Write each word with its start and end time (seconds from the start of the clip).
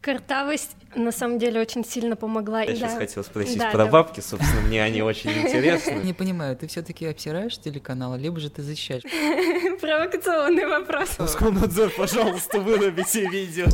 Картавость 0.00 0.76
на 0.94 1.12
самом 1.12 1.38
деле 1.38 1.60
очень 1.60 1.84
сильно 1.84 2.16
помогла. 2.16 2.62
Я 2.62 2.68
да. 2.68 2.74
сейчас 2.74 2.94
хотел 2.94 3.22
спросить 3.22 3.58
да, 3.58 3.70
про 3.70 3.84
да. 3.84 3.90
бабки, 3.90 4.20
собственно, 4.20 4.62
мне 4.62 4.82
они 4.82 5.02
очень 5.02 5.30
интересны. 5.42 6.00
Не 6.02 6.14
понимаю, 6.14 6.56
ты 6.56 6.68
все-таки 6.68 7.04
обсираешь 7.04 7.58
телеканал, 7.58 8.16
либо 8.16 8.40
же 8.40 8.48
ты 8.48 8.62
защищаешь? 8.62 9.02
Провокационный 9.80 10.66
вопрос. 10.66 11.10
Роскомнадзор, 11.18 11.90
пожалуйста, 11.90 12.60
вырубите 12.60 13.28
видео. 13.28 13.66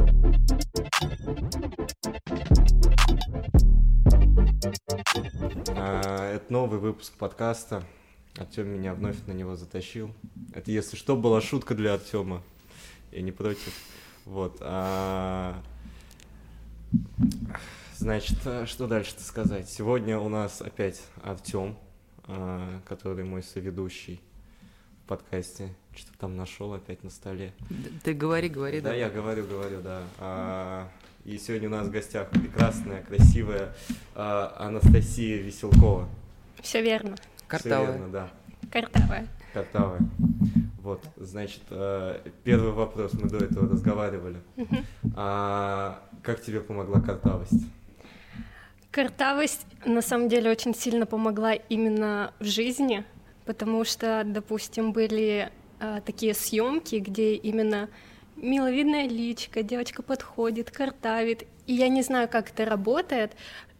А, 5.76 6.34
это 6.34 6.52
новый 6.52 6.80
выпуск 6.80 7.12
подкаста. 7.12 7.84
Артем 8.36 8.66
меня 8.66 8.94
вновь 8.94 9.16
на 9.28 9.32
него 9.32 9.54
затащил. 9.54 10.10
Это, 10.52 10.72
если 10.72 10.96
что, 10.96 11.14
была 11.14 11.40
шутка 11.40 11.76
для 11.76 11.94
Артема. 11.94 12.42
Я 13.12 13.22
не 13.22 13.30
против. 13.30 13.72
Вот. 14.24 14.56
А... 14.60 15.62
Значит, 17.96 18.38
э, 18.44 18.66
что 18.66 18.86
дальше-то 18.86 19.22
сказать? 19.22 19.68
Сегодня 19.68 20.18
у 20.18 20.28
нас 20.28 20.60
опять 20.60 21.02
Артем, 21.22 21.76
а, 22.28 22.80
который 22.86 23.24
мой 23.24 23.42
соведущий 23.42 24.20
в 25.04 25.08
подкасте. 25.08 25.70
Что 25.94 26.10
там 26.18 26.36
нашел 26.36 26.74
опять 26.74 27.02
на 27.02 27.10
столе. 27.10 27.54
Ты 28.04 28.12
говори, 28.12 28.48
говори. 28.48 28.80
Да, 28.80 28.90
да. 28.90 28.94
я 28.94 29.08
говорю, 29.08 29.46
говорю, 29.46 29.80
да. 29.80 30.02
А, 30.18 30.88
и 31.24 31.38
сегодня 31.38 31.68
у 31.68 31.72
нас 31.72 31.88
в 31.88 31.90
гостях 31.90 32.28
прекрасная, 32.30 33.02
красивая 33.02 33.74
а, 34.14 34.54
Анастасия 34.58 35.38
Веселкова. 35.38 36.08
Все 36.60 36.82
верно. 36.82 37.16
Картавая. 37.46 37.86
Все 37.86 37.92
верно, 37.92 38.12
да. 38.12 38.30
Картавая. 38.70 39.28
Картавая. 39.54 40.00
Вот, 40.86 41.02
значит, 41.16 41.62
э, 41.70 42.20
первый 42.44 42.70
вопрос, 42.70 43.12
мы 43.14 43.28
до 43.28 43.38
этого 43.38 43.68
разговаривали. 43.68 44.36
А 45.16 46.00
как 46.26 46.42
тебе 46.42 46.60
помогла 46.60 47.00
картавость? 47.00 47.64
Картавость 48.90 49.64
на 49.84 50.02
самом 50.02 50.28
деле 50.28 50.50
очень 50.50 50.74
сильно 50.74 51.06
помогла 51.06 51.54
именно 51.54 52.34
в 52.40 52.44
жизни, 52.44 53.04
потому 53.44 53.84
что, 53.84 54.24
допустим, 54.26 54.92
были 54.92 55.52
э, 55.78 56.00
такие 56.04 56.34
съемки, 56.34 56.96
где 56.96 57.34
именно 57.34 57.88
миловидная 58.34 59.06
личка, 59.06 59.62
девочка 59.62 60.02
подходит, 60.02 60.72
картавит, 60.72 61.46
и 61.66 61.74
я 61.74 61.88
не 61.88 62.02
знаю, 62.02 62.28
как 62.28 62.50
это 62.50 62.64
работает, 62.64 63.32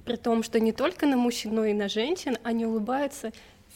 при 0.05 0.15
том, 0.15 0.45
что 0.45 0.61
не 0.61 0.70
только 0.70 1.07
на 1.07 1.17
мужчин, 1.17 1.53
но 1.53 1.65
и 1.65 1.73
на 1.73 1.89
женщин. 1.89 2.39
Они 2.45 2.65
улыбаются. 2.65 3.33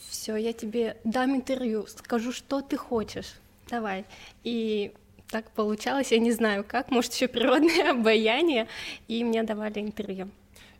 Все, 0.09 0.37
я 0.37 0.53
тебе 0.53 0.95
дам 1.03 1.35
интервью, 1.35 1.85
скажу, 1.87 2.31
что 2.31 2.61
ты 2.61 2.77
хочешь, 2.77 3.33
давай. 3.69 4.05
И 4.45 4.93
так 5.31 5.49
получалось, 5.51 6.11
я 6.11 6.19
не 6.19 6.31
знаю 6.31 6.63
как, 6.67 6.91
может, 6.91 7.13
еще 7.13 7.27
природное 7.27 7.91
обаяние, 7.97 8.67
и 9.07 9.23
мне 9.23 9.43
давали 9.43 9.79
интервью. 9.79 10.29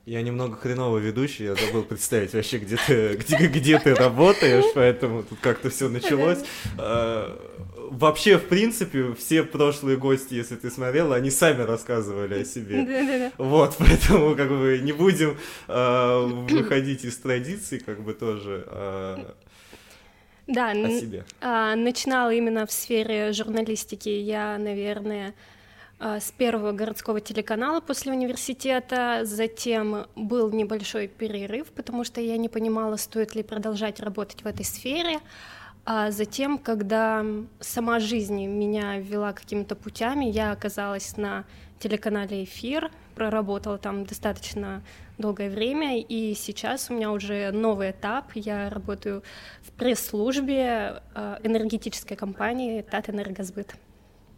Я 0.06 0.24
немного 0.24 0.56
хреновый 0.58 1.02
ведущий, 1.02 1.44
я 1.44 1.56
забыл 1.56 1.84
представить 1.84 2.34
вообще, 2.34 2.58
где 2.58 2.76
ты, 2.76 3.16
где, 3.20 3.48
где 3.48 3.80
ты 3.80 3.94
работаешь, 3.94 4.66
поэтому 4.74 5.24
тут 5.24 5.40
как-то 5.40 5.70
все 5.70 5.90
началось. 5.90 6.40
А, 6.78 7.38
вообще, 7.92 8.38
в 8.38 8.48
принципе, 8.48 9.14
все 9.14 9.44
прошлые 9.44 9.98
гости, 9.98 10.34
если 10.34 10.56
ты 10.56 10.72
смотрела, 10.72 11.16
они 11.16 11.30
сами 11.30 11.62
рассказывали 11.62 12.42
о 12.42 12.46
себе. 12.46 12.84
Да-да-да. 12.84 13.32
Вот, 13.38 13.76
поэтому 13.80 14.36
как 14.36 14.50
бы 14.50 14.80
не 14.82 14.92
будем 14.92 15.38
э, 15.68 16.20
выходить 16.50 17.06
из 17.06 17.18
традиций, 17.18 17.80
как 17.80 18.02
бы 18.02 18.14
тоже 18.14 18.66
э, 18.68 19.18
да, 20.48 20.72
о 20.72 20.90
себе. 20.90 21.26
Э, 21.42 21.76
начинала 21.76 22.34
именно 22.34 22.66
в 22.66 22.72
сфере 22.72 23.32
журналистики. 23.34 24.10
Я, 24.10 24.58
наверное, 24.58 25.34
с 26.00 26.32
первого 26.32 26.72
городского 26.72 27.22
телеканала 27.22 27.80
после 27.80 28.12
университета, 28.12 29.22
затем 29.24 30.08
был 30.16 30.50
небольшой 30.50 31.08
перерыв, 31.08 31.68
потому 31.68 32.04
что 32.04 32.20
я 32.20 32.38
не 32.38 32.50
понимала, 32.50 32.96
стоит 32.96 33.36
ли 33.36 33.44
продолжать 33.44 34.00
работать 34.00 34.42
в 34.42 34.48
этой 34.48 34.66
сфере. 34.66 35.20
А 35.86 36.12
затем, 36.12 36.58
когда 36.58 37.26
сама 37.60 38.00
жизнь 38.00 38.46
меня 38.46 39.00
вела 39.00 39.34
какими-то 39.34 39.76
путями, 39.76 40.26
я 40.26 40.52
оказалась 40.52 41.18
на 41.18 41.46
телеканале 41.82 42.44
«Эфир», 42.44 42.92
проработала 43.16 43.78
там 43.78 44.06
достаточно 44.06 44.84
долгое 45.18 45.50
время, 45.50 46.00
и 46.00 46.34
сейчас 46.34 46.90
у 46.90 46.94
меня 46.94 47.12
уже 47.12 47.52
новый 47.52 47.92
этап. 47.92 48.32
Я 48.36 48.70
работаю 48.70 49.24
в 49.62 49.72
пресс-службе 49.72 51.02
а, 51.14 51.40
энергетической 51.44 52.16
компании 52.16 52.82
«Татэнергосбыт». 52.82 53.76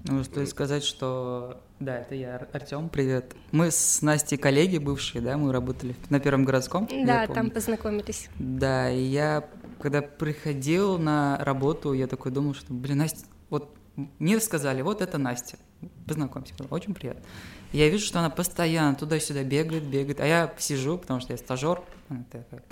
Ну, 0.05 0.23
стоит 0.23 0.49
сказать, 0.49 0.83
что... 0.83 1.61
Да, 1.79 1.99
это 1.99 2.15
я, 2.15 2.47
Артем, 2.51 2.89
привет. 2.89 3.35
Мы 3.51 3.71
с 3.71 4.01
Настей 4.01 4.37
коллеги 4.37 4.77
бывшие, 4.77 5.21
да, 5.21 5.37
мы 5.37 5.53
работали 5.53 5.95
на 6.09 6.19
Первом 6.19 6.43
городском. 6.43 6.89
Да, 7.05 7.27
там 7.27 7.49
познакомились. 7.49 8.29
Да, 8.37 8.89
и 8.89 9.01
я 9.01 9.47
когда 9.83 10.01
приходил 10.01 10.97
на 10.97 11.37
работу, 11.39 11.91
я 11.91 12.07
такой 12.07 12.31
думал, 12.31 12.53
что, 12.53 12.73
блин, 12.73 12.99
Настя, 12.99 13.25
вот 13.49 13.75
мне 14.17 14.39
сказали, 14.39 14.81
вот 14.81 15.01
это 15.01 15.17
Настя, 15.17 15.57
познакомься, 16.07 16.53
очень 16.69 16.93
приятно. 16.93 17.23
Я 17.71 17.89
вижу, 17.89 18.05
что 18.05 18.19
она 18.19 18.29
постоянно 18.29 18.95
туда-сюда 18.95 19.43
бегает, 19.43 19.83
бегает, 19.83 20.19
а 20.19 20.25
я 20.25 20.53
сижу, 20.57 20.97
потому 20.97 21.19
что 21.19 21.33
я 21.33 21.37
стажер, 21.37 21.81
она 22.09 22.23
такая, 22.31 22.63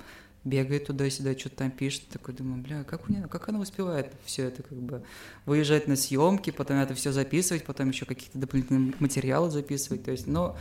бегает 0.44 0.86
туда-сюда, 0.86 1.38
что-то 1.38 1.56
там 1.56 1.70
пишет, 1.70 2.08
такой 2.08 2.34
думаю, 2.34 2.62
бля, 2.62 2.84
как 2.84 3.08
у 3.08 3.12
нее, 3.12 3.26
как 3.28 3.48
она 3.48 3.60
успевает 3.60 4.12
все 4.24 4.44
это 4.44 4.62
как 4.62 4.78
бы 4.78 5.02
выезжать 5.46 5.86
на 5.88 5.96
съемки, 5.96 6.50
потом 6.50 6.78
это 6.78 6.94
все 6.94 7.12
записывать, 7.12 7.64
потом 7.64 7.90
еще 7.90 8.04
какие-то 8.04 8.38
дополнительные 8.38 8.94
материалы 8.98 9.50
записывать, 9.50 10.04
то 10.04 10.10
есть, 10.10 10.26
но 10.26 10.56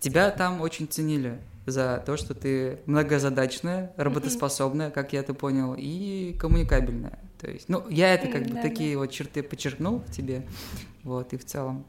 тебя 0.00 0.30
там 0.30 0.60
очень 0.60 0.86
ценили, 0.86 1.40
за 1.70 2.02
то, 2.04 2.16
что 2.16 2.34
ты 2.34 2.78
многозадачная, 2.86 3.92
работоспособная, 3.96 4.90
как 4.90 5.12
я 5.12 5.20
это 5.20 5.34
понял, 5.34 5.74
и 5.76 6.36
коммуникабельная. 6.38 7.18
То 7.40 7.50
есть, 7.50 7.68
ну, 7.68 7.84
я 7.88 8.14
это 8.14 8.28
как 8.28 8.44
бы 8.44 8.54
да, 8.54 8.62
такие 8.62 8.94
да. 8.94 9.00
вот 9.00 9.10
черты 9.10 9.42
подчеркнул 9.42 10.00
в 10.00 10.10
тебе, 10.10 10.46
вот, 11.04 11.32
и 11.32 11.36
в 11.36 11.44
целом. 11.44 11.84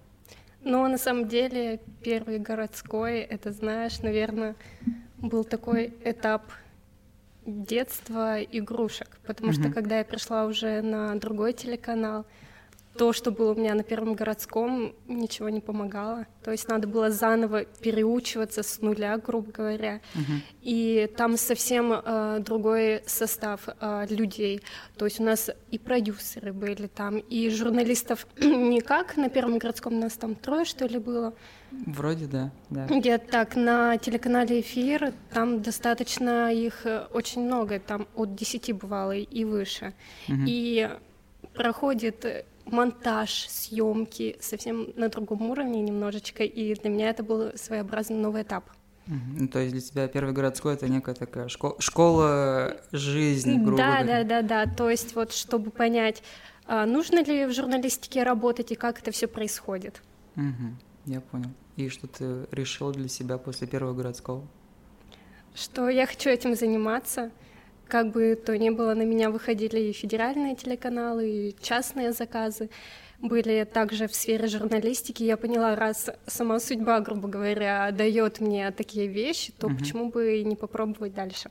Ну, 0.62 0.88
на 0.88 0.97
самом 0.97 1.28
деле, 1.28 1.79
первый 2.03 2.38
городской, 2.40 3.19
это, 3.19 3.51
знаешь, 3.51 4.00
наверное, 4.00 4.56
был 5.17 5.44
такой 5.44 5.94
этап 6.03 6.44
детства 7.46 8.41
игрушек, 8.41 9.19
потому 9.25 9.51
mm-hmm. 9.51 9.63
что 9.63 9.72
когда 9.72 10.00
я 10.00 10.06
пришла 10.06 10.46
уже 10.46 10.81
на 10.81 11.16
другой 11.16 11.53
телеканал, 11.53 12.25
то, 12.98 13.14
что 13.14 13.32
было 13.32 13.54
у 13.54 13.56
меня 13.56 13.76
на 13.76 13.84
первом 13.84 14.14
городском, 14.14 14.94
ничего 15.08 15.50
не 15.50 15.62
помогало. 15.62 16.26
То 16.44 16.52
есть 16.52 16.68
надо 16.68 16.88
было 16.88 17.12
заново 17.12 17.64
переучиваться 17.64 18.64
с 18.64 18.82
нуля, 18.82 19.18
грубо 19.18 19.52
говоря. 19.52 20.02
Uh-huh. 20.16 20.42
И 20.62 21.10
там 21.16 21.38
совсем 21.38 21.94
э, 21.94 22.40
другой 22.40 23.02
состав 23.06 23.68
э, 23.68 24.08
людей. 24.10 24.62
То 24.98 25.06
есть 25.06 25.20
у 25.20 25.24
нас 25.24 25.50
и 25.72 25.78
продюсеры 25.78 26.52
были 26.52 26.88
там, 26.88 27.20
и 27.20 27.50
журналистов 27.50 28.28
никак. 28.38 29.16
На 29.18 29.30
первом 29.30 29.60
городском 29.60 30.00
нас 30.00 30.14
там 30.14 30.36
трое, 30.36 30.66
что 30.66 30.86
ли, 30.86 30.98
было. 31.00 31.34
Вроде 31.72 32.26
да, 32.26 32.52
да. 32.70 32.88
Где-то 32.88 33.32
так, 33.32 33.56
на 33.56 33.98
телеканале 33.98 34.62
«Эфир» 34.62 35.14
там 35.32 35.62
достаточно 35.62 36.52
их 36.52 36.86
э, 36.86 37.06
очень 37.14 37.46
много, 37.46 37.80
там 37.80 38.08
от 38.16 38.36
десяти 38.36 38.74
бывало 38.74 39.16
и 39.16 39.46
выше. 39.46 39.94
Uh-huh. 40.28 40.44
И 40.48 40.90
проходит 41.54 42.46
монтаж, 42.72 43.47
съемки 43.50 44.38
совсем 44.40 44.90
на 44.96 45.09
другом 45.09 45.50
уровне 45.50 45.81
немножечко, 45.81 46.44
и 46.44 46.75
для 46.75 46.90
меня 46.90 47.09
это 47.09 47.24
был 47.24 47.52
своеобразный 47.56 48.18
новый 48.18 48.44
этап. 48.44 48.69
Ну, 49.09 49.47
то 49.47 49.57
есть 49.57 49.72
для 49.72 49.81
тебя 49.81 50.07
первый 50.07 50.34
городской 50.34 50.75
это 50.75 50.88
некая 50.88 51.16
такая 51.16 51.47
школа, 51.47 51.75
школа 51.79 52.78
жизни, 52.91 53.58
грубо 53.58 53.78
да, 53.78 54.03
говоря. 54.03 54.24
Да, 54.24 54.41
да, 54.41 54.66
да, 54.66 54.72
то 54.72 54.88
есть 54.88 55.16
вот 55.16 55.34
чтобы 55.34 55.72
понять, 55.72 56.22
а, 56.68 56.85
нужно 56.85 57.24
ли 57.24 57.47
в 57.47 57.52
журналистике 57.52 58.22
работать 58.22 58.72
и 58.72 58.75
как 58.75 59.00
это 59.00 59.09
все 59.09 59.28
происходит. 59.28 60.03
Угу, 60.35 60.75
я 61.08 61.22
понял. 61.22 61.50
И 61.75 61.90
что 61.90 62.06
ты 62.06 62.46
решил 62.52 62.91
для 62.91 63.08
себя 63.08 63.40
после 63.40 63.66
первого 63.66 63.94
городского? 63.96 64.46
Что 65.55 65.90
я 65.90 66.05
хочу 66.05 66.29
этим 66.29 66.55
заниматься, 66.55 67.32
как 67.90 68.12
бы 68.12 68.36
то 68.36 68.58
ни 68.58 68.70
было, 68.70 68.94
на 68.94 69.02
меня 69.02 69.30
выходили 69.30 69.80
и 69.80 69.94
федеральные 69.94 70.56
телеканалы, 70.56 71.30
и 71.30 71.56
частные 71.62 72.14
заказы 72.14 72.70
были 73.20 73.66
также 73.66 74.08
в 74.08 74.16
сфере 74.16 74.47
журналистики. 74.47 75.24
Я 75.24 75.36
поняла, 75.36 75.76
раз 75.76 76.09
сама 76.26 76.59
судьба, 76.59 77.02
грубо 77.02 77.28
говоря, 77.28 77.91
дает 77.91 78.40
мне 78.40 78.72
такие 78.72 79.08
вещи, 79.08 79.52
то 79.52 79.68
угу. 79.68 79.78
почему 79.78 80.09
бы 80.09 80.40
и 80.40 80.46
не 80.46 80.56
попробовать 80.56 81.14
дальше? 81.14 81.50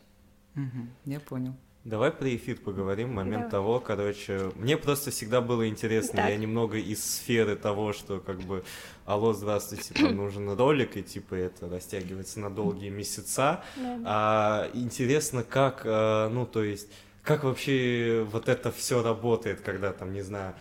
Угу, 0.55 0.87
я 1.05 1.21
понял. 1.21 1.55
Давай 1.85 2.11
про 2.11 2.35
эфир 2.35 2.57
поговорим. 2.57 3.15
Момент 3.15 3.45
Давай. 3.45 3.51
того, 3.51 3.81
короче, 3.81 4.51
мне 4.57 4.77
просто 4.77 5.11
всегда 5.11 5.41
было 5.41 5.69
интересно. 5.69 6.17
Так. 6.17 6.31
Я 6.31 6.37
немного 6.37 6.77
из 6.77 7.03
сферы 7.03 7.57
того, 7.57 7.93
что 7.93 8.21
как 8.21 8.41
бы, 8.41 8.65
алло, 9.07 9.33
здравствуйте, 9.33 9.95
там 9.95 10.17
нужен 10.17 10.51
ролик, 10.51 10.97
и 10.97 11.03
типа 11.03 11.35
это 11.35 11.69
растягивается 11.69 12.41
на 12.41 12.51
долгие 12.51 12.91
месяца. 12.91 13.63
Да. 13.77 14.01
А, 14.05 14.71
интересно, 14.75 15.45
как, 15.45 15.83
а, 15.85 16.29
ну, 16.29 16.47
то 16.47 16.63
есть 16.63 16.89
как 17.29 17.45
вообще 17.45 18.27
вот 18.31 18.49
это 18.49 18.73
все 18.73 19.03
работает, 19.03 19.61
когда 19.61 19.93
там, 19.93 20.15
не 20.15 20.23
знаю, 20.23 20.55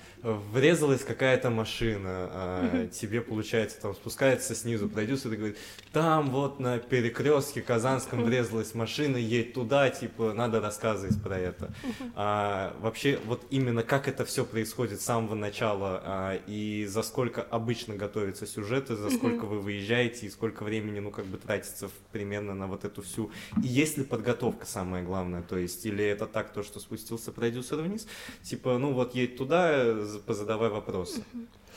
врезалась 0.52 1.04
какая-то 1.04 1.50
машина, 1.50 2.30
а 2.32 2.88
тебе, 2.88 3.22
получается, 3.22 3.82
там 3.82 3.96
спускается 3.96 4.56
снизу 4.56 4.90
продюсер 4.90 5.34
и 5.34 5.36
говорит, 5.38 5.58
там 5.94 6.30
вот 6.30 6.60
на 6.60 6.80
перекрестке 6.80 7.62
Казанском 7.62 8.24
врезалась 8.24 8.76
машина, 8.76 9.18
едь 9.18 9.54
туда, 9.54 9.90
типа, 9.90 10.34
надо 10.34 10.60
рассказывать 10.60 11.22
про 11.22 11.38
это. 11.38 11.74
А, 12.16 12.76
вообще, 12.80 13.20
вот 13.26 13.46
именно 13.50 13.84
как 13.84 14.08
это 14.08 14.26
все 14.26 14.46
происходит 14.46 15.02
с 15.02 15.06
самого 15.06 15.36
начала, 15.36 16.02
а, 16.04 16.40
и 16.48 16.86
за 16.86 17.04
сколько 17.04 17.42
обычно 17.42 17.96
готовятся 17.96 18.46
сюжеты, 18.46 18.96
за 18.96 19.10
сколько 19.10 19.46
вы 19.46 19.60
выезжаете, 19.60 20.26
и 20.26 20.30
сколько 20.30 20.64
времени, 20.64 21.00
ну, 21.00 21.12
как 21.12 21.26
бы 21.26 21.38
тратится 21.38 21.90
примерно 22.12 22.54
на 22.54 22.68
вот 22.68 22.86
эту 22.86 23.02
всю... 23.02 23.32
И 23.64 23.68
есть 23.68 23.98
ли 23.98 24.04
подготовка, 24.04 24.66
самое 24.66 25.04
главное, 25.04 25.42
то 25.42 25.58
есть, 25.58 25.86
или 25.86 26.04
это 26.04 26.26
так, 26.26 26.52
то, 26.52 26.64
что 26.64 26.80
спустился 26.80 27.32
продюсер 27.32 27.78
вниз, 27.78 28.08
типа, 28.44 28.78
ну, 28.78 28.94
вот 28.94 29.16
едь 29.16 29.38
туда, 29.38 29.96
позадавай 30.26 30.70
вопросы. 30.70 31.24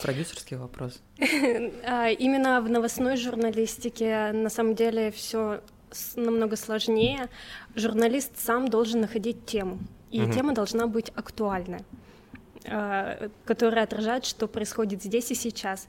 Продюсерский 0.03 0.57
вопрос. 0.57 1.01
А, 1.85 2.09
именно 2.09 2.61
в 2.61 2.71
новостной 2.71 3.17
журналистике 3.17 4.33
на 4.33 4.49
самом 4.49 4.75
деле 4.75 5.11
все 5.11 5.61
намного 6.17 6.57
сложнее. 6.57 7.29
Журналист 7.75 8.33
сам 8.39 8.69
должен 8.69 9.01
находить 9.01 9.45
тему, 9.47 9.79
и 10.11 10.23
угу. 10.23 10.33
тема 10.33 10.55
должна 10.55 10.87
быть 10.87 11.11
актуальной, 11.15 11.81
а, 12.67 13.29
которая 13.45 13.85
отражает, 13.85 14.25
что 14.25 14.47
происходит 14.49 15.03
здесь 15.03 15.31
и 15.31 15.35
сейчас 15.35 15.87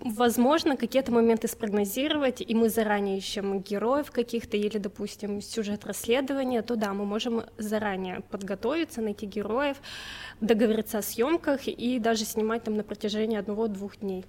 возможно 0.00 0.76
какие-то 0.76 1.12
моменты 1.12 1.48
спрогнозировать, 1.48 2.40
и 2.40 2.54
мы 2.54 2.68
заранее 2.68 3.18
ищем 3.18 3.60
героев 3.60 4.10
каких-то, 4.10 4.56
или, 4.56 4.78
допустим, 4.78 5.40
сюжет 5.40 5.84
расследования, 5.84 6.62
то 6.62 6.76
да, 6.76 6.92
мы 6.92 7.04
можем 7.04 7.44
заранее 7.58 8.20
подготовиться, 8.30 9.00
найти 9.00 9.26
героев, 9.26 9.76
договориться 10.40 10.98
о 10.98 11.02
съемках 11.02 11.66
и 11.66 11.98
даже 11.98 12.24
снимать 12.24 12.64
там 12.64 12.74
на 12.76 12.84
протяжении 12.84 13.38
одного-двух 13.38 13.98
дней. 13.98 14.24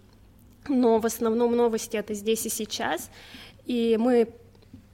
Но 0.68 1.00
в 1.00 1.06
основном 1.06 1.56
новости 1.56 1.97
это 1.97 2.13
здесь 2.13 2.45
и 2.45 2.50
сейчас, 2.50 3.09
и 3.65 3.97
мы, 4.00 4.33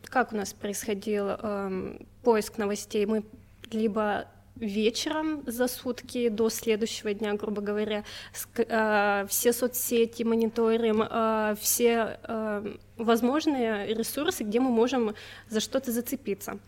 как 0.03 0.33
у 0.33 0.35
нас 0.35 0.53
происходил 0.53 1.25
э, 1.29 1.97
поиск 2.23 2.57
новостей, 2.57 3.05
мы 3.05 3.23
либо 3.71 4.27
вечером 4.59 5.43
за 5.45 5.67
сутки 5.67 6.29
до 6.29 6.49
следующего 6.49 7.13
дня, 7.13 7.33
грубо 7.33 7.61
говоря, 7.61 8.03
э, 8.57 9.25
все 9.29 9.53
соцсети 9.53 10.23
мониторим, 10.23 11.01
э, 11.01 11.55
все 11.59 12.19
э, 12.23 12.75
возможные 12.97 13.93
ресурсы, 13.93 14.43
где 14.43 14.59
мы 14.59 14.69
можем 14.69 15.15
за 15.49 15.59
что-то 15.59 15.91
зацепиться. 15.91 16.59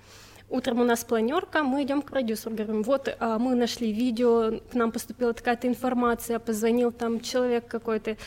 Утром 0.50 0.82
у 0.82 0.84
нас 0.84 1.04
планерка, 1.04 1.64
мы 1.64 1.84
идем 1.84 2.02
к 2.02 2.10
продюсеру, 2.10 2.56
говорим, 2.56 2.82
вот 2.82 3.16
мы 3.20 3.54
нашли 3.54 3.92
видео, 3.92 4.60
к 4.72 4.74
нам 4.74 4.92
поступила 4.92 5.32
такая-то 5.32 5.68
информация, 5.68 6.40
позвонил 6.40 6.92
там 6.92 7.20
человек 7.20 7.68
какой-то 7.68 8.18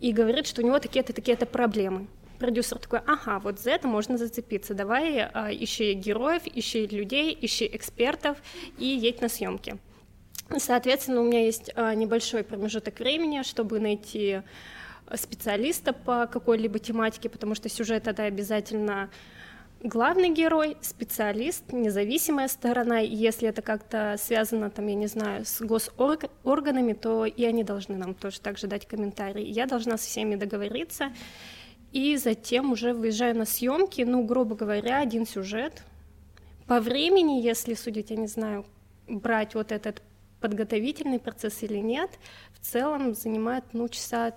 и 0.00 0.12
говорит, 0.12 0.46
что 0.46 0.62
у 0.62 0.64
него 0.64 0.78
такие-то, 0.78 1.12
такие-то 1.12 1.44
проблемы 1.44 2.06
продюсер 2.36 2.78
такой, 2.78 3.00
ага, 3.06 3.38
вот 3.38 3.60
за 3.60 3.70
это 3.70 3.88
можно 3.88 4.18
зацепиться, 4.18 4.74
давай 4.74 5.20
а, 5.20 5.50
ищи 5.52 5.92
героев, 5.94 6.42
ищи 6.46 6.86
людей, 6.86 7.36
ищи 7.40 7.68
экспертов 7.72 8.38
и 8.78 8.86
едь 8.86 9.20
на 9.20 9.28
съемки. 9.28 9.78
Соответственно, 10.58 11.22
у 11.22 11.24
меня 11.24 11.44
есть 11.44 11.70
а, 11.74 11.94
небольшой 11.94 12.44
промежуток 12.44 12.98
времени, 13.00 13.42
чтобы 13.42 13.80
найти 13.80 14.42
специалиста 15.14 15.92
по 15.92 16.26
какой-либо 16.26 16.78
тематике, 16.78 17.28
потому 17.28 17.54
что 17.54 17.68
сюжет 17.68 18.08
это 18.08 18.24
обязательно 18.24 19.10
главный 19.82 20.30
герой, 20.30 20.76
специалист, 20.80 21.72
независимая 21.72 22.48
сторона. 22.48 23.00
И 23.00 23.14
если 23.14 23.48
это 23.48 23.62
как-то 23.62 24.16
связано, 24.18 24.70
там, 24.70 24.86
я 24.86 24.94
не 24.94 25.06
знаю, 25.06 25.44
с 25.44 25.60
госорганами, 25.60 26.92
то 26.92 27.24
и 27.24 27.44
они 27.44 27.64
должны 27.64 27.96
нам 27.96 28.14
тоже 28.14 28.40
также 28.40 28.66
дать 28.66 28.86
комментарии. 28.86 29.44
Я 29.44 29.66
должна 29.66 29.96
со 29.96 30.06
всеми 30.06 30.34
договориться 30.36 31.12
и 31.96 32.18
затем 32.18 32.72
уже 32.72 32.92
выезжаю 32.92 33.34
на 33.38 33.46
съемки, 33.46 34.02
ну, 34.02 34.22
грубо 34.22 34.54
говоря, 34.54 35.00
один 35.00 35.26
сюжет. 35.26 35.82
По 36.66 36.78
времени, 36.78 37.40
если 37.40 37.72
судить, 37.72 38.10
я 38.10 38.16
не 38.16 38.26
знаю, 38.26 38.66
брать 39.08 39.54
вот 39.54 39.72
этот 39.72 40.02
подготовительный 40.42 41.18
процесс 41.18 41.62
или 41.62 41.78
нет, 41.78 42.10
в 42.52 42.58
целом 42.58 43.14
занимает, 43.14 43.64
ну, 43.72 43.88
часа 43.88 44.34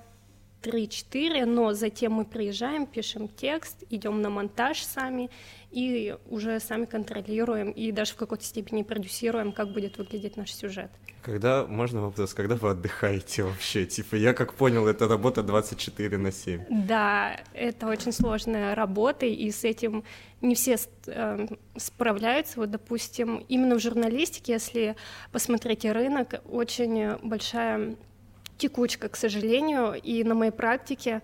3-4, 0.61 1.45
но 1.45 1.73
затем 1.73 2.13
мы 2.13 2.25
приезжаем, 2.25 2.85
пишем 2.85 3.27
текст, 3.27 3.83
идем 3.89 4.21
на 4.21 4.29
монтаж 4.29 4.83
сами 4.83 5.29
и 5.71 6.15
уже 6.29 6.59
сами 6.59 6.85
контролируем 6.85 7.71
и 7.71 7.91
даже 7.91 8.13
в 8.13 8.15
какой-то 8.15 8.43
степени 8.43 8.83
продюсируем, 8.83 9.51
как 9.51 9.71
будет 9.71 9.97
выглядеть 9.97 10.37
наш 10.37 10.51
сюжет. 10.51 10.89
Когда, 11.21 11.65
можно 11.65 12.01
вопрос, 12.01 12.33
когда 12.33 12.55
вы 12.55 12.69
отдыхаете 12.69 13.43
вообще? 13.43 13.85
Типа, 13.85 14.15
я 14.15 14.33
как 14.33 14.53
понял, 14.53 14.87
это 14.87 15.07
работа 15.07 15.43
24 15.43 16.17
на 16.17 16.31
7. 16.31 16.61
Да, 16.69 17.39
это 17.53 17.87
очень 17.87 18.13
сложная 18.13 18.73
работа, 18.73 19.25
и 19.25 19.51
с 19.51 19.63
этим 19.63 20.03
не 20.41 20.55
все 20.55 20.77
э, 21.07 21.47
справляются. 21.75 22.59
Вот, 22.59 22.71
допустим, 22.71 23.43
именно 23.49 23.75
в 23.75 23.81
журналистике, 23.81 24.53
если 24.53 24.95
посмотреть 25.31 25.85
рынок, 25.85 26.41
очень 26.49 27.17
большая 27.17 27.95
текучка, 28.59 29.09
к 29.09 29.15
сожалению, 29.15 29.93
и 29.93 30.23
на 30.23 30.35
моей 30.35 30.51
практике 30.51 31.23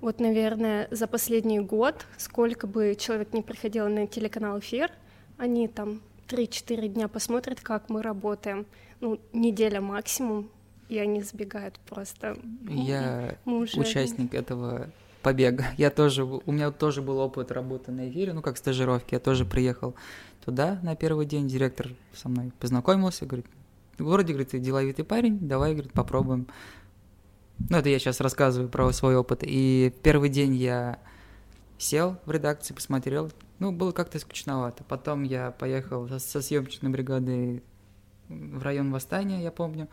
вот, 0.00 0.20
наверное, 0.20 0.86
за 0.90 1.06
последний 1.06 1.60
год, 1.60 2.06
сколько 2.18 2.66
бы 2.66 2.94
человек 2.98 3.32
не 3.32 3.42
приходил 3.42 3.88
на 3.88 4.06
телеканал 4.06 4.58
«Эфир», 4.58 4.90
они 5.38 5.66
там 5.66 6.02
3-4 6.28 6.88
дня 6.88 7.08
посмотрят, 7.08 7.60
как 7.60 7.88
мы 7.88 8.02
работаем, 8.02 8.66
ну, 9.00 9.18
неделя 9.32 9.80
максимум, 9.80 10.50
и 10.90 10.98
они 10.98 11.22
сбегают 11.22 11.80
просто. 11.88 12.36
Я 12.68 13.38
уже... 13.46 13.80
участник 13.80 14.34
этого 14.34 14.90
побега. 15.22 15.64
Я 15.78 15.90
тоже, 15.90 16.24
у 16.24 16.52
меня 16.52 16.70
тоже 16.70 17.00
был 17.00 17.18
опыт 17.18 17.50
работы 17.50 17.90
на 17.90 18.10
эфире, 18.10 18.34
ну, 18.34 18.42
как 18.42 18.58
стажировки. 18.58 19.14
Я 19.14 19.20
тоже 19.20 19.46
приехал 19.46 19.94
туда 20.44 20.78
на 20.82 20.94
первый 20.96 21.24
день, 21.24 21.48
директор 21.48 21.88
со 22.12 22.28
мной 22.28 22.52
познакомился, 22.60 23.24
говорит, 23.24 23.46
вроде, 23.98 24.32
говорит, 24.32 24.50
ты 24.50 24.58
деловитый 24.58 25.04
парень, 25.04 25.38
давай, 25.40 25.72
говорит, 25.72 25.92
попробуем. 25.92 26.48
Ну, 27.70 27.76
это 27.76 27.88
я 27.88 27.98
сейчас 27.98 28.20
рассказываю 28.20 28.68
про 28.68 28.90
свой 28.92 29.16
опыт. 29.16 29.40
И 29.42 29.94
первый 30.02 30.28
день 30.28 30.54
я 30.56 30.98
сел 31.78 32.18
в 32.26 32.30
редакции, 32.30 32.74
посмотрел. 32.74 33.30
Ну, 33.58 33.72
было 33.72 33.92
как-то 33.92 34.18
скучновато. 34.18 34.84
Потом 34.84 35.22
я 35.22 35.52
поехал 35.52 36.08
со 36.18 36.42
съемочной 36.42 36.90
бригадой 36.90 37.62
в 38.28 38.62
район 38.62 38.90
Восстания, 38.90 39.42
я 39.42 39.52
помню. 39.52 39.88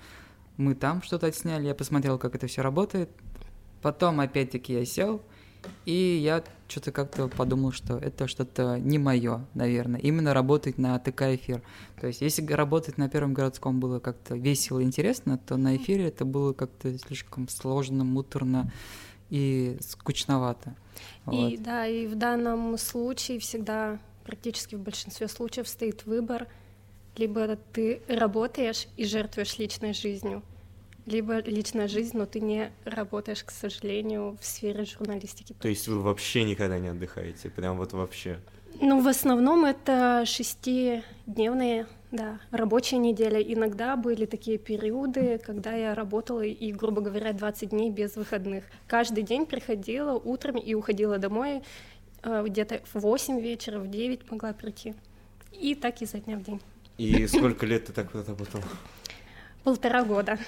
Мы 0.57 0.75
там 0.75 1.01
что-то 1.01 1.27
отсняли, 1.27 1.67
я 1.67 1.75
посмотрел, 1.75 2.17
как 2.17 2.35
это 2.35 2.47
все 2.47 2.61
работает. 2.61 3.09
Потом 3.81 4.19
опять-таки 4.19 4.73
я 4.73 4.85
сел, 4.85 5.21
и 5.85 6.19
я 6.23 6.43
что-то 6.67 6.91
как-то 6.91 7.27
подумал, 7.27 7.71
что 7.71 7.97
это 7.97 8.27
что-то 8.27 8.79
не 8.79 8.97
мое, 8.97 9.45
наверное. 9.53 9.99
Именно 9.99 10.33
работать 10.33 10.77
на 10.77 10.97
ТК 10.99 11.35
эфир. 11.35 11.61
То 11.99 12.07
есть, 12.07 12.21
если 12.21 12.45
работать 12.45 12.97
на 12.97 13.09
Первом 13.09 13.33
городском 13.33 13.79
было 13.79 13.99
как-то 13.99 14.35
весело 14.35 14.79
и 14.79 14.83
интересно, 14.83 15.37
то 15.37 15.57
на 15.57 15.75
эфире 15.75 16.07
это 16.07 16.23
было 16.23 16.53
как-то 16.53 16.97
слишком 16.97 17.49
сложно, 17.49 18.03
муторно 18.03 18.71
и 19.29 19.77
скучновато. 19.81 20.75
И 21.31 21.55
вот. 21.57 21.63
да, 21.63 21.87
и 21.87 22.07
в 22.07 22.15
данном 22.15 22.77
случае 22.77 23.39
всегда, 23.39 23.99
практически 24.25 24.75
в 24.75 24.79
большинстве 24.79 25.27
случаев, 25.27 25.67
стоит 25.67 26.05
выбор. 26.05 26.47
Либо 27.17 27.57
ты 27.73 28.01
работаешь 28.07 28.87
и 28.95 29.03
жертвуешь 29.03 29.57
личной 29.57 29.93
жизнью, 29.93 30.43
либо 31.11 31.39
личная 31.39 31.87
жизнь, 31.87 32.17
но 32.17 32.25
ты 32.25 32.39
не 32.39 32.71
работаешь, 32.85 33.43
к 33.43 33.51
сожалению, 33.51 34.37
в 34.39 34.45
сфере 34.45 34.85
журналистики. 34.85 35.53
То 35.59 35.67
есть 35.67 35.87
вы 35.87 36.01
вообще 36.01 36.43
никогда 36.43 36.79
не 36.79 36.87
отдыхаете, 36.87 37.49
прям 37.49 37.77
вот 37.77 37.93
вообще? 37.93 38.39
Ну, 38.79 39.01
в 39.01 39.07
основном 39.07 39.65
это 39.65 40.23
шестидневные, 40.25 41.87
да, 42.11 42.39
рабочая 42.51 42.97
неделя. 42.97 43.39
Иногда 43.41 43.95
были 43.95 44.25
такие 44.25 44.57
периоды, 44.57 45.39
когда 45.45 45.73
я 45.73 45.93
работала 45.93 46.41
и, 46.41 46.71
грубо 46.71 47.01
говоря, 47.01 47.33
20 47.33 47.69
дней 47.69 47.91
без 47.91 48.15
выходных. 48.15 48.63
Каждый 48.87 49.23
день 49.23 49.45
приходила 49.45 50.13
утром 50.13 50.57
и 50.57 50.73
уходила 50.73 51.17
домой 51.17 51.61
э, 52.23 52.43
где-то 52.47 52.81
в 52.93 53.01
8 53.01 53.39
вечера, 53.39 53.79
в 53.79 53.89
9 53.89 54.31
могла 54.31 54.53
прийти. 54.53 54.95
И 55.51 55.75
так 55.75 56.01
изо 56.01 56.19
дня 56.19 56.37
в 56.37 56.43
день. 56.43 56.61
И 56.97 57.27
сколько 57.27 57.65
лет 57.65 57.85
ты 57.85 57.93
так 57.93 58.13
работала? 58.13 58.63
Полтора 59.63 60.03
года. 60.03 60.39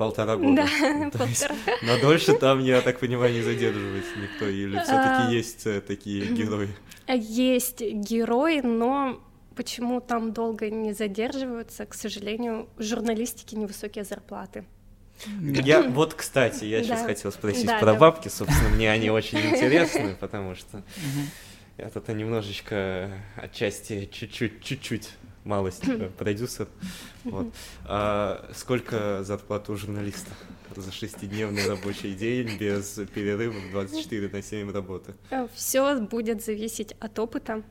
Полтора 0.00 0.36
года. 0.36 0.66
Да, 0.80 1.10
полтора. 1.10 1.54
Но 1.82 2.00
дольше 2.00 2.32
там, 2.32 2.64
я 2.64 2.80
так 2.80 2.98
понимаю, 3.00 3.34
не 3.34 3.42
задерживается 3.42 4.18
никто, 4.18 4.48
или 4.48 4.78
все 4.78 4.92
таки 4.92 5.26
а, 5.26 5.30
есть 5.30 5.66
э, 5.66 5.82
такие 5.82 6.24
герои? 6.24 6.70
Есть 7.06 7.82
герои, 7.82 8.62
но 8.62 9.20
почему 9.54 10.00
там 10.00 10.32
долго 10.32 10.70
не 10.70 10.94
задерживаются, 10.94 11.84
к 11.84 11.92
сожалению, 11.92 12.70
в 12.78 12.82
журналистике 12.82 13.56
невысокие 13.56 14.04
зарплаты. 14.04 14.64
Я 15.42 15.82
вот, 15.90 16.14
кстати, 16.14 16.64
я 16.64 16.82
сейчас 16.82 17.04
хотел 17.04 17.30
спросить 17.30 17.70
про 17.78 17.92
бабки, 17.92 18.28
собственно, 18.28 18.70
мне 18.70 18.90
они 18.90 19.10
очень 19.20 19.38
интересны, 19.38 20.16
потому 20.18 20.54
что 20.54 20.82
я 21.76 21.90
тут 21.90 22.08
немножечко 22.08 23.10
отчасти 23.36 24.08
чуть-чуть, 24.10 24.64
чуть-чуть 24.64 25.10
малость, 25.44 25.86
э, 25.88 26.10
продюсер. 26.18 26.68
Вот. 27.24 27.46
А 27.84 28.48
сколько 28.54 29.22
зарплат 29.24 29.68
у 29.68 29.76
журналиста 29.76 30.30
за 30.76 30.92
шестидневный 30.92 31.66
рабочий 31.68 32.14
день 32.14 32.56
без 32.58 33.00
перерывов 33.14 33.62
24 33.72 34.28
на 34.28 34.42
7 34.42 34.72
работы? 34.72 35.14
Э, 35.30 35.48
Все 35.54 35.98
будет 36.00 36.44
зависеть 36.44 36.94
от 37.00 37.18
опыта, 37.18 37.62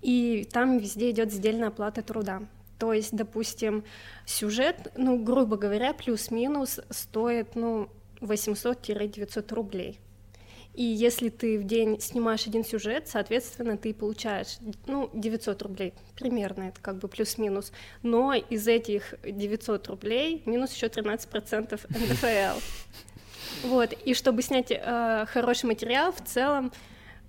и 0.00 0.48
там 0.52 0.78
везде 0.78 1.10
идет 1.10 1.32
сдельная 1.32 1.68
оплата 1.68 2.02
труда. 2.02 2.42
То 2.78 2.92
есть, 2.92 3.14
допустим, 3.14 3.84
сюжет, 4.26 4.92
ну, 4.96 5.22
грубо 5.22 5.56
говоря, 5.56 5.92
плюс-минус 5.92 6.80
стоит, 6.90 7.54
ну, 7.54 7.88
800-900 8.20 9.54
рублей. 9.54 10.00
И 10.74 10.82
если 10.82 11.28
ты 11.28 11.58
в 11.58 11.64
день 11.64 12.00
снимаешь 12.00 12.46
один 12.46 12.64
сюжет, 12.64 13.06
соответственно, 13.06 13.76
ты 13.76 13.92
получаешь, 13.92 14.56
ну, 14.86 15.10
900 15.12 15.60
рублей, 15.62 15.92
примерно, 16.16 16.64
это 16.64 16.80
как 16.80 16.96
бы 16.96 17.08
плюс-минус. 17.08 17.72
Но 18.02 18.32
из 18.32 18.66
этих 18.66 19.14
900 19.22 19.86
рублей 19.88 20.42
минус 20.46 20.72
еще 20.72 20.86
13% 20.86 21.80
НДФЛ. 21.88 22.60
Вот, 23.64 23.92
и 23.92 24.14
чтобы 24.14 24.40
снять 24.40 24.70
э, 24.70 25.26
хороший 25.28 25.66
материал, 25.66 26.10
в 26.10 26.24
целом, 26.24 26.72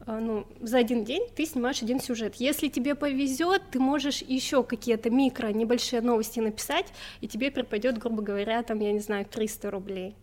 э, 0.07 0.19
ну, 0.19 0.47
за 0.61 0.77
один 0.77 1.03
день 1.03 1.27
ты 1.35 1.45
снимаешь 1.45 1.81
один 1.81 1.99
сюжет. 1.99 2.35
Если 2.35 2.69
тебе 2.69 2.95
повезет, 2.95 3.61
ты 3.71 3.79
можешь 3.79 4.21
еще 4.21 4.63
какие-то 4.63 5.09
микро, 5.09 5.47
небольшие 5.47 6.01
новости 6.01 6.39
написать, 6.39 6.93
и 7.19 7.27
тебе 7.27 7.51
припадет, 7.51 7.97
грубо 7.97 8.21
говоря, 8.21 8.63
там, 8.63 8.79
я 8.79 8.93
не 8.93 8.99
знаю, 8.99 9.25
300 9.25 9.69
рублей. 9.69 10.15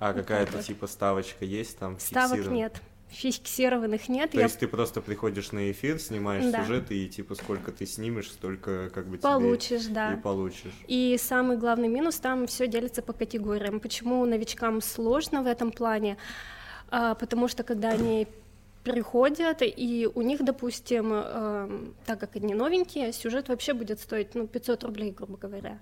А 0.00 0.14
какая-то 0.14 0.56
вот. 0.56 0.64
типа 0.64 0.86
ставочка 0.86 1.44
есть 1.44 1.78
там? 1.78 2.00
Ставок 2.00 2.46
нет. 2.46 2.80
Фиксированных 3.10 4.08
нет. 4.08 4.30
То 4.30 4.38
я... 4.38 4.44
есть 4.44 4.58
ты 4.58 4.66
просто 4.66 5.02
приходишь 5.02 5.52
на 5.52 5.70
эфир, 5.70 5.98
снимаешь 5.98 6.50
да. 6.50 6.62
сюжет, 6.62 6.90
и 6.90 7.06
типа 7.06 7.34
сколько 7.34 7.70
ты 7.70 7.84
снимешь, 7.84 8.30
столько 8.30 8.88
как 8.94 9.08
бы 9.08 9.18
получишь, 9.18 9.82
тебе 9.84 9.94
да. 9.94 10.14
и 10.14 10.16
получишь. 10.16 10.72
И 10.86 11.18
самый 11.20 11.58
главный 11.58 11.88
минус, 11.88 12.16
там 12.16 12.46
все 12.46 12.66
делится 12.66 13.02
по 13.02 13.12
категориям. 13.12 13.78
Почему 13.78 14.24
новичкам 14.24 14.80
сложно 14.80 15.42
в 15.42 15.46
этом 15.46 15.70
плане? 15.70 16.16
А, 16.88 17.14
потому 17.14 17.46
что 17.46 17.62
когда 17.62 17.90
они 17.90 18.26
приходят, 18.84 19.58
и 19.60 20.08
у 20.14 20.22
них, 20.22 20.42
допустим, 20.42 21.10
э, 21.12 21.90
так 22.06 22.18
как 22.18 22.36
они 22.36 22.54
новенькие, 22.54 23.12
сюжет 23.12 23.50
вообще 23.50 23.74
будет 23.74 24.00
стоить, 24.00 24.34
ну, 24.34 24.46
500 24.46 24.84
рублей, 24.84 25.10
грубо 25.10 25.36
говоря 25.36 25.78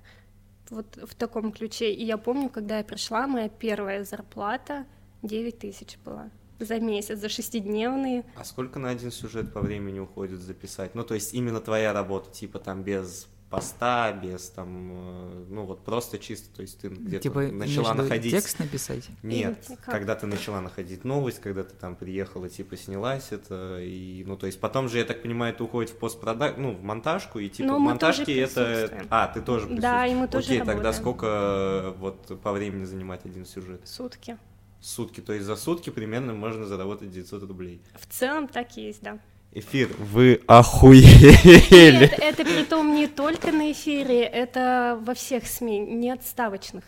вот 0.70 0.96
в 0.96 1.14
таком 1.14 1.52
ключе. 1.52 1.92
И 1.92 2.04
я 2.04 2.18
помню, 2.18 2.48
когда 2.48 2.78
я 2.78 2.84
пришла, 2.84 3.26
моя 3.26 3.48
первая 3.48 4.04
зарплата 4.04 4.86
9 5.22 5.58
тысяч 5.58 5.98
была 6.04 6.30
за 6.58 6.80
месяц, 6.80 7.18
за 7.18 7.28
шестидневные. 7.28 8.24
А 8.36 8.44
сколько 8.44 8.78
на 8.78 8.90
один 8.90 9.10
сюжет 9.10 9.52
по 9.52 9.60
времени 9.60 10.00
уходит 10.00 10.40
записать? 10.40 10.94
Ну, 10.94 11.04
то 11.04 11.14
есть 11.14 11.34
именно 11.34 11.60
твоя 11.60 11.92
работа, 11.92 12.30
типа 12.30 12.58
там 12.58 12.82
без 12.82 13.28
поста, 13.50 14.12
без 14.12 14.50
там, 14.50 14.90
э, 14.92 15.44
ну 15.48 15.64
вот 15.64 15.84
просто 15.84 16.18
чисто, 16.18 16.54
то 16.54 16.62
есть 16.62 16.80
ты 16.80 16.88
где-то 16.88 17.22
типа, 17.22 17.40
начала 17.42 17.94
находить... 17.94 18.32
текст 18.32 18.58
написать? 18.58 19.08
Нет, 19.22 19.64
Или, 19.68 19.78
когда 19.86 20.14
ты 20.14 20.26
начала 20.26 20.60
находить 20.60 21.04
новость, 21.04 21.40
когда 21.40 21.64
ты 21.64 21.74
там 21.74 21.96
приехала, 21.96 22.48
типа 22.48 22.76
снялась 22.76 23.28
это, 23.30 23.78
и, 23.80 24.22
ну 24.26 24.36
то 24.36 24.46
есть 24.46 24.60
потом 24.60 24.88
же, 24.88 24.98
я 24.98 25.04
так 25.04 25.22
понимаю, 25.22 25.54
это 25.54 25.64
уходит 25.64 25.90
в 25.90 25.96
постпродакт, 25.96 26.58
ну 26.58 26.72
в 26.72 26.82
монтажку, 26.82 27.38
и 27.38 27.48
типа 27.48 27.68
Но 27.68 27.78
в 27.78 27.80
монтажке 27.80 28.38
это... 28.38 29.06
А, 29.08 29.28
ты 29.28 29.40
тоже 29.40 29.66
Да, 29.68 30.06
и 30.06 30.14
мы 30.14 30.28
тоже 30.28 30.46
Окей, 30.46 30.58
работаем. 30.58 30.78
тогда 30.78 30.92
сколько 30.92 31.94
вот 31.98 32.40
по 32.42 32.52
времени 32.52 32.84
занимать 32.84 33.24
один 33.24 33.46
сюжет? 33.46 33.80
Сутки. 33.86 34.36
Сутки, 34.80 35.20
то 35.20 35.32
есть 35.32 35.46
за 35.46 35.56
сутки 35.56 35.90
примерно 35.90 36.34
можно 36.34 36.66
заработать 36.66 37.10
900 37.10 37.42
рублей. 37.44 37.82
В 37.94 38.06
целом 38.06 38.46
так 38.46 38.76
и 38.76 38.82
есть, 38.82 39.02
да. 39.02 39.18
Эфир, 39.52 39.88
вы 39.98 40.40
охуели. 40.46 42.00
Нет, 42.00 42.18
это 42.18 42.44
при 42.44 42.64
том 42.64 42.94
не 42.94 43.06
только 43.06 43.50
на 43.50 43.72
эфире, 43.72 44.22
это 44.22 45.00
во 45.02 45.14
всех 45.14 45.46
СМИ, 45.46 45.78
не 45.80 46.10
отставочных. 46.10 46.84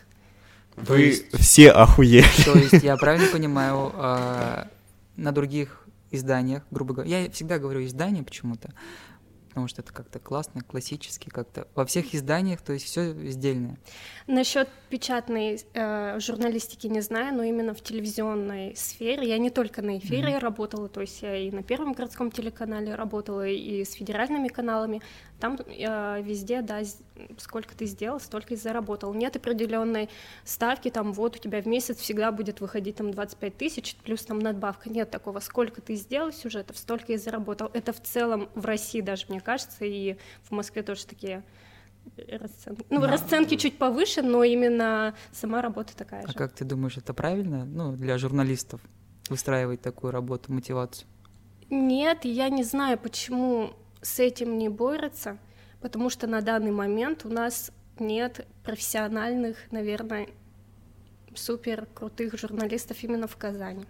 Вы 0.75 1.01
есть, 1.01 1.37
все 1.37 1.71
охуели. 1.71 2.25
То 2.45 2.57
есть 2.57 2.83
я 2.83 2.95
правильно 2.97 3.27
понимаю, 3.27 3.91
э, 3.95 4.65
на 5.17 5.31
других 5.31 5.85
изданиях, 6.11 6.63
грубо 6.71 6.93
говоря, 6.93 7.23
я 7.23 7.31
всегда 7.31 7.57
говорю 7.57 7.83
издания 7.85 8.23
почему-то, 8.23 8.73
потому 9.51 9.67
что 9.67 9.81
это 9.81 9.91
как-то 9.91 10.19
классно, 10.19 10.61
классически 10.61 11.29
как-то. 11.29 11.67
Во 11.75 11.85
всех 11.85 12.15
изданиях, 12.15 12.61
то 12.61 12.71
есть 12.71 12.85
все 12.85 13.13
сдельное. 13.29 13.77
Насчет 14.27 14.69
печатной 14.89 15.61
э, 15.73 16.19
журналистики 16.19 16.87
не 16.87 17.01
знаю, 17.01 17.35
но 17.35 17.43
именно 17.43 17.73
в 17.73 17.81
телевизионной 17.81 18.75
сфере 18.77 19.27
я 19.27 19.37
не 19.37 19.49
только 19.49 19.81
на 19.81 19.97
эфире 19.97 20.29
mm-hmm. 20.29 20.39
работала, 20.39 20.87
то 20.87 21.01
есть 21.01 21.21
я 21.21 21.35
и 21.35 21.51
на 21.51 21.63
Первом 21.63 21.91
городском 21.91 22.31
телеканале 22.31 22.95
работала, 22.95 23.45
и 23.45 23.83
с 23.83 23.93
федеральными 23.93 24.47
каналами. 24.47 25.01
Там 25.41 25.57
э, 25.57 26.21
везде, 26.21 26.61
да, 26.61 26.81
сколько 27.37 27.75
ты 27.75 27.87
сделал, 27.87 28.19
столько 28.19 28.53
и 28.53 28.57
заработал. 28.57 29.11
Нет 29.15 29.35
определенной 29.35 30.07
ставки, 30.45 30.91
там 30.91 31.13
вот 31.13 31.35
у 31.35 31.39
тебя 31.39 31.63
в 31.63 31.65
месяц 31.65 31.97
всегда 31.97 32.31
будет 32.31 32.61
выходить 32.61 32.97
там 32.97 33.09
25 33.09 33.57
тысяч, 33.57 33.95
плюс 34.03 34.23
там 34.23 34.37
надбавка. 34.37 34.91
Нет 34.91 35.09
такого, 35.09 35.39
сколько 35.39 35.81
ты 35.81 35.95
сделал 35.95 36.31
сюжетов, 36.31 36.77
столько 36.77 37.13
и 37.13 37.17
заработал. 37.17 37.71
Это 37.73 37.91
в 37.91 37.99
целом 38.01 38.49
в 38.53 38.65
России 38.65 39.01
даже, 39.01 39.25
мне 39.29 39.41
кажется, 39.41 39.83
и 39.83 40.15
в 40.43 40.51
Москве 40.51 40.83
тоже 40.83 41.07
такие 41.07 41.43
расценки. 42.17 42.85
Ну, 42.91 43.01
да. 43.01 43.07
расценки 43.07 43.55
чуть 43.55 43.79
повыше, 43.79 44.21
но 44.21 44.43
именно 44.43 45.15
сама 45.31 45.63
работа 45.63 45.97
такая 45.97 46.21
а 46.21 46.27
же. 46.27 46.33
А 46.35 46.37
как 46.37 46.53
ты 46.53 46.65
думаешь, 46.65 46.97
это 46.97 47.15
правильно, 47.15 47.65
ну, 47.65 47.93
для 47.93 48.19
журналистов 48.19 48.79
выстраивать 49.27 49.81
такую 49.81 50.11
работу, 50.11 50.53
мотивацию? 50.53 51.07
Нет, 51.71 52.25
я 52.25 52.49
не 52.49 52.63
знаю, 52.63 52.99
почему 52.99 53.73
с 54.01 54.19
этим 54.19 54.57
не 54.57 54.69
борются, 54.69 55.37
потому 55.81 56.09
что 56.09 56.27
на 56.27 56.41
данный 56.41 56.71
момент 56.71 57.25
у 57.25 57.29
нас 57.29 57.71
нет 57.99 58.47
профессиональных, 58.63 59.57
наверное, 59.71 60.27
супер 61.35 61.87
крутых 61.93 62.37
журналистов 62.37 63.03
именно 63.03 63.27
в 63.27 63.37
Казани. 63.37 63.85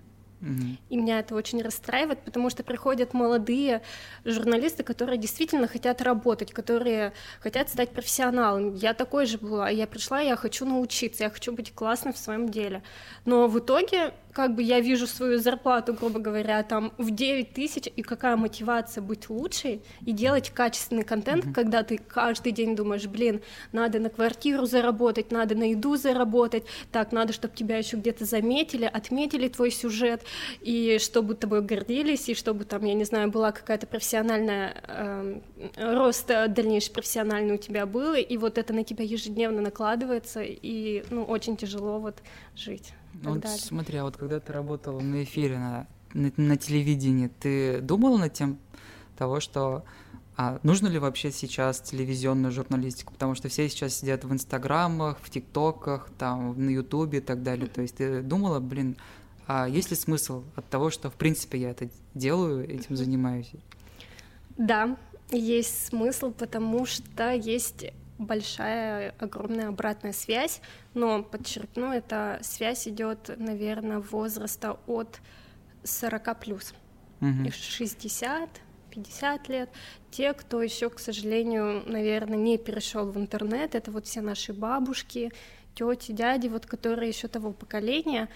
И 0.90 0.98
меня 0.98 1.20
это 1.20 1.36
очень 1.36 1.62
расстраивает, 1.62 2.24
потому 2.24 2.50
что 2.50 2.64
приходят 2.64 3.14
молодые 3.14 3.84
журналисты, 4.26 4.82
которые 4.84 5.20
действительно 5.20 5.68
хотят 5.68 6.02
работать, 6.02 6.52
которые 6.52 7.14
хотят 7.40 7.70
стать 7.70 7.92
профессионалами. 7.92 8.76
Я 8.76 8.96
такой 8.96 9.28
же 9.28 9.38
была. 9.38 9.70
Я 9.70 9.86
пришла, 9.86 10.20
я 10.20 10.36
хочу 10.36 10.66
научиться, 10.66 11.24
я 11.26 11.30
хочу 11.30 11.54
быть 11.54 11.76
классной 11.76 12.12
в 12.12 12.18
своем 12.18 12.50
деле. 12.50 12.82
Но 13.24 13.48
в 13.48 13.60
итоге 13.60 14.14
как 14.34 14.56
бы 14.56 14.64
я 14.64 14.80
вижу 14.80 15.08
свою 15.08 15.40
зарплату, 15.40 15.94
грубо 15.94 16.20
говоря, 16.20 16.64
там 16.64 16.94
в 16.98 17.12
9 17.12 17.54
тысяч, 17.54 17.90
и 17.96 18.02
какая 18.02 18.36
мотивация 18.36 19.02
быть 19.02 19.30
лучшей 19.30 19.82
и 20.06 20.12
делать 20.12 20.50
качественный 20.50 21.04
контент, 21.04 21.46
mm-hmm. 21.46 21.54
когда 21.54 21.84
ты 21.84 21.98
каждый 21.98 22.52
день 22.52 22.76
думаешь, 22.76 23.06
блин, 23.08 23.42
надо 23.72 24.00
на 24.00 24.10
квартиру 24.10 24.66
заработать, 24.66 25.32
надо 25.32 25.56
на 25.56 25.72
еду 25.72 25.96
заработать, 25.96 26.64
так, 26.92 27.12
надо, 27.12 27.34
чтобы 27.34 27.56
тебя 27.56 27.78
еще 27.78 27.98
где-то 27.98 28.26
заметили, 28.26 28.86
отметили 28.86 29.48
твой 29.48 29.72
сюжет, 29.72 30.24
и 30.62 30.98
чтобы 31.00 31.36
тобой 31.36 31.62
гордились, 31.62 32.30
и 32.30 32.36
чтобы 32.36 32.66
там, 32.66 32.86
я 32.86 32.94
не 32.94 33.04
знаю, 33.04 33.30
была 33.30 33.52
какая-то 33.52 33.88
профессиональная, 33.88 34.82
э, 34.88 35.40
рост 35.78 36.28
дальнейший 36.28 36.94
профессиональный 36.94 37.56
у 37.56 37.58
тебя 37.58 37.86
был, 37.86 38.14
и 38.14 38.38
вот 38.38 38.58
это 38.58 38.74
на 38.74 38.84
тебя 38.84 39.04
ежедневно 39.04 39.62
накладывается, 39.62 40.42
и, 40.42 41.04
ну, 41.10 41.24
очень 41.24 41.58
тяжело 41.58 42.00
вот 42.00 42.18
жить. 42.56 42.94
Ну, 43.14 43.36
вот 43.36 43.48
смотри, 43.48 43.98
а 43.98 44.04
вот 44.04 44.18
когда 44.18 44.40
ты 44.40 44.54
работала 44.54 45.00
на 45.00 45.24
эфире, 45.24 45.58
на, 45.58 45.88
на, 46.14 46.32
на 46.38 46.58
телевидении, 46.58 47.28
ты 47.28 47.82
думала 47.82 48.18
над 48.18 48.34
тем 48.34 48.58
того, 49.18 49.40
что 49.40 49.84
а 50.38 50.60
нужно 50.64 50.88
ли 50.88 50.98
вообще 50.98 51.32
сейчас 51.32 51.82
телевизионную 51.82 52.52
журналистику? 52.52 53.14
Потому 53.14 53.36
что 53.36 53.50
все 53.50 53.70
сейчас 53.70 53.96
сидят 53.96 54.24
в 54.24 54.34
инстаграмах, 54.34 55.20
в 55.22 55.30
тиктоках, 55.30 56.10
там, 56.18 56.56
на 56.58 56.70
ютубе 56.70 57.20
и 57.20 57.22
так 57.22 57.44
далее. 57.44 57.68
То 57.68 57.82
есть 57.82 57.98
ты 57.98 58.22
думала, 58.22 58.60
блин, 58.60 58.98
а 59.46 59.68
есть 59.68 59.92
ли 59.92 59.96
смысл 59.96 60.44
от 60.56 60.68
того, 60.70 60.90
что, 60.90 61.10
в 61.10 61.14
принципе, 61.14 61.60
я 61.60 61.72
это 61.72 61.90
делаю, 62.14 62.68
этим 62.68 62.96
занимаюсь? 62.96 63.52
Да, 64.58 64.98
есть 65.32 65.88
смысл, 65.88 66.32
потому 66.32 66.86
что 66.86 67.34
есть 67.34 67.86
большая, 68.22 69.14
огромная 69.20 69.70
обратная 69.70 70.14
связь, 70.14 70.62
но, 70.94 71.24
подчеркну, 71.24 71.92
эта 71.92 72.40
связь 72.42 72.88
идет, 72.88 73.32
наверное, 73.38 74.00
возраста 74.00 74.78
от 74.88 75.20
40 75.84 76.40
плюс, 76.40 76.74
угу. 77.20 77.52
60, 77.52 78.50
50 78.92 79.50
лет. 79.50 79.70
Те, 80.12 80.34
кто 80.34 80.62
еще, 80.62 80.90
к 80.90 81.00
сожалению, 81.00 81.84
наверное, 81.86 82.38
не 82.38 82.58
перешел 82.58 83.10
в 83.10 83.18
интернет, 83.18 83.76
это 83.76 83.92
вот 83.92 84.06
все 84.06 84.22
наши 84.22 84.54
бабушки, 84.54 85.32
тети, 85.76 86.12
дяди, 86.12 86.48
вот 86.48 86.66
которые 86.66 87.10
еще 87.10 87.28
того 87.28 87.52
поколения, 87.52 88.30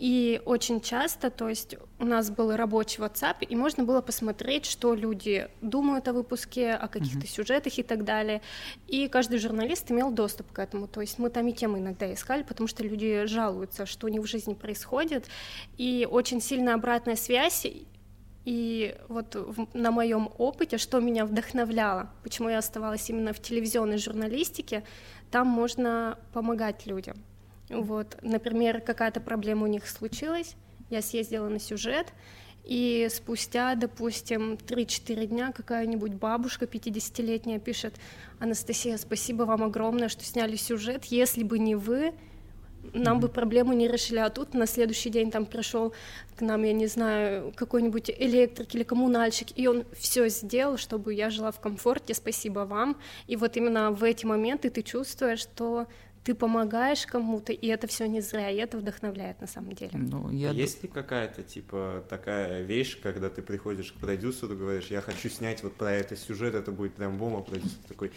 и 0.00 0.40
очень 0.46 0.80
часто, 0.80 1.28
то 1.28 1.46
есть 1.50 1.76
у 1.98 2.06
нас 2.06 2.30
был 2.30 2.56
рабочий 2.56 3.02
WhatsApp, 3.02 3.44
и 3.46 3.54
можно 3.54 3.84
было 3.84 4.00
посмотреть, 4.00 4.64
что 4.64 4.94
люди 4.94 5.48
думают 5.60 6.08
о 6.08 6.14
выпуске, 6.14 6.72
о 6.72 6.88
каких-то 6.88 7.26
mm-hmm. 7.26 7.28
сюжетах 7.28 7.78
и 7.78 7.82
так 7.82 8.04
далее. 8.04 8.40
И 8.88 9.08
каждый 9.08 9.38
журналист 9.38 9.90
имел 9.90 10.10
доступ 10.10 10.52
к 10.52 10.58
этому. 10.58 10.88
То 10.88 11.02
есть 11.02 11.18
мы 11.18 11.28
там 11.28 11.46
и 11.48 11.52
темы 11.52 11.80
иногда 11.80 12.10
искали, 12.14 12.44
потому 12.44 12.66
что 12.66 12.82
люди 12.82 13.26
жалуются, 13.26 13.84
что 13.84 14.06
у 14.06 14.08
них 14.08 14.22
в 14.22 14.26
жизни 14.26 14.54
происходит. 14.54 15.26
И 15.76 16.08
очень 16.10 16.40
сильная 16.40 16.76
обратная 16.76 17.16
связь 17.16 17.66
И 18.46 18.96
вот 19.08 19.34
в, 19.34 19.68
на 19.74 19.90
моем 19.90 20.30
опыте, 20.38 20.78
что 20.78 20.98
меня 21.00 21.26
вдохновляло, 21.26 22.10
почему 22.22 22.48
я 22.48 22.58
оставалась 22.58 23.10
именно 23.10 23.34
в 23.34 23.40
телевизионной 23.40 23.98
журналистике, 23.98 24.82
там 25.30 25.46
можно 25.46 26.18
помогать 26.32 26.86
людям. 26.86 27.16
Вот, 27.68 28.18
например, 28.22 28.80
какая-то 28.80 29.20
проблема 29.20 29.64
у 29.64 29.68
них 29.68 29.88
случилась, 29.88 30.56
я 30.90 31.02
съездила 31.02 31.48
на 31.48 31.60
сюжет, 31.60 32.12
и 32.64 33.08
спустя, 33.10 33.74
допустим, 33.74 34.54
3-4 34.54 35.26
дня 35.26 35.52
какая-нибудь 35.52 36.14
бабушка 36.14 36.66
50-летняя 36.66 37.58
пишет, 37.58 37.94
Анастасия, 38.38 38.96
спасибо 38.96 39.44
вам 39.44 39.62
огромное, 39.62 40.08
что 40.08 40.24
сняли 40.24 40.56
сюжет, 40.56 41.04
если 41.06 41.44
бы 41.44 41.58
не 41.58 41.74
вы, 41.74 42.12
нам 42.92 43.18
mm-hmm. 43.18 43.20
бы 43.20 43.28
проблему 43.28 43.72
не 43.72 43.88
решили, 43.88 44.18
а 44.18 44.30
тут 44.30 44.54
на 44.54 44.66
следующий 44.66 45.10
день 45.10 45.30
там 45.30 45.46
пришел 45.46 45.92
к 46.36 46.40
нам, 46.40 46.62
я 46.62 46.72
не 46.72 46.86
знаю, 46.86 47.52
какой-нибудь 47.54 48.10
электрик 48.10 48.74
или 48.74 48.82
коммунальщик, 48.82 49.48
и 49.56 49.66
он 49.68 49.84
все 49.96 50.28
сделал, 50.28 50.76
чтобы 50.76 51.14
я 51.14 51.30
жила 51.30 51.50
в 51.50 51.60
комфорте, 51.60 52.14
спасибо 52.14 52.60
вам. 52.60 52.96
И 53.26 53.36
вот 53.36 53.56
именно 53.56 53.90
в 53.90 54.04
эти 54.04 54.26
моменты 54.26 54.70
ты 54.70 54.82
чувствуешь, 54.82 55.40
что 55.40 55.86
ты 56.24 56.34
помогаешь 56.34 57.06
кому-то, 57.06 57.52
и 57.52 57.66
это 57.68 57.86
все 57.86 58.06
не 58.06 58.20
зря, 58.20 58.50
и 58.50 58.56
это 58.56 58.76
вдохновляет 58.76 59.40
на 59.40 59.46
самом 59.46 59.72
деле. 59.72 59.92
Ну, 59.94 60.30
я... 60.30 60.50
Есть 60.50 60.82
ли 60.82 60.88
какая-то, 60.88 61.42
типа, 61.42 62.04
такая 62.08 62.62
вещь, 62.62 63.00
когда 63.00 63.30
ты 63.30 63.40
приходишь 63.42 63.92
к 63.92 63.96
продюсеру, 63.96 64.54
говоришь, 64.54 64.88
я 64.88 65.00
хочу 65.00 65.30
снять 65.30 65.62
вот 65.62 65.74
про 65.74 65.92
это 65.92 66.16
сюжет, 66.16 66.54
это 66.54 66.72
будет 66.72 66.94
прям 66.94 67.16
бомба, 67.16 67.40
продюсер 67.40 67.78
такой, 67.88 68.12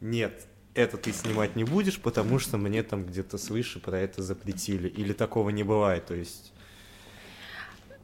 нет, 0.00 0.46
это 0.74 0.96
ты 0.96 1.12
снимать 1.12 1.56
не 1.56 1.64
будешь, 1.64 2.00
потому 2.00 2.38
что 2.38 2.58
мне 2.58 2.82
там 2.82 3.04
где-то 3.04 3.38
свыше 3.38 3.80
про 3.80 3.98
это 3.98 4.22
запретили, 4.22 4.88
или 4.88 5.12
такого 5.12 5.50
не 5.50 5.62
бывает, 5.62 6.06
то 6.06 6.14
есть... 6.14 6.52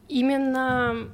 Именно 0.07 1.09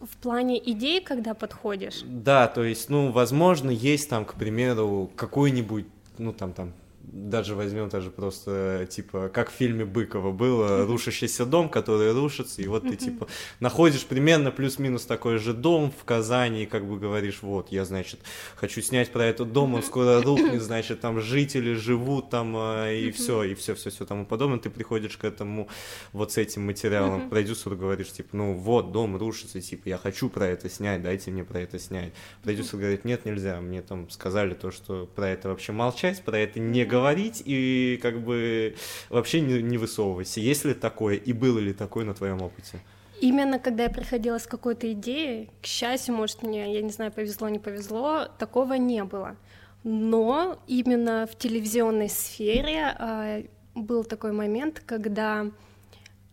в 0.00 0.16
плане 0.18 0.58
идей, 0.70 1.00
когда 1.00 1.34
подходишь? 1.34 2.02
Да, 2.04 2.46
то 2.46 2.64
есть, 2.64 2.88
ну, 2.88 3.10
возможно, 3.10 3.70
есть 3.70 4.08
там, 4.08 4.24
к 4.24 4.34
примеру, 4.34 5.10
какой-нибудь, 5.16 5.86
ну, 6.18 6.32
там, 6.32 6.52
там, 6.52 6.72
даже 7.12 7.54
возьмем 7.54 7.88
даже 7.88 8.10
просто, 8.10 8.86
типа, 8.90 9.30
как 9.32 9.50
в 9.50 9.54
фильме 9.54 9.84
Быкова 9.84 10.32
было, 10.32 10.86
рушащийся 10.86 11.46
дом, 11.46 11.68
который 11.68 12.12
рушится, 12.12 12.62
и 12.62 12.66
вот 12.66 12.82
ты, 12.82 12.96
типа, 12.96 13.28
находишь 13.60 14.04
примерно 14.04 14.50
плюс-минус 14.50 15.04
такой 15.06 15.38
же 15.38 15.54
дом 15.54 15.90
в 15.90 16.04
Казани, 16.04 16.64
и 16.64 16.66
как 16.66 16.86
бы 16.86 16.98
говоришь, 16.98 17.38
вот, 17.42 17.70
я, 17.70 17.84
значит, 17.84 18.20
хочу 18.56 18.80
снять 18.82 19.10
про 19.10 19.24
этот 19.24 19.52
дом, 19.52 19.74
он 19.74 19.82
скоро 19.82 20.22
рухнет, 20.22 20.62
значит, 20.62 21.00
там 21.00 21.20
жители 21.20 21.74
живут 21.74 22.30
там, 22.30 22.54
а, 22.56 22.92
и 22.92 23.10
все, 23.10 23.42
и 23.44 23.54
все, 23.54 23.74
все, 23.74 23.90
все 23.90 24.04
тому 24.04 24.26
подобное, 24.26 24.58
ты 24.58 24.70
приходишь 24.70 25.16
к 25.16 25.24
этому 25.24 25.68
вот 26.12 26.32
с 26.32 26.38
этим 26.38 26.66
материалом, 26.66 27.30
продюсеру 27.30 27.76
говоришь, 27.76 28.12
типа, 28.12 28.36
ну, 28.36 28.54
вот, 28.54 28.92
дом 28.92 29.16
рушится, 29.16 29.60
типа, 29.60 29.88
я 29.88 29.98
хочу 29.98 30.28
про 30.28 30.46
это 30.46 30.68
снять, 30.68 31.02
дайте 31.02 31.30
мне 31.30 31.44
про 31.44 31.60
это 31.60 31.78
снять. 31.78 32.12
Продюсер 32.42 32.78
говорит, 32.78 33.04
нет, 33.04 33.24
нельзя, 33.24 33.60
мне 33.60 33.82
там 33.82 34.10
сказали 34.10 34.54
то, 34.54 34.70
что 34.70 35.06
про 35.06 35.28
это 35.28 35.48
вообще 35.48 35.72
молчать, 35.72 36.22
про 36.22 36.38
это 36.38 36.60
не 36.60 36.84
говорить, 36.84 36.97
говорить 36.98 37.42
и 37.46 37.98
как 38.02 38.20
бы 38.20 38.74
вообще 39.08 39.40
не, 39.40 39.62
не 39.62 39.78
высовывайся. 39.78 40.40
Есть 40.40 40.64
ли 40.64 40.74
такое 40.74 41.14
и 41.14 41.32
было 41.32 41.58
ли 41.58 41.72
такое 41.72 42.04
на 42.04 42.14
твоем 42.14 42.42
опыте? 42.42 42.80
Именно 43.20 43.58
когда 43.58 43.84
я 43.84 43.90
приходила 43.90 44.38
с 44.38 44.46
какой-то 44.46 44.92
идеей, 44.92 45.50
к 45.62 45.66
счастью, 45.66 46.14
может, 46.14 46.42
мне, 46.42 46.74
я 46.74 46.82
не 46.82 46.90
знаю, 46.90 47.12
повезло, 47.12 47.48
не 47.48 47.58
повезло, 47.58 48.28
такого 48.38 48.74
не 48.74 49.04
было. 49.04 49.36
Но 49.84 50.58
именно 50.66 51.26
в 51.26 51.36
телевизионной 51.36 52.08
сфере 52.08 52.96
э, 52.98 53.44
был 53.74 54.04
такой 54.04 54.32
момент, 54.32 54.82
когда 54.86 55.46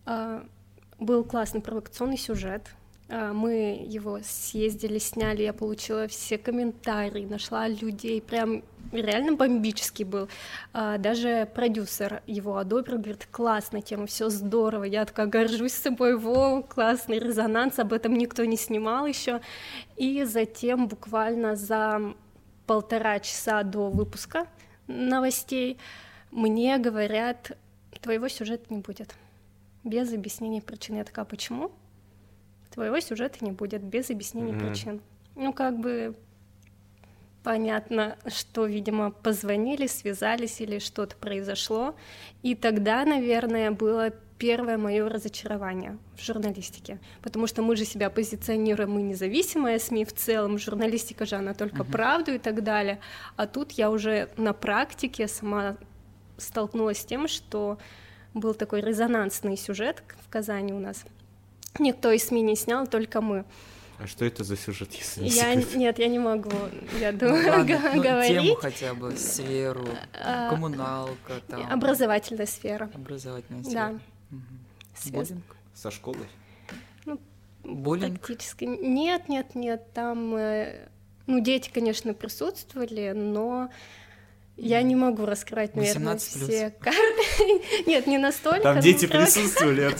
э, 0.06 0.42
был 0.98 1.24
классный 1.24 1.60
провокационный 1.60 2.18
сюжет, 2.18 2.62
мы 3.08 3.84
его 3.86 4.18
съездили, 4.24 4.98
сняли, 4.98 5.42
я 5.42 5.52
получила 5.52 6.08
все 6.08 6.38
комментарии, 6.38 7.24
нашла 7.24 7.68
людей, 7.68 8.20
прям 8.20 8.64
реально 8.92 9.32
бомбический 9.36 10.04
был. 10.04 10.28
А, 10.72 10.98
даже 10.98 11.48
продюсер 11.54 12.22
его 12.26 12.56
одобрил, 12.56 12.98
говорит, 12.98 13.28
классная 13.30 13.82
тема, 13.82 14.06
все 14.06 14.28
здорово, 14.28 14.84
я 14.84 15.04
такая 15.04 15.26
горжусь 15.26 15.72
собой, 15.72 16.16
во, 16.16 16.62
классный 16.62 17.18
резонанс, 17.18 17.78
об 17.78 17.92
этом 17.92 18.14
никто 18.14 18.44
не 18.44 18.56
снимал 18.56 19.06
еще. 19.06 19.40
И 19.96 20.24
затем 20.24 20.88
буквально 20.88 21.56
за 21.56 22.14
полтора 22.66 23.20
часа 23.20 23.62
до 23.62 23.90
выпуска 23.90 24.46
новостей 24.88 25.78
мне 26.30 26.78
говорят, 26.78 27.52
твоего 28.00 28.28
сюжета 28.28 28.66
не 28.70 28.80
будет. 28.80 29.14
Без 29.84 30.12
объяснения 30.12 30.60
причин. 30.60 30.96
Я 30.96 31.04
такая, 31.04 31.24
почему? 31.24 31.70
Твоего 32.76 33.00
сюжета 33.00 33.44
не 33.44 33.52
будет 33.52 33.82
без 33.82 34.10
объяснений 34.10 34.52
mm-hmm. 34.52 34.68
причин. 34.68 35.00
Ну, 35.34 35.52
как 35.52 35.78
бы 35.78 36.14
понятно, 37.42 38.18
что, 38.26 38.66
видимо, 38.66 39.10
позвонили, 39.10 39.86
связались 39.86 40.60
или 40.60 40.78
что-то 40.78 41.16
произошло. 41.16 41.96
И 42.42 42.54
тогда, 42.54 43.04
наверное, 43.06 43.70
было 43.70 44.10
первое 44.36 44.76
мое 44.76 45.08
разочарование 45.08 45.96
в 46.16 46.22
журналистике, 46.22 46.98
потому 47.22 47.46
что 47.46 47.62
мы 47.62 47.76
же 47.76 47.86
себя 47.86 48.10
позиционируем, 48.10 48.90
мы 48.90 49.02
независимая 49.02 49.78
СМИ 49.78 50.04
в 50.04 50.12
целом, 50.12 50.58
журналистика 50.58 51.24
же 51.24 51.36
она 51.36 51.54
только 51.54 51.82
uh-huh. 51.82 51.90
правду 51.90 52.34
и 52.34 52.38
так 52.38 52.62
далее, 52.62 53.00
а 53.36 53.46
тут 53.46 53.72
я 53.72 53.90
уже 53.90 54.28
на 54.36 54.52
практике 54.52 55.26
сама 55.26 55.78
столкнулась 56.36 56.98
с 56.98 57.06
тем, 57.06 57.28
что 57.28 57.78
был 58.34 58.52
такой 58.52 58.82
резонансный 58.82 59.56
сюжет 59.56 60.02
в 60.26 60.28
Казани 60.28 60.74
у 60.74 60.78
нас, 60.78 61.06
Никто 61.78 62.10
из 62.10 62.24
СМИ 62.24 62.42
не 62.42 62.56
снял, 62.56 62.86
только 62.86 63.20
мы. 63.20 63.44
А 63.98 64.06
что 64.06 64.26
это 64.26 64.44
за 64.44 64.56
сюжет, 64.56 64.92
если 64.92 65.22
не 65.22 65.30
я, 65.30 65.54
Нет, 65.54 65.98
я 65.98 66.08
не 66.08 66.18
могу, 66.18 66.50
я 67.00 67.12
ну 67.12 67.18
думаю, 67.18 67.42
ну, 67.42 67.50
ладно, 67.50 67.80
ну, 67.94 68.02
говорить. 68.02 68.42
Тему 68.42 68.54
хотя 68.56 68.94
бы, 68.94 69.16
сферу, 69.16 69.88
а, 70.12 70.50
коммуналка, 70.50 71.40
там. 71.48 71.72
Образовательная 71.72 72.46
сфера. 72.46 72.90
Образовательная 72.94 73.62
сфера. 73.62 73.74
Да. 73.74 74.36
Угу. 74.36 75.12
Буллинг? 75.12 75.56
Со 75.72 75.90
школой? 75.90 76.26
Ну, 77.06 77.18
Буллинг? 77.64 78.20
Практически. 78.20 78.64
Нет, 78.64 79.30
нет, 79.30 79.54
нет, 79.54 79.90
там, 79.94 80.36
э, 80.36 80.88
ну, 81.26 81.40
дети, 81.40 81.70
конечно, 81.72 82.12
присутствовали, 82.12 83.12
но 83.12 83.70
я 84.56 84.80
не 84.82 84.96
могу 84.96 85.26
раскрывать, 85.26 85.74
наверное, 85.76 86.16
все 86.16 86.74
карты. 86.80 87.62
Нет, 87.86 88.06
не 88.06 88.16
настолько. 88.16 88.62
Там 88.62 88.80
дети 88.80 89.06
присутствовали. 89.06 89.90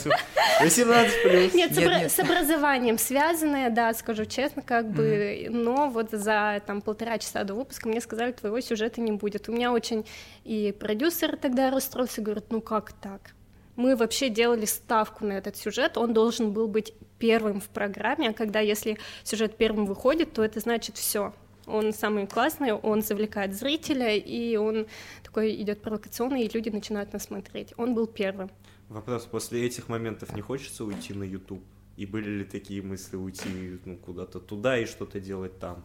18 0.59 1.23
плюс. 1.23 1.53
Нет, 1.53 1.71
нет, 1.71 1.77
нет, 1.77 2.11
с 2.11 2.19
образованием 2.19 2.97
связанное, 2.97 3.69
да, 3.69 3.93
скажу 3.93 4.25
честно, 4.25 4.63
как 4.63 4.89
бы, 4.89 5.47
но 5.51 5.89
вот 5.89 6.09
за 6.11 6.61
там 6.65 6.81
полтора 6.81 7.19
часа 7.19 7.43
до 7.43 7.53
выпуска 7.53 7.87
мне 7.87 8.01
сказали, 8.01 8.31
твоего 8.31 8.59
сюжета 8.59 8.99
не 8.99 9.11
будет. 9.11 9.47
У 9.47 9.51
меня 9.51 9.71
очень 9.71 10.05
и 10.43 10.75
продюсер 10.77 11.37
тогда 11.37 11.69
расстроился, 11.69 12.21
говорит, 12.21 12.45
ну 12.49 12.59
как 12.59 12.93
так? 12.93 13.35
Мы 13.75 13.95
вообще 13.95 14.29
делали 14.29 14.65
ставку 14.65 15.23
на 15.23 15.33
этот 15.33 15.55
сюжет, 15.55 15.97
он 15.97 16.13
должен 16.13 16.51
был 16.51 16.67
быть 16.67 16.93
первым 17.19 17.61
в 17.61 17.69
программе, 17.69 18.29
а 18.29 18.33
когда 18.33 18.59
если 18.59 18.97
сюжет 19.23 19.55
первым 19.55 19.85
выходит, 19.85 20.33
то 20.33 20.43
это 20.43 20.59
значит 20.59 20.97
все, 20.97 21.33
он 21.67 21.93
самый 21.93 22.27
классный, 22.27 22.73
он 22.73 23.01
завлекает 23.01 23.53
зрителя, 23.53 24.15
и 24.15 24.55
он 24.55 24.87
такой 25.23 25.55
идет 25.61 25.81
провокационный, 25.81 26.43
и 26.43 26.53
люди 26.53 26.69
начинают 26.69 27.13
нас 27.13 27.23
смотреть. 27.23 27.73
Он 27.77 27.93
был 27.93 28.07
первым. 28.07 28.49
Вопрос, 28.89 29.25
после 29.25 29.65
этих 29.65 29.89
моментов 29.89 30.33
не 30.35 30.41
хочется 30.41 30.85
уйти 30.85 31.13
на 31.13 31.23
YouTube? 31.23 31.63
И 31.97 32.05
были 32.05 32.29
ли 32.29 32.45
такие 32.45 32.81
мысли 32.81 33.15
уйти 33.15 33.79
ну, 33.85 33.97
куда-то 33.97 34.39
туда 34.39 34.77
и 34.77 34.85
что-то 34.85 35.19
делать 35.19 35.59
там? 35.59 35.83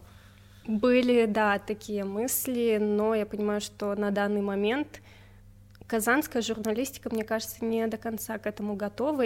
Были, 0.65 1.25
да, 1.25 1.59
такие 1.59 2.05
мысли, 2.05 2.77
но 2.79 3.15
я 3.15 3.25
понимаю, 3.25 3.59
что 3.59 3.93
на 3.95 4.11
данный 4.11 4.41
момент 4.41 5.01
казанская 5.87 6.41
журналистика, 6.41 7.09
мне 7.11 7.25
кажется, 7.25 7.65
не 7.65 7.85
до 7.87 7.97
конца 7.97 8.37
к 8.37 8.47
этому 8.47 8.75
готова 8.75 9.25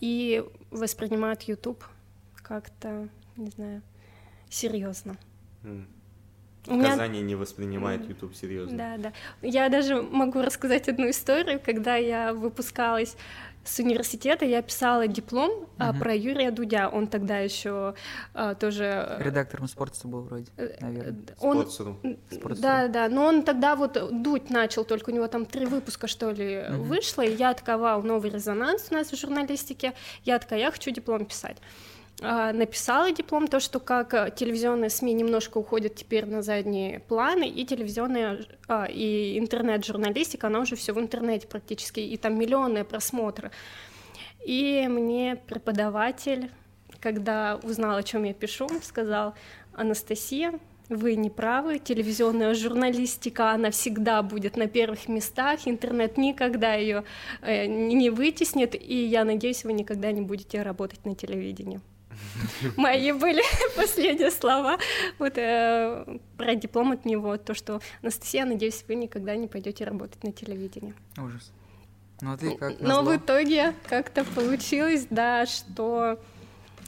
и 0.00 0.44
воспринимает 0.70 1.42
YouTube 1.42 1.84
как-то, 2.36 3.08
не 3.36 3.50
знаю, 3.50 3.82
серьезно. 4.48 5.16
В 5.62 6.72
меня... 6.72 6.90
Казани 6.90 7.22
не 7.22 7.34
воспринимает 7.34 8.06
YouTube 8.08 8.34
серьезно. 8.34 8.76
Да, 8.76 8.96
да. 8.98 9.12
Я 9.42 9.68
даже 9.68 10.02
могу 10.02 10.42
рассказать 10.42 10.88
одну 10.88 11.08
историю, 11.10 11.60
когда 11.64 11.96
я 11.96 12.34
выпускалась 12.34 13.16
с 13.68 13.78
университета, 13.78 14.44
я 14.44 14.62
писала 14.62 15.06
диплом 15.06 15.66
uh-huh. 15.78 15.98
про 15.98 16.14
Юрия 16.14 16.50
Дудя. 16.50 16.88
Он 16.88 17.06
тогда 17.06 17.38
еще 17.38 17.94
а, 18.32 18.54
тоже... 18.54 19.16
Редактором 19.20 19.68
спортса 19.68 20.08
был 20.08 20.22
вроде, 20.22 20.46
э, 20.56 20.76
наверное. 20.80 21.16
Он... 21.38 21.70
Спортсу. 21.70 21.98
Да, 22.62 22.88
да. 22.88 23.08
Но 23.08 23.26
он 23.26 23.42
тогда 23.42 23.76
вот 23.76 24.22
Дудь 24.22 24.50
начал, 24.50 24.84
только 24.84 25.10
у 25.10 25.12
него 25.12 25.26
там 25.28 25.44
три 25.44 25.66
выпуска, 25.66 26.06
что 26.06 26.30
ли, 26.30 26.54
uh-huh. 26.54 26.76
вышло, 26.78 27.22
и 27.22 27.34
я 27.34 27.52
такова, 27.52 28.00
новый 28.02 28.30
резонанс 28.30 28.88
у 28.90 28.94
нас 28.94 29.12
в 29.12 29.16
журналистике. 29.18 29.92
Я 30.24 30.38
такая, 30.38 30.60
я 30.60 30.70
хочу 30.70 30.90
диплом 30.90 31.26
писать. 31.26 31.58
А, 32.20 32.52
написала 32.52 33.12
диплом, 33.12 33.46
то, 33.46 33.60
что 33.60 33.80
как 33.80 34.14
э, 34.14 34.32
телевизионные 34.34 34.90
СМИ 34.90 35.12
немножко 35.12 35.58
уходят 35.58 35.94
теперь 35.94 36.26
на 36.26 36.42
задние 36.42 37.00
планы, 37.00 37.48
и 37.48 37.64
телевизионная 37.64 38.44
а, 38.66 38.86
и 38.86 39.38
интернет-журналистика, 39.38 40.48
она 40.48 40.60
уже 40.60 40.76
все 40.76 40.92
в 40.92 40.98
интернете 40.98 41.46
практически, 41.46 42.00
и 42.00 42.16
там 42.16 42.38
миллионные 42.38 42.84
просмотры. 42.84 43.50
И 44.44 44.86
мне 44.88 45.36
преподаватель 45.36 46.50
когда 47.00 47.60
узнал, 47.62 47.96
о 47.96 48.02
чем 48.02 48.24
я 48.24 48.34
пишу, 48.34 48.68
сказал, 48.82 49.34
Анастасия, 49.72 50.58
вы 50.88 51.16
не 51.16 51.30
правы, 51.30 51.78
телевизионная 51.78 52.54
журналистика, 52.54 53.52
она 53.52 53.70
всегда 53.70 54.22
будет 54.22 54.56
на 54.56 54.66
первых 54.66 55.06
местах, 55.08 55.60
интернет 55.66 56.16
никогда 56.16 56.74
ее 56.74 57.04
э, 57.42 57.66
не 57.66 58.10
вытеснит, 58.10 58.74
и 58.74 59.04
я 59.04 59.24
надеюсь, 59.24 59.64
вы 59.64 59.74
никогда 59.74 60.12
не 60.12 60.22
будете 60.22 60.62
работать 60.62 61.04
на 61.04 61.14
телевидении. 61.14 61.80
Мои 62.76 63.12
были 63.12 63.42
последние 63.76 64.30
слова 64.30 64.78
вот 65.18 65.36
э, 65.36 66.18
про 66.36 66.54
диплом 66.54 66.92
от 66.92 67.04
него, 67.04 67.36
то, 67.36 67.54
что 67.54 67.80
Анастасия, 68.02 68.44
надеюсь, 68.44 68.84
вы 68.88 68.94
никогда 68.94 69.36
не 69.36 69.48
пойдете 69.48 69.84
работать 69.84 70.22
на 70.24 70.32
телевидении. 70.32 70.94
Ужас. 71.16 71.52
Ну, 72.20 72.32
а 72.32 72.36
ты 72.36 72.56
как 72.56 72.80
Но 72.80 73.02
в 73.02 73.16
итоге 73.16 73.74
как-то 73.88 74.24
получилось, 74.24 75.06
да, 75.08 75.46
что 75.46 76.18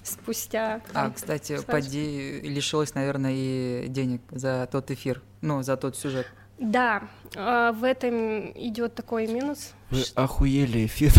спустя. 0.02 0.80
А, 0.92 1.10
кстати, 1.10 1.56
Саша. 1.56 1.66
поди 1.66 2.40
лишилась, 2.40 2.94
наверное, 2.94 3.32
и 3.34 3.86
денег 3.88 4.22
за 4.30 4.68
тот 4.70 4.90
эфир, 4.90 5.22
ну, 5.40 5.62
за 5.62 5.76
тот 5.76 5.96
сюжет. 5.96 6.26
Да, 6.58 7.08
а, 7.36 7.72
в 7.72 7.84
этом 7.84 8.50
идет 8.58 8.94
такой 8.94 9.26
минус. 9.26 9.72
Вы 9.90 10.02
охуели 10.14 10.86
эфир. 10.86 11.12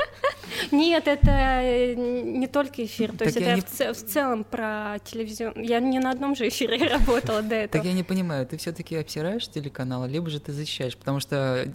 Нет, 0.72 1.08
это 1.08 1.30
э, 1.30 1.94
не 1.94 2.46
только 2.46 2.84
эфир, 2.84 3.16
то 3.16 3.24
есть 3.24 3.36
это 3.36 3.94
в, 3.94 3.96
целом 3.96 4.44
про 4.44 4.98
телевизион. 5.04 5.60
Я 5.60 5.80
не 5.80 5.98
на 5.98 6.10
одном 6.10 6.36
же 6.36 6.48
эфире 6.48 6.88
работала 6.92 7.42
до 7.42 7.54
этого. 7.54 7.82
Так 7.82 7.84
я 7.84 7.92
не 7.92 8.02
понимаю, 8.02 8.46
ты 8.46 8.56
все-таки 8.56 8.96
обсираешь 8.96 9.48
телеканал, 9.48 10.06
либо 10.06 10.30
же 10.30 10.40
ты 10.40 10.52
защищаешь, 10.52 10.96
потому 10.96 11.20
что 11.20 11.66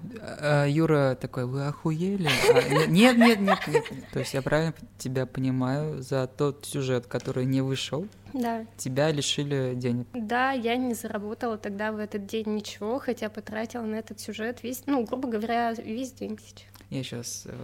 э, 0.41 0.65
Юра 0.69 1.17
такой, 1.19 1.45
вы 1.45 1.65
охуели? 1.65 2.30
А, 2.53 2.88
нет, 2.88 3.17
нет, 3.17 3.39
нет, 3.39 3.60
нет. 3.67 3.84
То 4.13 4.19
есть 4.19 4.34
я 4.34 4.41
правильно 4.41 4.73
тебя 4.97 5.25
понимаю, 5.25 6.01
за 6.01 6.27
тот 6.27 6.65
сюжет, 6.65 7.08
который 7.08 7.45
не 7.45 7.62
вышел, 7.62 8.08
да. 8.34 8.65
Тебя 8.77 9.12
лишили 9.12 9.73
денег. 9.75 10.08
Да, 10.13 10.51
я 10.51 10.75
не 10.75 10.93
заработала 10.93 11.58
тогда 11.58 11.91
в 11.91 11.97
этот 11.97 12.25
день 12.25 12.56
ничего, 12.56 12.99
хотя 12.99 13.30
потратила 13.30 13.84
на 13.84 13.95
этот 13.95 14.19
сюжет 14.19 14.63
весь, 14.63 14.84
ну, 14.86 15.03
грубо 15.06 15.30
говоря, 15.30 15.73
весь 15.73 16.12
день 16.12 16.38
сейчас. 16.38 16.67
Я 16.89 17.04
сейчас, 17.04 17.43
э, 17.45 17.56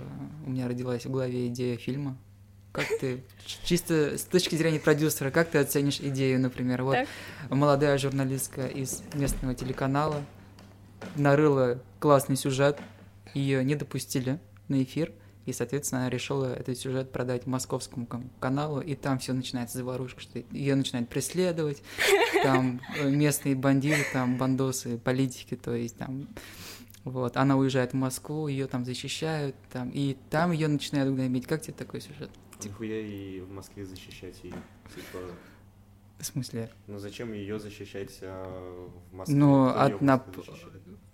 у 0.45 0.49
меня 0.49 0.67
родилась 0.67 1.05
в 1.05 1.11
голове 1.11 1.47
идея 1.47 1.77
фильма. 1.77 2.17
Как 2.71 2.87
ты, 2.99 3.23
чисто 3.63 4.17
с 4.17 4.23
точки 4.23 4.55
зрения 4.55 4.79
продюсера, 4.79 5.29
как 5.29 5.49
ты 5.51 5.59
оценишь 5.59 5.99
идею, 5.99 6.39
например? 6.39 6.83
Вот 6.83 6.93
так. 6.95 7.07
молодая 7.51 7.97
журналистка 7.99 8.65
из 8.65 9.03
местного 9.13 9.53
телеканала 9.53 10.23
нарыла 11.15 11.79
классный 11.99 12.35
сюжет, 12.35 12.79
ее 13.33 13.63
не 13.63 13.75
допустили 13.75 14.39
на 14.67 14.81
эфир, 14.81 15.11
и, 15.45 15.51
соответственно, 15.51 16.01
она 16.01 16.09
решила 16.09 16.53
этот 16.53 16.77
сюжет 16.77 17.11
продать 17.11 17.45
московскому 17.45 18.07
каналу, 18.39 18.79
и 18.79 18.95
там 18.95 19.19
все 19.19 19.33
начинается 19.33 19.77
заварушка, 19.77 20.21
что 20.21 20.41
ее 20.51 20.75
начинают 20.75 21.09
преследовать, 21.09 21.83
там 22.43 22.81
э, 22.97 23.09
местные 23.09 23.55
бандиты, 23.55 24.05
там 24.13 24.37
бандосы, 24.37 24.97
политики, 24.97 25.55
то 25.55 25.75
есть 25.75 25.97
там 25.97 26.27
вот, 27.03 27.37
она 27.37 27.57
уезжает 27.57 27.91
в 27.91 27.95
Москву, 27.95 28.47
ее 28.47 28.67
там 28.67 28.85
защищают, 28.85 29.55
там, 29.71 29.89
и 29.89 30.17
там 30.29 30.51
ее 30.51 30.67
начинают 30.67 31.13
гнобить. 31.13 31.45
Как 31.47 31.61
тебе 31.61 31.73
такой 31.73 32.01
сюжет? 32.01 32.29
Нихуя 32.63 32.99
и 32.99 33.41
в 33.41 33.51
Москве 33.51 33.85
защищать 33.85 34.41
ее. 34.43 34.55
Типа... 34.95 35.19
В 36.19 36.25
смысле? 36.25 36.69
Ну 36.87 36.99
зачем 36.99 37.33
ее 37.33 37.59
защищать 37.59 38.19
а 38.21 38.89
в 39.11 39.15
Москве? 39.15 39.35
Ну, 39.35 39.67
от, 39.67 39.99
нап... 40.01 40.25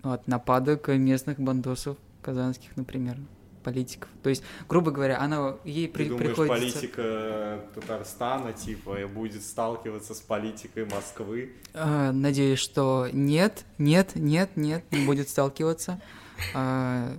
от 0.02 0.28
нападок 0.28 0.88
местных 0.88 1.40
бандосов 1.40 1.96
казанских, 2.22 2.76
например 2.76 3.16
политиков. 3.60 4.08
То 4.22 4.30
есть, 4.30 4.42
грубо 4.68 4.90
говоря, 4.90 5.20
она 5.20 5.56
ей 5.64 5.86
Ты 5.86 5.92
при, 5.92 6.04
думаешь, 6.08 6.28
приходится... 6.28 6.58
политика 6.58 7.64
Татарстана, 7.74 8.52
типа, 8.52 8.96
будет 9.12 9.42
сталкиваться 9.42 10.14
с 10.14 10.20
политикой 10.20 10.86
Москвы? 10.86 11.52
А, 11.74 12.12
надеюсь, 12.12 12.58
что 12.58 13.08
нет, 13.12 13.64
нет, 13.78 14.12
нет, 14.14 14.50
нет, 14.56 14.84
не 14.90 15.04
будет 15.04 15.28
сталкиваться. 15.28 16.00
А, 16.54 17.16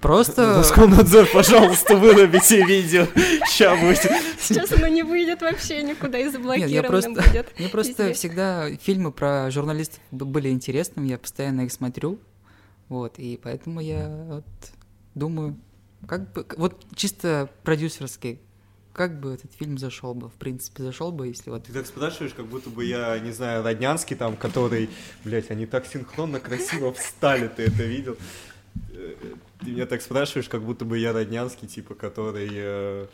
просто... 0.00 0.54
Роскомнадзор, 0.58 1.26
пожалуйста, 1.32 1.96
вырубите 1.96 2.64
видео. 2.64 3.06
Сейчас 3.46 3.78
будет. 3.80 4.12
Сейчас 4.40 4.72
оно 4.72 4.86
не 4.88 5.02
выйдет 5.02 5.42
вообще 5.42 5.82
никуда 5.82 6.18
и 6.18 6.28
заблокировано 6.28 6.72
Нет, 6.72 6.82
я 6.82 6.82
просто, 6.82 7.10
будет. 7.10 7.58
Мне 7.58 7.68
просто 7.68 8.12
всегда 8.12 8.70
фильмы 8.76 9.12
про 9.12 9.50
журналистов 9.50 10.00
были 10.10 10.50
интересными, 10.50 11.08
я 11.08 11.18
постоянно 11.18 11.62
их 11.62 11.72
смотрю. 11.72 12.18
Вот, 12.88 13.18
и 13.18 13.40
поэтому 13.42 13.80
я 13.80 14.08
вот 14.28 14.44
думаю, 15.14 15.56
как 16.06 16.32
бы, 16.32 16.46
вот 16.56 16.84
чисто 16.94 17.48
продюсерский, 17.62 18.40
как 18.92 19.20
бы 19.20 19.34
этот 19.34 19.52
фильм 19.52 19.76
зашел 19.76 20.14
бы, 20.14 20.28
в 20.28 20.34
принципе, 20.34 20.82
зашел 20.82 21.10
бы, 21.10 21.26
если 21.26 21.50
вот... 21.50 21.64
Ты 21.64 21.72
так 21.72 21.86
спрашиваешь, 21.86 22.32
как 22.32 22.46
будто 22.46 22.70
бы 22.70 22.84
я, 22.84 23.18
не 23.18 23.32
знаю, 23.32 23.64
Роднянский 23.64 24.16
там, 24.16 24.36
который, 24.36 24.88
блядь, 25.24 25.50
они 25.50 25.66
так 25.66 25.86
синхронно 25.86 26.38
красиво 26.40 26.92
встали, 26.92 27.48
ты 27.48 27.64
это 27.64 27.82
видел? 27.82 28.16
Э, 28.92 29.14
ты 29.60 29.70
меня 29.70 29.86
так 29.86 30.00
спрашиваешь, 30.00 30.48
как 30.48 30.62
будто 30.62 30.84
бы 30.84 30.98
я 30.98 31.12
Роднянский, 31.12 31.66
типа, 31.66 31.94
который 31.94 32.48
э, 32.52 33.06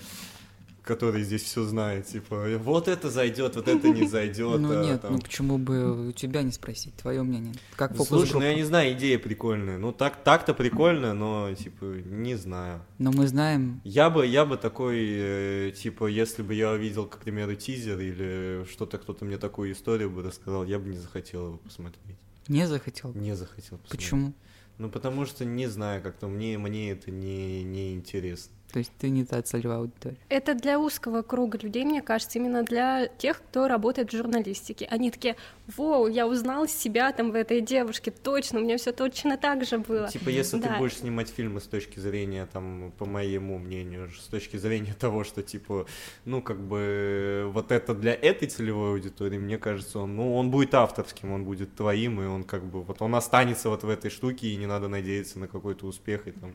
который 0.83 1.23
здесь 1.23 1.43
все 1.43 1.65
знает, 1.65 2.07
типа, 2.07 2.59
вот 2.59 2.89
это 2.89 3.11
зайдет, 3.11 3.57
вот 3.57 3.69
это 3.69 3.89
не 3.89 4.07
зайдет. 4.07 4.61
Ну 4.61 4.83
нет, 4.83 5.03
ну 5.09 5.19
почему 5.19 5.59
бы 5.59 6.09
у 6.09 6.13
тебя 6.13 6.43
не 6.43 6.53
спросить, 6.53 6.95
твое 6.95 7.23
мнение? 7.23 7.55
Как 7.77 7.93
фокус 7.93 8.09
Слушай, 8.09 8.35
ну 8.35 8.43
я 8.43 8.55
не 8.55 8.65
знаю, 8.65 8.93
идея 8.93 9.19
прикольная. 9.19 9.79
Ну 9.79 9.93
так 9.93 10.23
так-то 10.23 10.55
прикольно, 10.55 11.15
но 11.15 11.53
типа 11.55 11.85
не 11.85 12.35
знаю. 12.35 12.83
Но 12.99 13.13
мы 13.13 13.27
знаем. 13.27 13.81
Я 13.85 14.11
бы 14.11 14.27
я 14.27 14.45
бы 14.45 14.57
такой 14.57 14.99
э, 15.01 15.73
типа, 15.77 16.07
если 16.07 16.43
бы 16.43 16.55
я 16.55 16.71
увидел, 16.71 17.07
к 17.07 17.19
примеру, 17.19 17.55
тизер 17.55 17.99
или 17.99 18.65
что-то 18.71 18.99
кто-то 18.99 19.25
мне 19.25 19.39
такую 19.39 19.73
историю 19.73 20.11
бы 20.11 20.23
рассказал, 20.23 20.65
я 20.65 20.79
бы 20.79 20.89
не 20.89 20.99
захотел 20.99 21.47
его 21.47 21.57
посмотреть. 21.59 22.17
Не 22.49 22.67
захотел? 22.67 23.13
Не 23.15 23.37
захотел. 23.37 23.79
Посмотреть. 23.79 23.91
Почему? 23.91 24.33
Ну 24.79 24.89
потому 24.89 25.27
что 25.27 25.45
не 25.45 25.67
знаю, 25.67 26.03
как-то 26.03 26.27
мне 26.27 26.57
мне 26.57 26.93
это 26.93 27.11
не 27.11 27.63
не 27.63 27.93
интересно. 27.93 28.53
То 28.73 28.79
есть 28.79 28.93
ты 28.99 29.11
не 29.11 29.25
та 29.25 29.43
целевая 29.43 29.79
аудитория. 29.79 30.17
Это 30.29 30.55
для 30.55 30.79
узкого 30.79 31.23
круга 31.23 31.59
людей, 31.59 31.85
мне 31.85 32.03
кажется, 32.03 32.39
именно 32.39 32.63
для 32.63 33.09
тех, 33.09 33.39
кто 33.39 33.67
работает 33.67 34.13
в 34.13 34.17
журналистике. 34.17 34.87
Они 34.91 35.11
такие, 35.11 35.37
воу, 35.77 36.07
я 36.07 36.27
узнал 36.27 36.69
себя 36.69 37.13
там 37.13 37.33
в 37.33 37.35
этой 37.35 37.61
девушке, 37.61 38.11
точно, 38.11 38.61
у 38.61 38.63
меня 38.63 38.77
все 38.77 38.93
точно 38.93 39.37
так 39.37 39.65
же 39.65 39.79
было. 39.79 40.09
Типа, 40.09 40.29
если 40.29 40.59
да. 40.59 40.69
ты 40.69 40.79
будешь 40.79 40.99
снимать 40.99 41.29
фильмы 41.29 41.61
с 41.61 41.65
точки 41.65 41.99
зрения, 41.99 42.49
там, 42.53 42.93
по 42.97 43.07
моему 43.07 43.59
мнению, 43.59 44.11
с 44.11 44.27
точки 44.27 44.57
зрения 44.57 44.95
того, 44.99 45.25
что, 45.25 45.43
типа, 45.43 45.87
ну, 46.25 46.41
как 46.41 46.61
бы, 46.61 47.51
вот 47.53 47.73
это 47.73 47.95
для 47.95 48.15
этой 48.15 48.49
целевой 48.49 48.91
аудитории, 48.91 49.39
мне 49.39 49.59
кажется, 49.59 49.99
он, 49.99 50.15
ну, 50.15 50.37
он 50.37 50.51
будет 50.51 50.75
авторским, 50.75 51.33
он 51.33 51.45
будет 51.45 51.75
твоим, 51.75 52.21
и 52.21 52.27
он, 52.27 52.45
как 52.45 52.65
бы, 52.65 52.83
вот 52.83 53.03
он 53.03 53.15
останется 53.17 53.69
вот 53.69 53.83
в 53.83 53.89
этой 53.89 54.11
штуке, 54.11 54.49
и 54.49 54.57
не 54.57 54.67
надо 54.67 54.87
надеяться 54.87 55.41
на 55.41 55.49
какой-то 55.49 55.87
успех, 55.87 56.29
и 56.29 56.31
там, 56.31 56.55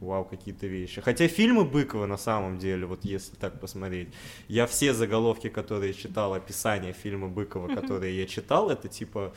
вау, 0.00 0.24
какие-то 0.24 0.66
вещи. 0.66 1.00
Хотя 1.00 1.26
фильм 1.26 1.55
фильмы 1.56 1.64
Быкова 1.64 2.06
на 2.06 2.16
самом 2.16 2.58
деле, 2.58 2.86
вот 2.86 3.04
если 3.04 3.34
так 3.36 3.60
посмотреть, 3.60 4.08
я 4.48 4.66
все 4.66 4.92
заголовки, 4.92 5.48
которые 5.48 5.94
читал, 5.94 6.34
описание 6.34 6.92
фильма 6.92 7.28
Быкова, 7.28 7.74
которые 7.74 8.18
я 8.18 8.26
читал, 8.26 8.70
это 8.70 8.88
типа 8.88 9.32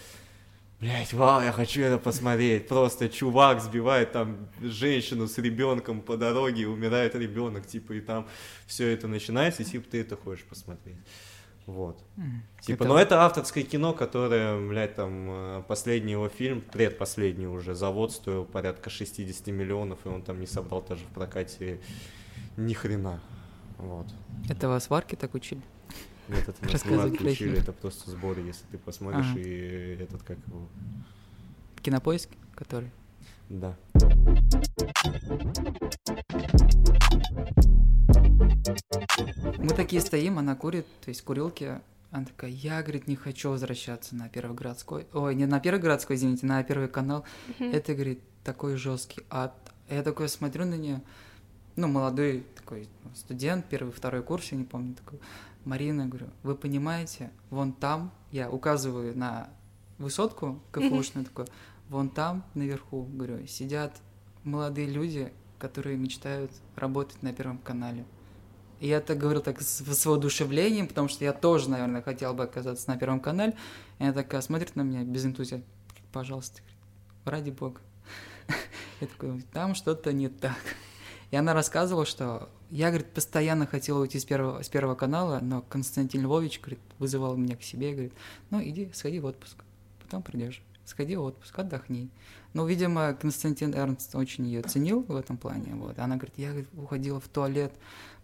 Блять, 0.81 1.11
вау, 1.11 1.41
я 1.41 1.51
хочу 1.51 1.81
это 1.81 1.97
посмотреть. 1.97 2.69
Просто 2.69 3.09
чувак 3.09 3.61
сбивает 3.61 4.13
там 4.13 4.47
женщину 4.61 5.27
с 5.27 5.37
ребенком 5.37 5.99
по 6.01 6.15
дороге, 6.15 6.67
умирает 6.67 7.15
ребенок, 7.15 7.67
типа, 7.67 7.93
и 7.93 7.99
там 7.99 8.25
все 8.65 8.87
это 8.93 9.09
начинается, 9.09 9.63
и 9.63 9.65
типа 9.65 9.89
ты 9.91 9.99
это 9.99 10.15
хочешь 10.15 10.45
посмотреть. 10.45 10.95
Вот. 11.69 12.03
Mm. 12.17 12.23
Типа, 12.61 12.83
это... 12.83 12.87
но 12.87 12.99
это 12.99 13.21
авторское 13.21 13.63
кино, 13.63 13.93
которое, 13.93 14.59
блядь, 14.67 14.95
там, 14.95 15.27
э, 15.29 15.63
последний 15.67 16.13
его 16.13 16.27
фильм, 16.27 16.61
предпоследний 16.61 17.45
уже, 17.45 17.75
завод 17.75 18.11
стоил 18.11 18.43
порядка 18.43 18.89
60 18.89 19.47
миллионов, 19.47 19.99
и 20.05 20.09
он 20.09 20.23
там 20.23 20.39
не 20.39 20.47
собрал 20.47 20.81
даже 20.81 21.05
в 21.05 21.09
прокате 21.09 21.79
ни 22.57 22.73
хрена. 22.73 23.19
Вот. 23.77 24.07
Это 24.49 24.67
вас 24.67 24.89
варки 24.89 25.13
так 25.13 25.35
учили? 25.35 25.61
Нет, 26.27 26.49
это 26.49 26.71
нас 26.71 26.83
варки 26.85 27.23
учили, 27.23 27.59
это 27.59 27.71
просто 27.71 28.09
сборы, 28.09 28.41
если 28.41 28.65
ты 28.71 28.79
посмотришь, 28.79 29.27
ага. 29.29 29.39
и 29.39 29.97
этот, 30.01 30.23
как 30.23 30.39
его... 30.47 30.67
Кинопоиск, 31.83 32.29
который? 32.55 32.89
Да. 33.47 33.77
Мы 39.57 39.69
такие 39.69 40.01
стоим, 40.01 40.39
она 40.39 40.55
курит, 40.55 40.85
то 41.01 41.09
есть 41.09 41.21
курилки. 41.23 41.79
Она 42.11 42.25
такая, 42.25 42.49
я, 42.49 42.81
говорит, 42.81 43.07
не 43.07 43.15
хочу 43.15 43.51
возвращаться 43.51 44.15
на 44.15 44.29
Первый 44.29 44.55
городской. 44.55 45.07
Ой, 45.13 45.35
не 45.35 45.45
на 45.45 45.59
Первый 45.59 45.79
городской, 45.79 46.15
извините, 46.15 46.45
на 46.45 46.63
Первый 46.63 46.87
канал. 46.87 47.23
Это, 47.59 47.93
говорит, 47.93 48.21
такой 48.43 48.75
жесткий 48.75 49.21
ад. 49.29 49.53
Я 49.89 50.03
такой 50.03 50.27
смотрю 50.27 50.65
на 50.65 50.75
нее, 50.75 51.01
ну, 51.75 51.87
молодой 51.87 52.45
такой 52.55 52.89
студент, 53.15 53.65
первый, 53.69 53.91
второй 53.91 54.21
курс, 54.21 54.51
я 54.51 54.57
не 54.57 54.65
помню, 54.65 54.95
такой, 54.95 55.19
Марина, 55.65 56.05
говорю, 56.05 56.27
вы 56.43 56.55
понимаете, 56.55 57.31
вон 57.49 57.73
там, 57.73 58.11
я 58.31 58.49
указываю 58.49 59.17
на 59.17 59.49
высотку 59.97 60.61
КФУшную, 60.71 61.25
такой, 61.25 61.45
вон 61.89 62.09
там, 62.09 62.43
наверху, 62.53 63.03
говорю, 63.03 63.47
сидят 63.47 63.95
молодые 64.43 64.87
люди, 64.87 65.31
которые 65.57 65.97
мечтают 65.97 66.51
работать 66.75 67.21
на 67.23 67.33
Первом 67.33 67.57
канале. 67.57 68.05
И 68.79 68.87
я 68.87 68.97
это 68.97 69.15
говорил 69.15 69.41
так 69.41 69.61
с, 69.61 69.81
с 69.81 70.05
воодушевлением, 70.05 70.87
потому 70.87 71.07
что 71.07 71.23
я 71.25 71.33
тоже, 71.33 71.69
наверное, 71.69 72.01
хотел 72.01 72.33
бы 72.33 72.43
оказаться 72.43 72.89
на 72.89 72.97
Первом 72.97 73.19
канале. 73.19 73.55
И 73.99 74.03
она 74.03 74.13
такая 74.13 74.41
смотрит 74.41 74.75
на 74.75 74.81
меня 74.81 75.03
без 75.03 75.25
энтузиазма. 75.25 75.65
Пожалуйста, 76.11 76.61
ради 77.25 77.51
бога. 77.51 77.81
Я 79.01 79.07
такой, 79.07 79.41
там 79.53 79.75
что-то 79.75 80.11
не 80.11 80.27
так. 80.29 80.57
И 81.31 81.35
она 81.35 81.53
рассказывала, 81.53 82.05
что 82.05 82.49
я, 82.71 82.87
говорит, 82.89 83.11
постоянно 83.13 83.67
хотела 83.67 83.99
уйти 83.99 84.19
с 84.19 84.25
первого, 84.25 84.63
с 84.63 84.69
первого 84.69 84.95
канала, 84.95 85.39
но 85.41 85.61
Константин 85.61 86.23
Львович, 86.23 86.59
говорит, 86.59 86.79
вызывал 86.97 87.35
меня 87.35 87.55
к 87.55 87.61
себе, 87.61 87.91
говорит, 87.91 88.13
ну, 88.49 88.63
иди, 88.63 88.89
сходи 88.93 89.19
в 89.19 89.25
отпуск, 89.25 89.57
потом 90.01 90.23
придешь. 90.23 90.63
Сходи 90.85 91.15
в 91.15 91.21
отпуск, 91.21 91.57
отдохни. 91.59 92.09
Ну, 92.53 92.65
видимо, 92.65 93.13
Константин 93.13 93.75
Эрнст 93.75 94.15
очень 94.15 94.47
ее 94.47 94.63
ценил 94.63 95.03
в 95.07 95.15
этом 95.15 95.37
плане. 95.37 95.75
Вот. 95.75 95.99
Она 95.99 96.15
говорит, 96.15 96.33
я 96.37 96.49
говорит, 96.49 96.69
уходила 96.75 97.19
в 97.19 97.27
туалет, 97.27 97.71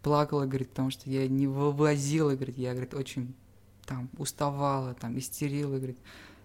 плакала, 0.06 0.46
говорит, 0.46 0.70
потому 0.70 0.91
что 0.91 1.10
я 1.10 1.28
не 1.28 1.48
вывозила, 1.48 2.36
говорит, 2.36 2.60
я, 2.60 2.74
говорит, 2.74 2.94
очень 2.94 3.34
там 3.88 4.08
уставала, 4.20 4.94
там 4.94 5.18
истерила, 5.18 5.78
говорит. 5.78 5.98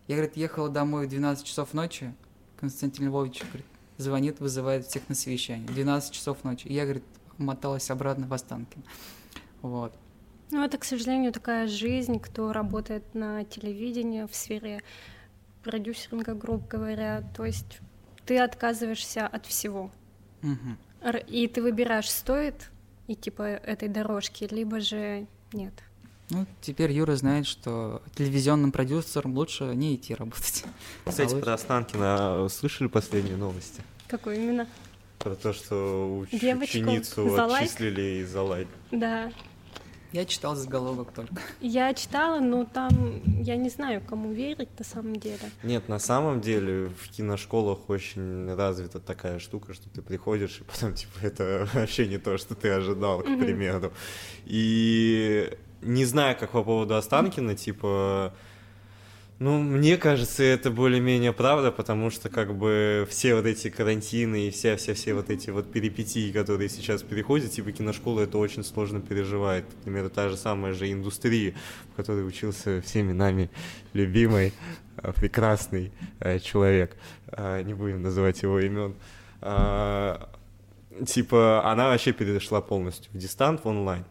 Я, 0.09 0.17
говорит, 0.17 0.35
ехала 0.39 0.71
домой 0.71 1.07
в 1.07 1.11
12 1.11 1.45
часов 1.45 1.75
ночи, 1.75 2.15
Константин 2.59 3.09
Львович, 3.09 3.43
говорит, 3.43 3.67
звонит, 3.99 4.41
вызывает 4.41 4.87
всех 4.87 5.07
на 5.11 5.15
совещание. 5.15 5.67
12 5.69 6.11
часов 6.11 6.43
ночи. 6.43 6.69
И 6.69 6.73
я, 6.73 6.85
говорит, 6.85 7.05
моталась 7.37 7.91
обратно 7.91 8.27
в 8.27 8.33
Останкино. 8.33 8.83
Вот. 9.61 9.93
Ну, 10.51 10.65
это, 10.65 10.79
к 10.79 10.85
сожалению, 10.85 11.31
такая 11.31 11.69
жизнь, 11.69 12.19
кто 12.19 12.55
работает 12.55 13.15
на 13.15 13.45
телевидении 13.45 14.25
в 14.25 14.35
сфере 14.35 14.83
продюсеринга, 15.63 16.33
грубо 16.33 16.67
говоря. 16.67 17.31
То 17.37 17.45
есть 17.45 17.81
ты 18.25 18.39
отказываешься 18.39 19.27
от 19.27 19.45
всего. 19.45 19.91
Угу. 20.43 21.19
И 21.29 21.47
ты 21.47 21.61
выбираешь, 21.61 22.11
стоит 22.11 22.71
идти 23.13 23.31
по 23.31 23.43
этой 23.43 23.89
дорожке, 23.89 24.47
либо 24.47 24.81
же 24.81 25.27
нет. 25.53 25.73
Ну, 26.31 26.47
теперь 26.61 26.93
Юра 26.93 27.17
знает, 27.17 27.47
что 27.47 28.03
телевизионным 28.15 28.71
продюсером 28.71 29.35
лучше 29.35 29.65
не 29.75 29.97
идти 29.97 30.15
работать. 30.15 30.65
Кстати, 31.05 31.35
а 31.35 31.41
про 31.41 31.55
Останкина 31.55 32.49
слышали 32.49 32.87
последние 32.87 33.37
новости? 33.37 33.83
Какой 34.07 34.37
именно? 34.37 34.69
Про 35.19 35.35
то, 35.35 35.53
что 35.53 36.25
уч- 36.25 36.63
ученицу 36.63 37.29
за 37.31 37.47
отчислили 37.47 38.23
из-за 38.23 38.43
лайк. 38.43 38.69
Да. 38.93 39.33
Я 40.13 40.25
читал 40.25 40.57
заголовок 40.57 41.13
только. 41.13 41.41
Я 41.61 41.95
читала, 41.95 42.41
но 42.41 42.65
там 42.65 43.23
я 43.43 43.57
не 43.57 43.69
знаю, 43.69 44.03
кому 44.07 44.33
верить 44.33 44.69
на 44.79 44.85
самом 44.85 45.17
деле. 45.17 45.39
Нет, 45.63 45.89
на 45.89 45.99
самом 45.99 46.41
деле 46.41 46.87
в 46.89 47.11
киношколах 47.11 47.89
очень 47.89 48.53
развита 48.55 48.99
такая 48.99 49.39
штука, 49.39 49.73
что 49.73 49.89
ты 49.89 50.03
приходишь, 50.03 50.61
и 50.61 50.65
потом, 50.65 50.95
типа, 50.95 51.13
это 51.23 51.69
вообще 51.75 52.09
не 52.09 52.19
то, 52.19 52.39
что 52.39 52.55
ты 52.55 52.71
ожидал, 52.71 53.21
к 53.21 53.25
примеру. 53.25 53.93
И 54.47 55.57
не 55.83 56.05
знаю, 56.05 56.37
как 56.39 56.51
по 56.51 56.65
поводу 56.65 56.97
Останкина, 56.97 57.55
типа, 57.55 58.35
ну, 59.41 59.59
мне 59.59 59.97
кажется, 59.97 60.43
это 60.43 60.71
более-менее 60.71 61.33
правда, 61.33 61.73
потому 61.73 62.11
что 62.11 62.29
как 62.29 62.55
бы 62.55 63.09
все 63.09 63.35
вот 63.35 63.47
эти 63.47 63.71
карантины 63.71 64.49
и 64.49 64.51
все-все-все 64.51 65.15
вот 65.15 65.31
эти 65.31 65.49
вот 65.49 65.73
перипетии, 65.73 66.31
которые 66.31 66.69
сейчас 66.69 67.03
переходят, 67.03 67.51
типа 67.51 67.73
киношкола 67.73 68.21
это 68.21 68.37
очень 68.37 68.63
сложно 68.63 69.01
переживает. 69.01 69.65
Например, 69.79 70.11
та 70.11 70.29
же 70.29 70.37
самая 70.37 70.75
же 70.75 70.93
индустрия, 70.93 71.55
в 71.91 71.97
которой 71.97 72.29
учился 72.29 72.83
всеми 72.83 73.13
нами 73.13 73.49
любимый, 73.95 74.53
э, 74.99 75.13
прекрасный 75.15 75.91
э, 76.19 76.39
человек, 76.39 76.95
э, 77.29 77.63
не 77.63 77.73
будем 77.73 78.03
называть 78.03 78.43
его 78.43 78.61
имен, 78.61 78.95
типа 81.07 81.63
она 81.65 81.89
вообще 81.89 82.13
перешла 82.13 82.61
полностью 82.61 83.11
в 83.15 83.17
дистант, 83.17 83.65
в 83.65 83.69
онлайн. 83.69 84.05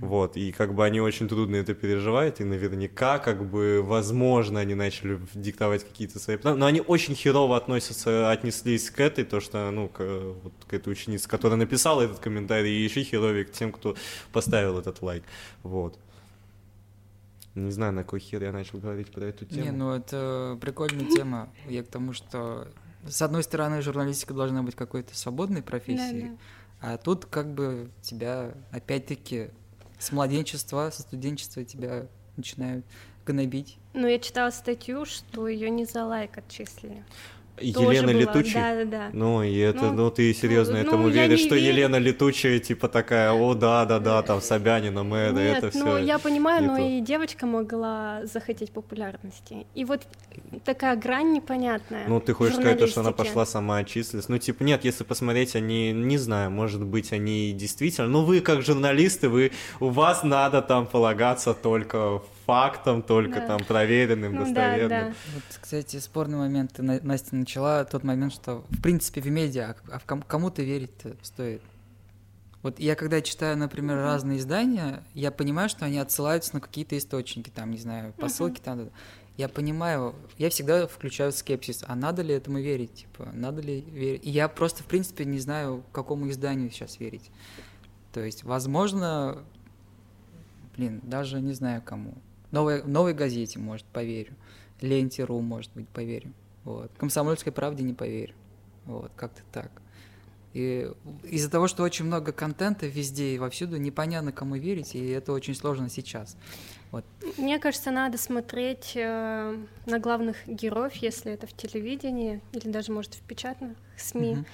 Вот, 0.00 0.36
и 0.36 0.52
как 0.52 0.74
бы 0.74 0.84
они 0.84 1.00
очень 1.00 1.26
трудно 1.26 1.56
это 1.56 1.72
переживают, 1.72 2.40
и 2.40 2.44
наверняка, 2.44 3.18
как 3.18 3.48
бы, 3.48 3.82
возможно, 3.82 4.60
они 4.60 4.74
начали 4.74 5.18
диктовать 5.32 5.84
какие-то 5.84 6.18
свои 6.18 6.36
планы, 6.36 6.58
но 6.58 6.66
они 6.66 6.82
очень 6.82 7.14
херово 7.14 7.56
относятся, 7.56 8.30
отнеслись 8.30 8.90
к 8.90 9.00
этой, 9.00 9.24
то, 9.24 9.40
что, 9.40 9.70
ну, 9.70 9.88
к, 9.88 10.00
вот, 10.42 10.52
к 10.68 10.74
этой 10.74 10.92
ученице, 10.92 11.26
которая 11.26 11.58
написала 11.58 12.02
этот 12.02 12.18
комментарий, 12.18 12.72
и 12.72 12.84
еще 12.84 13.04
херовее 13.04 13.46
к 13.46 13.52
тем, 13.52 13.72
кто 13.72 13.96
поставил 14.32 14.78
этот 14.78 15.00
лайк, 15.00 15.24
вот. 15.62 15.98
Не 17.54 17.70
знаю, 17.70 17.94
на 17.94 18.02
какой 18.02 18.20
хер 18.20 18.42
я 18.42 18.52
начал 18.52 18.78
говорить 18.78 19.10
про 19.10 19.24
эту 19.24 19.46
тему. 19.46 19.64
Не, 19.64 19.70
ну 19.70 19.94
это 19.94 20.58
прикольная 20.60 21.06
тема. 21.06 21.48
Я 21.66 21.82
к 21.82 21.86
тому, 21.86 22.12
что 22.12 22.68
с 23.08 23.22
одной 23.22 23.42
стороны 23.42 23.80
журналистика 23.80 24.34
должна 24.34 24.62
быть 24.62 24.74
какой-то 24.74 25.16
свободной 25.16 25.62
профессией, 25.62 26.22
да, 26.22 26.28
да. 26.82 26.92
а 26.92 26.98
тут 26.98 27.24
как 27.24 27.54
бы 27.54 27.88
тебя 28.02 28.52
опять-таки 28.72 29.48
с 29.98 30.12
младенчества, 30.12 30.90
со 30.92 31.02
студенчества 31.02 31.64
тебя 31.64 32.06
начинают 32.36 32.84
гнобить. 33.24 33.78
Ну, 33.92 34.06
я 34.06 34.18
читала 34.18 34.50
статью, 34.50 35.04
что 35.04 35.48
ее 35.48 35.70
не 35.70 35.84
за 35.84 36.04
лайк 36.04 36.38
отчислили. 36.38 37.04
Елена 37.60 38.12
была. 38.12 38.20
Летучая? 38.20 38.84
Да, 38.84 38.90
да, 38.90 38.98
да. 38.98 39.10
Ну, 39.12 39.42
и 39.42 39.56
это, 39.56 39.86
ну, 39.86 39.92
ну 39.92 40.10
ты 40.10 40.32
серьезно 40.34 40.74
ну, 40.74 40.80
этому 40.80 41.02
ну, 41.04 41.08
веришь, 41.08 41.40
что 41.40 41.54
верю. 41.54 41.68
Елена 41.68 41.96
Летучая, 41.96 42.58
типа 42.58 42.88
такая, 42.88 43.32
о, 43.32 43.54
да, 43.54 43.84
да, 43.84 43.98
да, 43.98 44.22
там 44.22 44.40
Собянина, 44.40 45.04
Мэда, 45.04 45.40
Нет, 45.40 45.58
это 45.58 45.70
все. 45.70 45.84
Ну, 45.84 45.98
я 45.98 46.18
понимаю, 46.18 46.64
но 46.64 46.76
то. 46.76 46.82
и 46.82 47.00
девочка 47.00 47.46
могла 47.46 48.20
захотеть 48.24 48.72
популярности. 48.72 49.66
И 49.74 49.84
вот 49.84 50.02
такая 50.64 50.96
грань 50.96 51.32
непонятная. 51.32 52.06
Ну, 52.06 52.20
ты 52.20 52.34
хочешь 52.34 52.56
сказать, 52.56 52.88
что 52.88 53.00
она 53.00 53.12
пошла 53.12 53.46
сама 53.46 53.78
отчислилась? 53.78 54.28
Ну, 54.28 54.38
типа, 54.38 54.62
нет, 54.62 54.84
если 54.84 55.04
посмотреть, 55.04 55.56
они, 55.56 55.92
не 55.92 56.18
знаю, 56.18 56.50
может 56.50 56.84
быть, 56.84 57.12
они 57.12 57.52
действительно, 57.52 58.08
ну, 58.08 58.22
вы 58.22 58.40
как 58.40 58.62
журналисты, 58.62 59.28
вы, 59.28 59.52
у 59.80 59.88
вас 59.88 60.22
надо 60.22 60.62
там 60.62 60.86
полагаться 60.86 61.54
только 61.54 62.18
в 62.18 62.35
фактом, 62.46 63.02
только 63.02 63.40
да. 63.40 63.46
там 63.46 63.64
проверенным, 63.64 64.34
ну, 64.34 64.44
достоверным. 64.44 64.88
Да, 64.88 65.00
да. 65.08 65.14
Вот, 65.34 65.42
кстати, 65.60 65.98
спорный 65.98 66.38
момент. 66.38 66.78
Настя 66.78 67.36
начала 67.36 67.84
тот 67.84 68.04
момент, 68.04 68.32
что 68.32 68.64
в 68.70 68.80
принципе 68.80 69.20
в 69.20 69.28
медиа, 69.28 69.74
а 69.90 69.98
кому-то 69.98 70.62
верить 70.62 70.92
стоит. 71.22 71.60
Вот 72.62 72.80
я 72.80 72.96
когда 72.96 73.20
читаю, 73.20 73.56
например, 73.56 73.98
uh-huh. 73.98 74.04
разные 74.04 74.38
издания, 74.38 75.04
я 75.14 75.30
понимаю, 75.30 75.68
что 75.68 75.84
они 75.84 75.98
отсылаются 75.98 76.54
на 76.54 76.60
какие-то 76.60 76.96
источники, 76.98 77.50
там, 77.50 77.70
не 77.70 77.78
знаю, 77.78 78.12
посылки 78.14 78.60
uh-huh. 78.60 78.64
там. 78.64 78.90
Я 79.36 79.48
понимаю, 79.48 80.14
я 80.38 80.48
всегда 80.48 80.86
включаю 80.86 81.30
скепсис, 81.30 81.84
а 81.86 81.94
надо 81.94 82.22
ли 82.22 82.34
этому 82.34 82.58
верить, 82.58 82.94
типа, 82.94 83.28
надо 83.34 83.60
ли 83.60 83.82
верить. 83.82 84.24
И 84.24 84.30
я 84.30 84.48
просто, 84.48 84.82
в 84.82 84.86
принципе, 84.86 85.26
не 85.26 85.38
знаю, 85.38 85.84
какому 85.92 86.28
изданию 86.30 86.70
сейчас 86.70 86.98
верить. 86.98 87.30
То 88.12 88.20
есть, 88.24 88.44
возможно, 88.44 89.44
блин, 90.76 91.00
даже 91.02 91.40
не 91.40 91.52
знаю 91.52 91.82
кому. 91.84 92.14
Новой, 92.50 92.82
новой 92.82 93.14
газете, 93.14 93.58
может, 93.58 93.86
поверю. 93.86 94.34
Ленте.ру, 94.80 95.40
может 95.40 95.70
быть, 95.74 95.88
поверю. 95.88 96.32
Вот. 96.64 96.90
Комсомольской 96.98 97.52
правде 97.52 97.82
не 97.82 97.94
поверю. 97.94 98.34
Вот, 98.84 99.10
как-то 99.16 99.42
так. 99.52 99.70
И 100.56 100.90
из-за 101.22 101.50
того, 101.50 101.68
что 101.68 101.82
очень 101.82 102.06
много 102.06 102.32
контента 102.32 102.86
везде 102.86 103.34
и 103.34 103.38
вовсюду, 103.38 103.76
непонятно, 103.76 104.32
кому 104.32 104.56
верить, 104.56 104.94
и 104.94 105.06
это 105.08 105.32
очень 105.32 105.54
сложно 105.54 105.90
сейчас. 105.90 106.34
Вот. 106.92 107.04
Мне 107.36 107.58
кажется, 107.58 107.90
надо 107.90 108.16
смотреть 108.16 108.92
э, 108.94 109.56
на 109.84 109.98
главных 109.98 110.36
героев, 110.46 110.94
если 110.94 111.32
это 111.32 111.46
в 111.46 111.52
телевидении 111.52 112.40
или 112.52 112.70
даже, 112.70 112.90
может, 112.90 113.12
в 113.14 113.20
печатных 113.20 113.76
СМИ, 113.98 114.30
угу. 114.30 114.44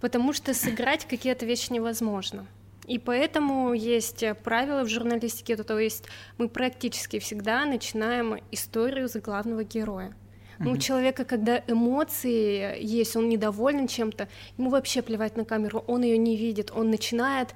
потому 0.00 0.32
что 0.32 0.54
сыграть 0.54 1.08
какие-то 1.08 1.44
вещи 1.44 1.72
невозможно. 1.72 2.46
И 2.86 2.98
поэтому 2.98 3.72
есть 3.74 4.24
правила 4.42 4.82
в 4.82 4.88
журналистике, 4.88 5.56
то 5.56 5.78
есть 5.78 6.04
мы 6.38 6.48
практически 6.48 7.18
всегда 7.20 7.64
начинаем 7.64 8.40
историю 8.50 9.08
за 9.08 9.20
главного 9.20 9.62
героя. 9.62 10.14
Ну, 10.58 10.72
у 10.72 10.76
человека, 10.76 11.24
когда 11.24 11.62
эмоции 11.66 12.80
есть, 12.80 13.16
он 13.16 13.28
недоволен 13.28 13.88
чем-то, 13.88 14.28
ему 14.58 14.70
вообще 14.70 15.02
плевать 15.02 15.36
на 15.36 15.44
камеру, 15.44 15.82
он 15.88 16.02
ее 16.02 16.16
не 16.16 16.36
видит, 16.36 16.70
он 16.70 16.90
начинает 16.90 17.54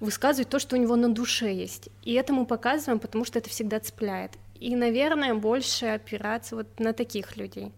высказывать 0.00 0.50
то, 0.50 0.58
что 0.58 0.76
у 0.76 0.78
него 0.78 0.96
на 0.96 1.08
душе 1.08 1.52
есть. 1.52 1.88
И 2.02 2.12
это 2.12 2.34
мы 2.34 2.44
показываем, 2.44 2.98
потому 2.98 3.24
что 3.24 3.38
это 3.38 3.48
всегда 3.48 3.80
цепляет. 3.80 4.32
И, 4.60 4.76
наверное, 4.76 5.34
больше 5.34 5.86
опираться 5.86 6.56
вот 6.56 6.78
на 6.78 6.92
таких 6.92 7.36
людей. 7.36 7.72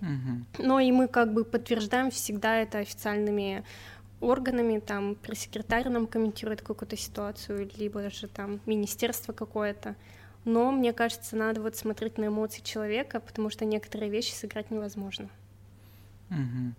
Угу. 0.00 0.64
Но 0.66 0.80
и 0.80 0.90
мы 0.90 1.06
как 1.06 1.32
бы 1.32 1.44
подтверждаем 1.44 2.10
всегда 2.10 2.56
это 2.56 2.78
официальными 2.78 3.64
органами, 4.20 4.78
там 4.78 5.14
пресс-секретарь 5.14 5.88
нам 5.88 6.06
комментирует 6.06 6.62
какую-то 6.62 6.96
ситуацию, 6.96 7.68
либо 7.76 8.08
же 8.10 8.28
там 8.28 8.60
министерство 8.66 9.32
какое-то. 9.32 9.96
Но 10.44 10.70
мне 10.70 10.92
кажется, 10.92 11.36
надо 11.36 11.60
вот 11.60 11.76
смотреть 11.76 12.18
на 12.18 12.26
эмоции 12.26 12.62
человека, 12.62 13.20
потому 13.20 13.50
что 13.50 13.64
некоторые 13.64 14.10
вещи 14.10 14.32
сыграть 14.32 14.70
невозможно. 14.70 15.28
Угу. 16.30 16.74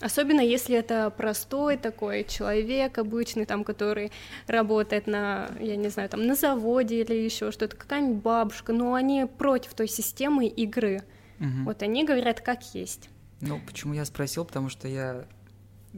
Особенно 0.00 0.42
если 0.42 0.76
это 0.76 1.08
простой 1.10 1.78
такой 1.78 2.24
человек 2.24 2.98
обычный, 2.98 3.46
там, 3.46 3.64
который 3.64 4.12
работает 4.46 5.06
на, 5.06 5.48
я 5.58 5.76
не 5.76 5.88
знаю, 5.88 6.08
там, 6.10 6.26
на 6.26 6.34
заводе 6.34 7.00
или 7.00 7.14
еще 7.14 7.50
что-то, 7.50 7.76
какая-нибудь 7.76 8.22
бабушка, 8.22 8.72
но 8.72 8.94
они 8.94 9.24
против 9.24 9.74
той 9.74 9.88
системы 9.88 10.46
игры. 10.46 11.02
Угу. 11.40 11.64
Вот 11.64 11.82
они 11.82 12.04
говорят, 12.04 12.42
как 12.42 12.74
есть. 12.74 13.08
Ну, 13.40 13.60
почему 13.66 13.94
я 13.94 14.04
спросил, 14.04 14.44
потому 14.44 14.68
что 14.68 14.86
я 14.86 15.26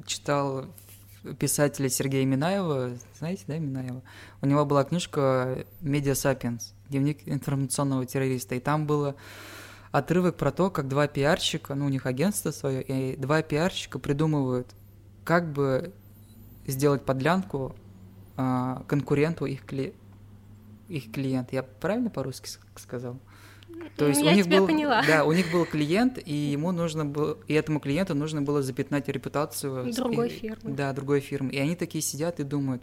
читал 0.07 0.67
писателя 1.39 1.89
Сергея 1.89 2.25
Минаева, 2.25 2.93
знаете, 3.19 3.45
да, 3.47 3.59
Минаева? 3.59 4.03
У 4.41 4.47
него 4.47 4.65
была 4.65 4.85
книжка 4.85 5.65
«Медиа 5.81 6.15
Сапиенс», 6.15 6.75
дневник 6.89 7.27
информационного 7.27 8.07
террориста, 8.07 8.55
и 8.55 8.61
там 8.61 8.87
было 8.87 9.17
отрывок 9.91 10.37
про 10.37 10.53
то, 10.53 10.71
как 10.71 10.89
два 10.89 11.07
пиарщика, 11.07 11.75
ну, 11.75 11.87
у 11.87 11.89
них 11.89 12.07
агентство 12.07 12.51
свое, 12.51 12.83
и 12.83 13.17
два 13.17 13.43
пиарщика 13.43 13.99
придумывают, 13.99 14.75
как 15.25 15.53
бы 15.53 15.93
сделать 16.67 17.05
подлянку 17.05 17.75
а, 18.37 18.85
конкуренту 18.87 19.47
их, 19.47 19.65
кли... 19.65 19.95
их 20.89 21.11
клиент. 21.11 21.53
Я 21.53 21.63
правильно 21.63 22.11
по-русски 22.11 22.51
сказал? 22.77 23.19
То 23.97 24.07
есть 24.07 24.23
Я 24.23 24.33
у 24.33 24.35
них 24.35 24.45
тебя 24.45 24.61
был, 24.61 24.67
поняла. 24.67 25.03
Да, 25.07 25.25
у 25.25 25.33
них 25.33 25.51
был 25.53 25.65
клиент, 25.65 26.19
и 26.25 26.35
ему 26.35 26.73
нужно 26.73 27.05
было, 27.05 27.39
и 27.47 27.55
этому 27.55 27.81
клиенту 27.81 28.15
нужно 28.15 28.43
было 28.43 28.63
запятнать 28.63 29.09
репутацию 29.09 29.93
другой 29.93 30.29
и, 30.29 30.31
фирмы. 30.31 30.75
Да, 30.75 30.93
другой 30.93 31.21
фирмы. 31.21 31.51
И 31.51 31.59
они 31.59 31.75
такие 31.75 32.03
сидят 32.03 32.41
и 32.41 32.45
думают, 32.45 32.83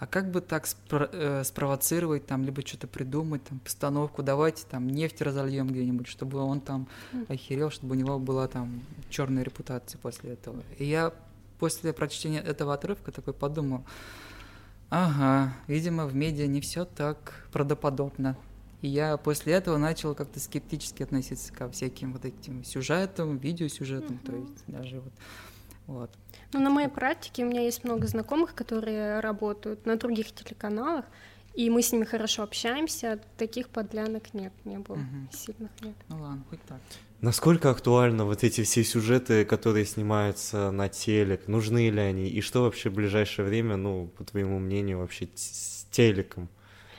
а 0.00 0.06
как 0.06 0.30
бы 0.30 0.40
так 0.40 0.64
спро- 0.64 1.10
э, 1.12 1.44
спровоцировать 1.44 2.26
там, 2.26 2.42
либо 2.42 2.66
что-то 2.66 2.86
придумать, 2.88 3.44
там, 3.44 3.58
постановку, 3.58 4.22
давайте 4.22 4.64
там 4.68 4.88
нефть 4.88 5.20
разольем 5.20 5.68
где-нибудь, 5.68 6.06
чтобы 6.06 6.38
он 6.38 6.60
там 6.60 6.88
охерел, 7.28 7.70
чтобы 7.70 7.94
у 7.94 7.98
него 7.98 8.18
была 8.18 8.48
там 8.48 8.82
черная 9.10 9.42
репутация 9.42 9.98
после 9.98 10.32
этого. 10.32 10.62
И 10.78 10.84
я 10.86 11.12
после 11.58 11.92
прочтения 11.92 12.40
этого 12.40 12.72
отрывка 12.72 13.12
такой 13.12 13.34
подумал, 13.34 13.84
ага, 14.88 15.54
видимо, 15.66 16.06
в 16.06 16.14
медиа 16.14 16.46
не 16.46 16.62
все 16.62 16.86
так 16.86 17.46
правдоподобно. 17.52 18.36
И 18.82 18.88
я 18.88 19.16
после 19.16 19.54
этого 19.54 19.76
начал 19.76 20.14
как-то 20.14 20.40
скептически 20.40 21.02
относиться 21.02 21.52
ко 21.52 21.68
всяким 21.70 22.12
вот 22.12 22.24
этим 22.24 22.64
сюжетам, 22.64 23.38
видеосюжетам, 23.38 24.16
mm-hmm. 24.16 24.26
то 24.26 24.36
есть 24.36 24.64
даже 24.66 25.00
вот. 25.00 25.12
вот. 25.86 26.10
Ну, 26.52 26.60
на 26.60 26.70
моей 26.70 26.88
практике 26.88 27.44
у 27.44 27.48
меня 27.48 27.60
есть 27.60 27.84
много 27.84 28.06
знакомых, 28.06 28.54
которые 28.54 29.20
работают 29.20 29.84
на 29.86 29.96
других 29.96 30.32
телеканалах, 30.32 31.04
и 31.54 31.68
мы 31.68 31.82
с 31.82 31.92
ними 31.92 32.04
хорошо 32.04 32.42
общаемся, 32.42 33.20
таких 33.36 33.68
подлянок 33.68 34.32
нет, 34.32 34.52
не 34.64 34.78
было, 34.78 34.96
угу. 34.96 35.28
сильных 35.32 35.70
нет. 35.82 35.96
Ну 36.08 36.22
ладно, 36.22 36.44
хоть 36.48 36.62
так. 36.62 36.80
Насколько 37.20 37.68
актуальны 37.68 38.24
вот 38.24 38.44
эти 38.44 38.62
все 38.62 38.82
сюжеты, 38.82 39.44
которые 39.44 39.84
снимаются 39.84 40.70
на 40.70 40.88
телек? 40.88 41.48
Нужны 41.48 41.90
ли 41.90 42.00
они? 42.00 42.28
И 42.30 42.40
что 42.40 42.62
вообще 42.62 42.88
в 42.88 42.94
ближайшее 42.94 43.46
время, 43.46 43.76
ну, 43.76 44.06
по 44.16 44.24
твоему 44.24 44.58
мнению, 44.58 45.00
вообще 45.00 45.28
с 45.34 45.86
телеком? 45.90 46.48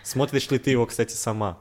Смотришь 0.04 0.52
ли 0.52 0.60
ты 0.60 0.70
его, 0.70 0.86
кстати, 0.86 1.14
сама? 1.14 1.58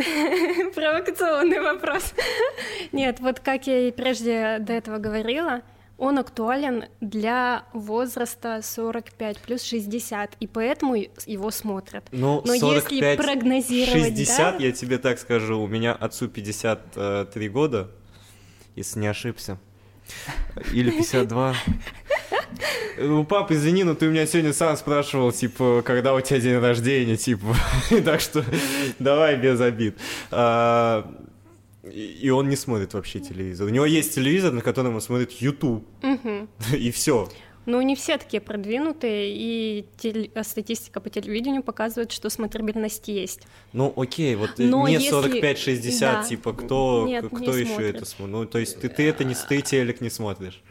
Провокационный 0.74 1.60
вопрос. 1.60 2.14
Нет, 2.92 3.20
вот 3.20 3.40
как 3.40 3.66
я 3.66 3.88
и 3.88 3.92
прежде 3.92 4.58
до 4.60 4.72
этого 4.72 4.98
говорила, 4.98 5.62
он 5.98 6.18
актуален 6.18 6.86
для 7.00 7.64
возраста 7.74 8.60
45 8.62 9.38
плюс 9.38 9.62
60, 9.62 10.36
и 10.40 10.46
поэтому 10.46 10.96
его 10.96 11.50
смотрят. 11.50 12.04
Ну, 12.10 12.42
Но 12.44 12.54
45, 12.54 12.90
если 12.90 13.16
прогнозировать... 13.16 14.16
60, 14.16 14.38
да? 14.38 14.64
я 14.64 14.72
тебе 14.72 14.98
так 14.98 15.18
скажу, 15.18 15.60
у 15.60 15.66
меня 15.66 15.92
отцу 15.92 16.28
53 16.28 17.48
года, 17.50 17.90
если 18.76 19.00
не 19.00 19.08
ошибся. 19.08 19.58
Или 20.72 20.90
52. 20.90 21.54
Ну, 22.98 23.24
пап, 23.24 23.50
извини, 23.50 23.84
но 23.84 23.94
ты 23.94 24.06
у 24.06 24.10
меня 24.10 24.26
сегодня 24.26 24.52
сам 24.52 24.76
спрашивал, 24.76 25.32
типа, 25.32 25.82
когда 25.84 26.14
у 26.14 26.20
тебя 26.20 26.40
день 26.40 26.58
рождения, 26.58 27.16
типа, 27.16 27.56
так 28.04 28.20
что 28.20 28.44
давай 28.98 29.36
без 29.36 29.60
обид. 29.60 29.96
А, 30.30 31.10
и 31.82 32.30
он 32.30 32.48
не 32.48 32.56
смотрит 32.56 32.92
вообще 32.94 33.20
телевизор. 33.20 33.66
У 33.66 33.70
него 33.70 33.86
есть 33.86 34.14
телевизор, 34.14 34.52
на 34.52 34.60
котором 34.60 34.94
он 34.94 35.00
смотрит 35.00 35.32
YouTube. 35.32 35.86
И 36.72 36.90
все. 36.90 37.28
Ну, 37.66 37.80
не 37.82 37.94
все 37.94 38.16
такие 38.16 38.40
продвинутые, 38.40 39.32
и 39.36 39.86
теле... 39.98 40.30
статистика 40.42 40.98
по 40.98 41.10
телевидению 41.10 41.62
показывает, 41.62 42.10
что 42.10 42.30
смотрибельность 42.30 43.06
есть. 43.08 43.42
Ну, 43.72 43.92
окей, 43.96 44.34
вот 44.34 44.52
Но 44.56 44.88
не 44.88 44.94
если... 44.94 45.40
45-60, 45.40 46.00
да. 46.00 46.22
типа, 46.24 46.52
кто, 46.54 47.04
Нет, 47.06 47.26
кто 47.26 47.54
еще 47.54 47.88
это 47.88 48.06
смотрит? 48.06 48.34
Ну, 48.34 48.46
то 48.46 48.58
есть 48.58 48.80
ты, 48.80 48.88
ты 48.88 49.06
это 49.06 49.24
не 49.24 49.34
ты 49.34 49.60
телек 49.60 50.00
не 50.00 50.08
смотришь. 50.08 50.62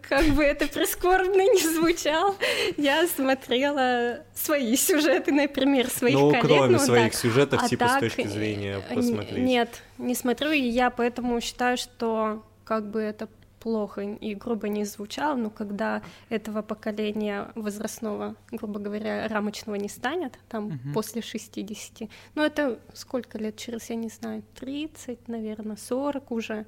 Как 0.00 0.24
бы 0.28 0.42
это 0.42 0.66
прискорбно 0.66 1.42
не 1.42 1.60
звучало, 1.60 2.34
я 2.78 3.06
смотрела 3.06 4.24
свои 4.34 4.76
сюжеты, 4.76 5.30
например, 5.30 5.90
своих 5.90 6.14
ну, 6.14 6.30
коллег. 6.30 6.70
Ну, 6.70 6.78
своих 6.78 7.12
так. 7.12 7.14
сюжетов, 7.14 7.62
а 7.62 7.68
типа 7.68 7.86
так, 7.86 7.96
с 7.98 8.00
точки 8.00 8.26
зрения 8.26 8.82
э, 8.88 8.94
посмотреть. 8.94 9.44
Нет, 9.44 9.82
не 9.98 10.14
смотрю, 10.14 10.52
и 10.52 10.60
я 10.60 10.88
поэтому 10.88 11.38
считаю, 11.42 11.76
что 11.76 12.42
как 12.64 12.90
бы 12.90 13.00
это 13.00 13.28
плохо 13.60 14.00
и 14.00 14.34
грубо 14.34 14.68
не 14.68 14.84
звучало, 14.84 15.34
но 15.36 15.50
когда 15.50 16.02
этого 16.30 16.62
поколения 16.62 17.50
возрастного, 17.54 18.36
грубо 18.50 18.80
говоря, 18.80 19.28
рамочного 19.28 19.74
не 19.76 19.88
станет, 19.88 20.38
там 20.48 20.66
угу. 20.66 20.94
после 20.94 21.22
60, 21.22 22.08
ну 22.34 22.42
это 22.42 22.78
сколько 22.94 23.36
лет 23.38 23.56
через, 23.56 23.90
я 23.90 23.96
не 23.96 24.08
знаю, 24.08 24.42
30, 24.58 25.28
наверное, 25.28 25.76
40 25.76 26.30
уже, 26.30 26.66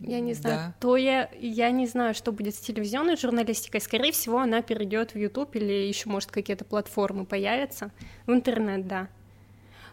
я 0.00 0.20
не 0.20 0.34
знаю, 0.34 0.56
да. 0.56 0.74
то 0.80 0.96
я, 0.96 1.30
я 1.38 1.70
не 1.70 1.86
знаю, 1.86 2.14
что 2.14 2.32
будет 2.32 2.54
с 2.54 2.58
телевизионной 2.58 3.16
журналистикой. 3.16 3.80
Скорее 3.80 4.12
всего, 4.12 4.38
она 4.38 4.62
перейдет 4.62 5.12
в 5.12 5.18
YouTube 5.18 5.56
или 5.56 5.72
еще, 5.72 6.08
может, 6.08 6.30
какие-то 6.30 6.64
платформы 6.64 7.26
появятся. 7.26 7.90
В 8.26 8.32
интернет, 8.32 8.86
да. 8.86 9.08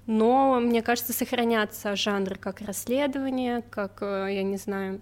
Но, 0.06 0.60
мне 0.62 0.82
кажется, 0.82 1.12
сохранятся 1.12 1.96
жанры 1.96 2.36
как 2.36 2.62
расследование, 2.62 3.62
как, 3.70 4.02
э, 4.02 4.30
я 4.32 4.44
не 4.44 4.56
знаю, 4.56 5.02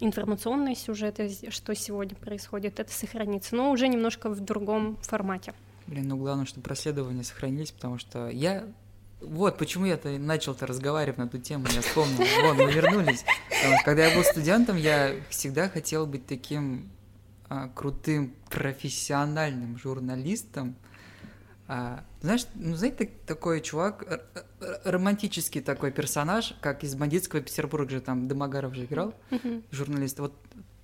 информационные 0.00 0.74
сюжеты, 0.74 1.30
что 1.50 1.74
сегодня 1.74 2.16
происходит, 2.16 2.80
это 2.80 2.90
сохранится, 2.90 3.54
но 3.54 3.70
уже 3.70 3.88
немножко 3.88 4.30
в 4.30 4.40
другом 4.40 4.96
формате. 5.02 5.52
Блин, 5.86 6.08
ну 6.08 6.16
главное, 6.16 6.46
чтобы 6.46 6.68
расследования 6.68 7.24
сохранились, 7.24 7.72
потому 7.72 7.98
что 7.98 8.28
я 8.30 8.64
вот 9.20 9.58
почему 9.58 9.84
я-то 9.86 10.08
начал-то 10.08 10.66
разговаривать 10.66 11.18
на 11.18 11.24
эту 11.24 11.38
тему, 11.38 11.66
я 11.72 11.80
вспомнил. 11.80 12.24
Вот, 12.42 12.56
мы 12.56 12.72
вернулись. 12.72 13.24
Когда 13.84 14.06
я 14.06 14.16
был 14.16 14.24
студентом, 14.24 14.76
я 14.76 15.14
всегда 15.28 15.68
хотел 15.68 16.06
быть 16.06 16.26
таким 16.26 16.90
а, 17.48 17.68
крутым 17.68 18.34
профессиональным 18.48 19.78
журналистом. 19.78 20.76
А, 21.68 22.04
знаешь, 22.22 22.46
ну 22.54 22.74
знаете, 22.74 23.10
такой 23.26 23.60
чувак, 23.60 24.24
романтический 24.84 25.60
такой 25.60 25.92
персонаж, 25.92 26.54
как 26.60 26.82
из 26.82 26.94
бандитского 26.94 27.40
Петербурга 27.42 27.90
же 27.90 28.00
там 28.00 28.26
Домогаров 28.28 28.74
же 28.74 28.84
играл, 28.84 29.14
mm-hmm. 29.30 29.64
журналист. 29.70 30.18
Вот 30.18 30.34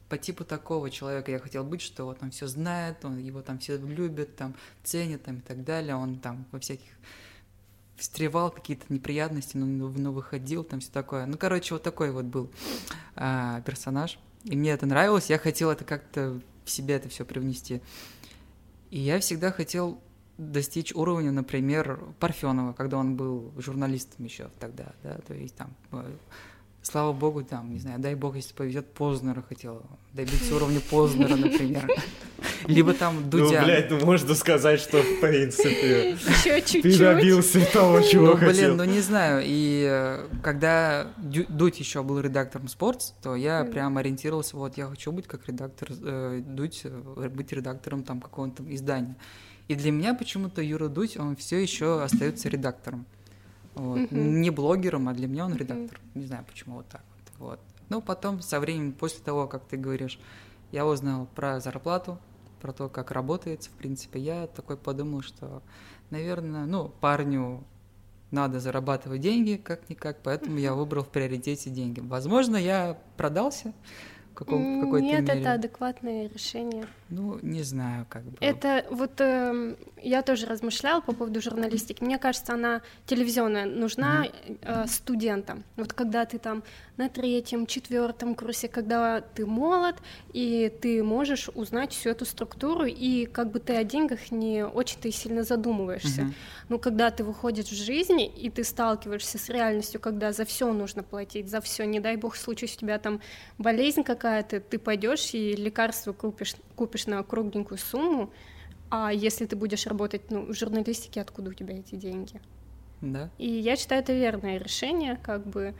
по 0.08 0.18
типу 0.18 0.44
такого 0.44 0.90
человека 0.90 1.30
я 1.32 1.38
хотел 1.38 1.64
быть, 1.64 1.82
что 1.82 2.04
вот 2.04 2.18
он 2.22 2.30
все 2.30 2.46
знает, 2.46 3.04
он 3.04 3.18
его 3.18 3.42
там 3.42 3.58
все 3.58 3.76
любят, 3.76 4.36
там 4.36 4.54
ценят 4.84 5.24
там 5.24 5.38
и 5.38 5.40
так 5.40 5.64
далее, 5.64 5.96
он 5.96 6.20
там 6.20 6.46
во 6.52 6.60
всяких 6.60 6.90
встревал 7.96 8.50
какие-то 8.50 8.84
неприятности, 8.88 9.56
но, 9.56 9.88
но 9.88 10.12
выходил, 10.12 10.64
там 10.64 10.80
все 10.80 10.90
такое. 10.90 11.26
Ну, 11.26 11.36
короче, 11.38 11.74
вот 11.74 11.82
такой 11.82 12.10
вот 12.10 12.24
был 12.24 12.50
а, 13.14 13.60
персонаж. 13.62 14.18
И 14.44 14.56
мне 14.56 14.70
это 14.70 14.86
нравилось, 14.86 15.30
я 15.30 15.38
хотел 15.38 15.70
это 15.70 15.84
как-то 15.84 16.40
в 16.64 16.70
себе 16.70 16.94
это 16.94 17.08
все 17.08 17.24
привнести. 17.24 17.80
И 18.90 19.00
я 19.00 19.18
всегда 19.20 19.50
хотел 19.50 20.00
достичь 20.38 20.94
уровня, 20.94 21.32
например, 21.32 22.00
Парфенова, 22.20 22.72
когда 22.72 22.98
он 22.98 23.16
был 23.16 23.52
журналистом 23.56 24.24
еще 24.24 24.50
тогда, 24.60 24.92
да, 25.02 25.18
то 25.26 25.34
есть 25.34 25.56
там 25.56 25.74
э, 25.92 26.12
слава 26.86 27.12
богу, 27.12 27.42
там, 27.42 27.72
не 27.72 27.78
знаю, 27.80 27.98
дай 27.98 28.14
бог, 28.14 28.36
если 28.36 28.54
повезет, 28.54 28.86
Познера 28.94 29.42
хотел 29.42 29.82
добиться 30.12 30.54
уровня 30.54 30.80
Познера, 30.80 31.34
например. 31.34 31.88
Либо 32.66 32.94
там 32.94 33.22
ну, 33.22 33.28
Дудя. 33.28 33.60
Ну, 33.60 33.64
блядь, 33.64 33.90
ну 33.90 34.04
можно 34.04 34.34
сказать, 34.34 34.80
что 34.80 35.02
в 35.02 35.20
принципе 35.20 36.10
Еще 36.12 36.60
чуть-чуть. 36.60 36.82
ты 36.82 36.98
добился 36.98 37.60
того, 37.72 38.00
чего 38.02 38.26
ну, 38.26 38.36
хотел. 38.36 38.48
блин, 38.48 38.76
ну 38.76 38.84
не 38.84 39.00
знаю. 39.00 39.42
И 39.44 39.86
э, 39.88 40.26
когда 40.42 41.08
Дудь 41.16 41.78
еще 41.78 42.02
был 42.02 42.20
редактором 42.20 42.66
Sports, 42.66 43.12
то 43.22 43.34
я 43.34 43.64
прям 43.64 43.98
ориентировался, 43.98 44.56
вот 44.56 44.76
я 44.76 44.86
хочу 44.86 45.12
быть 45.12 45.26
как 45.26 45.46
редактор, 45.48 45.88
э, 45.90 46.42
Дудь, 46.44 46.82
э, 46.84 47.28
быть 47.28 47.52
редактором 47.52 48.04
там 48.04 48.20
какого-то 48.20 48.62
издания. 48.72 49.16
И 49.68 49.74
для 49.74 49.90
меня 49.90 50.14
почему-то 50.14 50.62
Юра 50.62 50.88
Дудь, 50.88 51.16
он 51.16 51.34
все 51.34 51.60
еще 51.60 52.02
остается 52.02 52.48
редактором. 52.48 53.06
Вот. 53.76 53.98
Mm-hmm. 53.98 54.14
Не 54.14 54.50
блогером, 54.50 55.08
а 55.08 55.14
для 55.14 55.28
меня 55.28 55.46
он 55.46 55.54
редактор. 55.54 55.98
Mm-hmm. 55.98 56.18
Не 56.18 56.26
знаю, 56.26 56.44
почему 56.46 56.76
вот 56.76 56.88
так 56.88 57.02
вот. 57.38 57.48
вот. 57.50 57.60
Но 57.88 58.00
потом, 58.00 58.40
со 58.40 58.58
временем, 58.58 58.92
после 58.92 59.22
того, 59.22 59.46
как 59.46 59.64
ты 59.66 59.76
говоришь, 59.76 60.18
я 60.72 60.86
узнал 60.86 61.28
про 61.34 61.60
зарплату, 61.60 62.18
про 62.60 62.72
то, 62.72 62.88
как 62.88 63.10
работает, 63.10 63.64
в 63.64 63.70
принципе, 63.70 64.18
я 64.18 64.46
такой 64.46 64.76
подумал, 64.76 65.22
что, 65.22 65.62
наверное, 66.10 66.64
ну, 66.64 66.88
парню 67.00 67.64
надо 68.30 68.60
зарабатывать 68.60 69.20
деньги 69.20 69.60
как-никак, 69.62 70.18
поэтому 70.22 70.58
я 70.58 70.74
выбрал 70.74 71.04
в 71.04 71.08
приоритете 71.08 71.70
деньги. 71.70 72.00
Возможно, 72.00 72.56
я 72.56 72.98
продался 73.16 73.72
в, 74.32 74.34
каком, 74.34 74.80
в 74.80 74.84
какой-то 74.84 75.06
Нет, 75.06 75.28
мере. 75.28 75.40
это 75.40 75.52
адекватное 75.52 76.28
решение. 76.28 76.86
Ну, 77.08 77.38
не 77.42 77.62
знаю, 77.62 78.04
как 78.08 78.24
бы. 78.24 78.36
Это 78.40 78.84
вот 78.90 79.20
э, 79.20 79.76
я 80.02 80.22
тоже 80.22 80.46
размышляла 80.46 81.00
по 81.00 81.12
поводу 81.12 81.40
журналистики. 81.40 82.02
Мне 82.02 82.18
кажется, 82.18 82.54
она 82.54 82.82
телевизионная 83.06 83.64
нужна 83.64 84.26
mm-hmm. 84.26 84.58
э, 84.62 84.86
студентам. 84.88 85.62
Вот 85.76 85.92
когда 85.92 86.24
ты 86.24 86.38
там 86.38 86.64
на 86.96 87.08
третьем, 87.08 87.66
четвертом 87.66 88.34
курсе, 88.34 88.68
когда 88.68 89.20
ты 89.20 89.46
молод 89.46 89.96
и 90.32 90.72
ты 90.80 91.02
можешь 91.04 91.48
узнать 91.54 91.92
всю 91.92 92.10
эту 92.10 92.24
структуру 92.24 92.86
и 92.86 93.26
как 93.26 93.52
бы 93.52 93.60
ты 93.60 93.76
о 93.76 93.84
деньгах 93.84 94.32
не 94.32 94.64
очень-то 94.64 95.08
и 95.08 95.12
сильно 95.12 95.44
задумываешься. 95.44 96.22
Mm-hmm. 96.22 96.34
Но 96.70 96.78
когда 96.78 97.10
ты 97.10 97.22
выходишь 97.22 97.66
в 97.66 97.74
жизнь 97.74 98.20
и 98.22 98.50
ты 98.50 98.64
сталкиваешься 98.64 99.38
с 99.38 99.48
реальностью, 99.48 100.00
когда 100.00 100.32
за 100.32 100.44
все 100.44 100.72
нужно 100.72 101.02
платить, 101.02 101.48
за 101.48 101.60
все, 101.60 101.84
не 101.84 102.00
дай 102.00 102.16
бог 102.16 102.34
случись 102.34 102.74
у 102.76 102.80
тебя 102.80 102.98
там 102.98 103.20
болезнь 103.58 104.02
какая-то, 104.02 104.60
ты 104.60 104.78
пойдешь 104.78 105.34
и 105.34 105.54
лекарства 105.54 106.12
купишь, 106.12 106.56
купишь 106.74 106.95
копишь 106.96 107.06
на 107.06 107.22
кругленькую 107.22 107.78
сумму, 107.78 108.32
а 108.90 109.12
если 109.12 109.46
ты 109.46 109.56
будешь 109.56 109.86
работать 109.86 110.30
ну, 110.30 110.46
в 110.46 110.54
журналистике, 110.54 111.20
откуда 111.20 111.50
у 111.50 111.52
тебя 111.52 111.78
эти 111.78 111.94
деньги? 111.94 112.40
Да. 113.02 113.30
И 113.36 113.46
я 113.48 113.76
считаю, 113.76 114.02
это 114.02 114.12
верное 114.14 114.58
решение, 114.58 115.16
как 115.22 115.46
бы. 115.46 115.74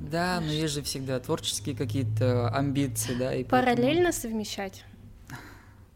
Да, 0.00 0.40
но 0.40 0.50
есть 0.50 0.74
же 0.74 0.82
всегда 0.82 1.20
творческие 1.20 1.76
какие-то 1.76 2.48
амбиции, 2.48 3.14
да, 3.14 3.34
и 3.34 3.44
параллельно 3.44 4.10
поэтому... 4.10 4.12
совмещать. 4.12 4.84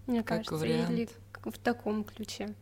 Мне 0.07 0.23
как 0.23 0.39
кажется, 0.39 0.57
вариант. 0.57 0.91
или 0.91 1.09
в 1.45 1.59
таком 1.59 2.05
ключе. 2.05 2.55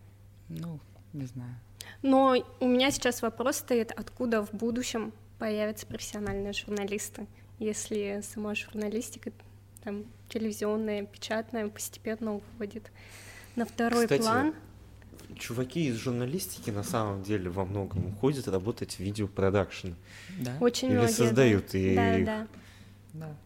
Ну, 0.48 0.80
не 1.12 1.26
знаю. 1.26 1.54
Но 2.02 2.36
у 2.60 2.66
меня 2.66 2.90
сейчас 2.90 3.22
вопрос 3.22 3.56
стоит, 3.56 3.92
откуда 3.92 4.44
в 4.44 4.52
будущем 4.52 5.12
появятся 5.38 5.86
профессиональные 5.86 6.52
журналисты, 6.52 7.26
если 7.58 8.22
сама 8.22 8.54
журналистика 8.54 9.32
там 9.82 10.04
телевизионная, 10.28 11.04
печатная 11.04 11.68
постепенно 11.68 12.36
уходит 12.36 12.90
на 13.56 13.64
второй 13.64 14.04
Кстати, 14.04 14.22
план. 14.22 14.54
Чуваки 15.38 15.88
из 15.88 15.96
журналистики 15.96 16.70
на 16.70 16.82
самом 16.82 17.22
деле 17.22 17.50
во 17.50 17.64
многом 17.64 18.06
уходят 18.06 18.48
работать 18.48 18.94
в 18.94 19.00
видеопродакшн. 19.00 19.88
Да. 20.40 20.56
Очень 20.60 20.88
Или 20.88 20.96
многие, 20.96 21.12
создают 21.12 21.66
да. 21.72 21.78
и 21.78 21.94
Да, 21.94 22.18
да. 22.18 22.46
Да. 23.12 23.36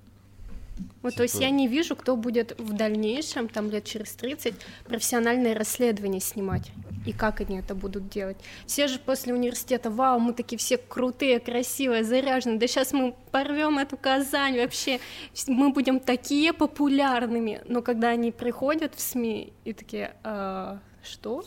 Вот, 1.02 1.10
типа... 1.10 1.16
то 1.16 1.22
есть 1.24 1.34
типа 1.34 1.44
я 1.44 1.50
не 1.50 1.68
вижу, 1.68 1.96
кто 1.96 2.16
будет 2.16 2.58
в 2.58 2.72
дальнейшем, 2.72 3.48
там 3.48 3.70
лет 3.70 3.84
через 3.84 4.12
30, 4.14 4.54
профессиональные 4.84 5.54
расследования 5.54 6.20
снимать. 6.20 6.70
И 7.04 7.12
как 7.12 7.40
они 7.40 7.58
это 7.58 7.74
будут 7.74 8.08
делать. 8.08 8.36
Все 8.66 8.86
же 8.86 8.98
после 8.98 9.34
университета, 9.34 9.90
вау, 9.90 10.20
мы 10.20 10.32
такие 10.32 10.58
все 10.58 10.78
крутые, 10.78 11.40
красивые, 11.40 12.04
заряженные, 12.04 12.58
да 12.58 12.66
сейчас 12.66 12.92
мы 12.92 13.14
порвем 13.32 13.78
эту 13.78 13.96
Казань 13.96 14.58
вообще, 14.58 15.00
мы 15.48 15.70
будем 15.70 15.98
такие 15.98 16.52
популярными. 16.52 17.60
Но 17.66 17.82
когда 17.82 18.10
они 18.10 18.30
приходят 18.30 18.94
в 18.94 19.00
СМИ 19.00 19.52
и 19.64 19.72
такие, 19.72 20.14
а, 20.22 20.78
что? 21.02 21.44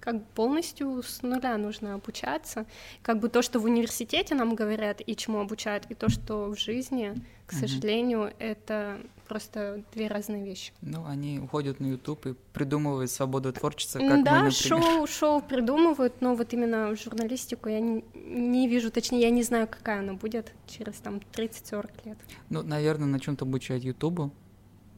Как 0.00 0.24
полностью 0.28 1.02
с 1.02 1.22
нуля 1.22 1.56
нужно 1.58 1.94
обучаться. 1.94 2.66
Как 3.02 3.20
бы 3.20 3.28
то, 3.28 3.42
что 3.42 3.60
в 3.60 3.64
университете 3.64 4.34
нам 4.34 4.54
говорят 4.54 5.00
и 5.04 5.14
чему 5.14 5.40
обучают, 5.40 5.86
и 5.90 5.94
то, 5.94 6.08
что 6.08 6.46
в 6.46 6.58
жизни, 6.58 7.14
к 7.46 7.52
mm-hmm. 7.52 7.60
сожалению, 7.60 8.32
это 8.38 9.00
просто 9.28 9.84
две 9.94 10.08
разные 10.08 10.44
вещи. 10.44 10.72
Ну, 10.80 11.04
они 11.06 11.38
уходят 11.38 11.78
на 11.78 11.86
YouTube 11.86 12.26
и 12.26 12.34
придумывают 12.52 13.10
свободу 13.10 13.52
творчества, 13.52 14.00
как 14.00 14.24
да, 14.24 14.42
мы, 14.42 14.50
например. 14.50 14.52
шоу, 14.52 15.06
шоу 15.06 15.40
придумывают, 15.40 16.20
но 16.20 16.34
вот 16.34 16.52
именно 16.52 16.96
журналистику 16.96 17.68
я 17.68 17.78
не, 17.78 18.04
не 18.14 18.66
вижу, 18.66 18.90
точнее, 18.90 19.20
я 19.20 19.30
не 19.30 19.44
знаю, 19.44 19.68
какая 19.68 20.00
она 20.00 20.14
будет 20.14 20.52
через 20.66 20.94
там 20.94 21.20
30-40 21.32 21.90
лет. 22.06 22.18
Ну, 22.48 22.62
наверное, 22.62 23.06
на 23.06 23.20
чем-то 23.20 23.44
обучать 23.44 23.84
Ютубу, 23.84 24.32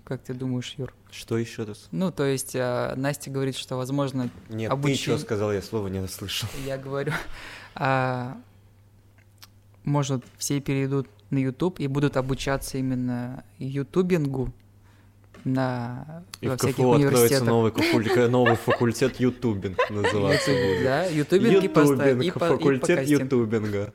как 0.04 0.22
ты 0.22 0.34
думаешь, 0.34 0.74
Юр? 0.78 0.92
Что 1.10 1.38
еще 1.38 1.64
раз? 1.64 1.88
Ну, 1.92 2.10
то 2.10 2.24
есть 2.24 2.54
э, 2.54 2.94
Настя 2.96 3.30
говорит, 3.30 3.56
что 3.56 3.76
возможно 3.76 4.30
Нет, 4.48 4.70
обучение... 4.70 4.96
ты 4.98 5.02
что 5.02 5.18
сказал, 5.18 5.52
я 5.52 5.62
слова 5.62 5.88
не 5.88 6.00
расслышал. 6.00 6.48
Я 6.66 6.76
говорю, 6.78 7.12
а, 7.74 8.36
может, 9.84 10.24
все 10.38 10.60
перейдут 10.60 11.08
на 11.30 11.38
YouTube 11.38 11.80
и 11.80 11.86
будут 11.86 12.16
обучаться 12.16 12.78
именно 12.78 13.44
ютубингу 13.58 14.52
на 15.44 16.22
и 16.40 16.46
во 16.48 16.54
в 16.56 16.58
всяких 16.60 16.76
КФУ 16.76 16.88
университетах. 16.90 17.48
новый, 17.48 17.72
кафуль, 17.76 18.28
новый 18.30 18.56
факультет 18.56 19.18
ютубинг 19.18 19.78
называется. 19.90 20.50
будет. 20.50 20.84
Да, 20.84 21.04
ютубинг 21.06 21.64
и 21.64 21.68
поста- 21.68 22.10
и 22.10 22.14
Ютубинг, 22.14 22.34
по- 22.34 22.44
и 22.44 22.48
факультет 22.48 22.80
подкастинг. 22.80 23.22
ютубинга. 23.24 23.92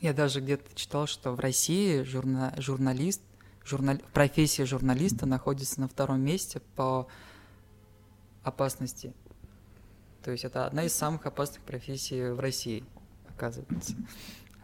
Я 0.00 0.12
даже 0.12 0.40
где-то 0.40 0.64
читал, 0.74 1.06
что 1.06 1.32
в 1.32 1.38
России 1.38 2.02
журна- 2.02 2.60
журналист 2.60 3.20
журнал... 3.64 3.98
профессия 4.12 4.64
журналиста 4.64 5.26
находится 5.26 5.80
на 5.80 5.88
втором 5.88 6.20
месте 6.20 6.60
по 6.76 7.08
опасности. 8.42 9.12
То 10.22 10.30
есть 10.30 10.44
это 10.44 10.66
одна 10.66 10.84
из 10.84 10.94
самых 10.94 11.26
опасных 11.26 11.62
профессий 11.62 12.30
в 12.30 12.40
России, 12.40 12.84
оказывается. 13.28 13.94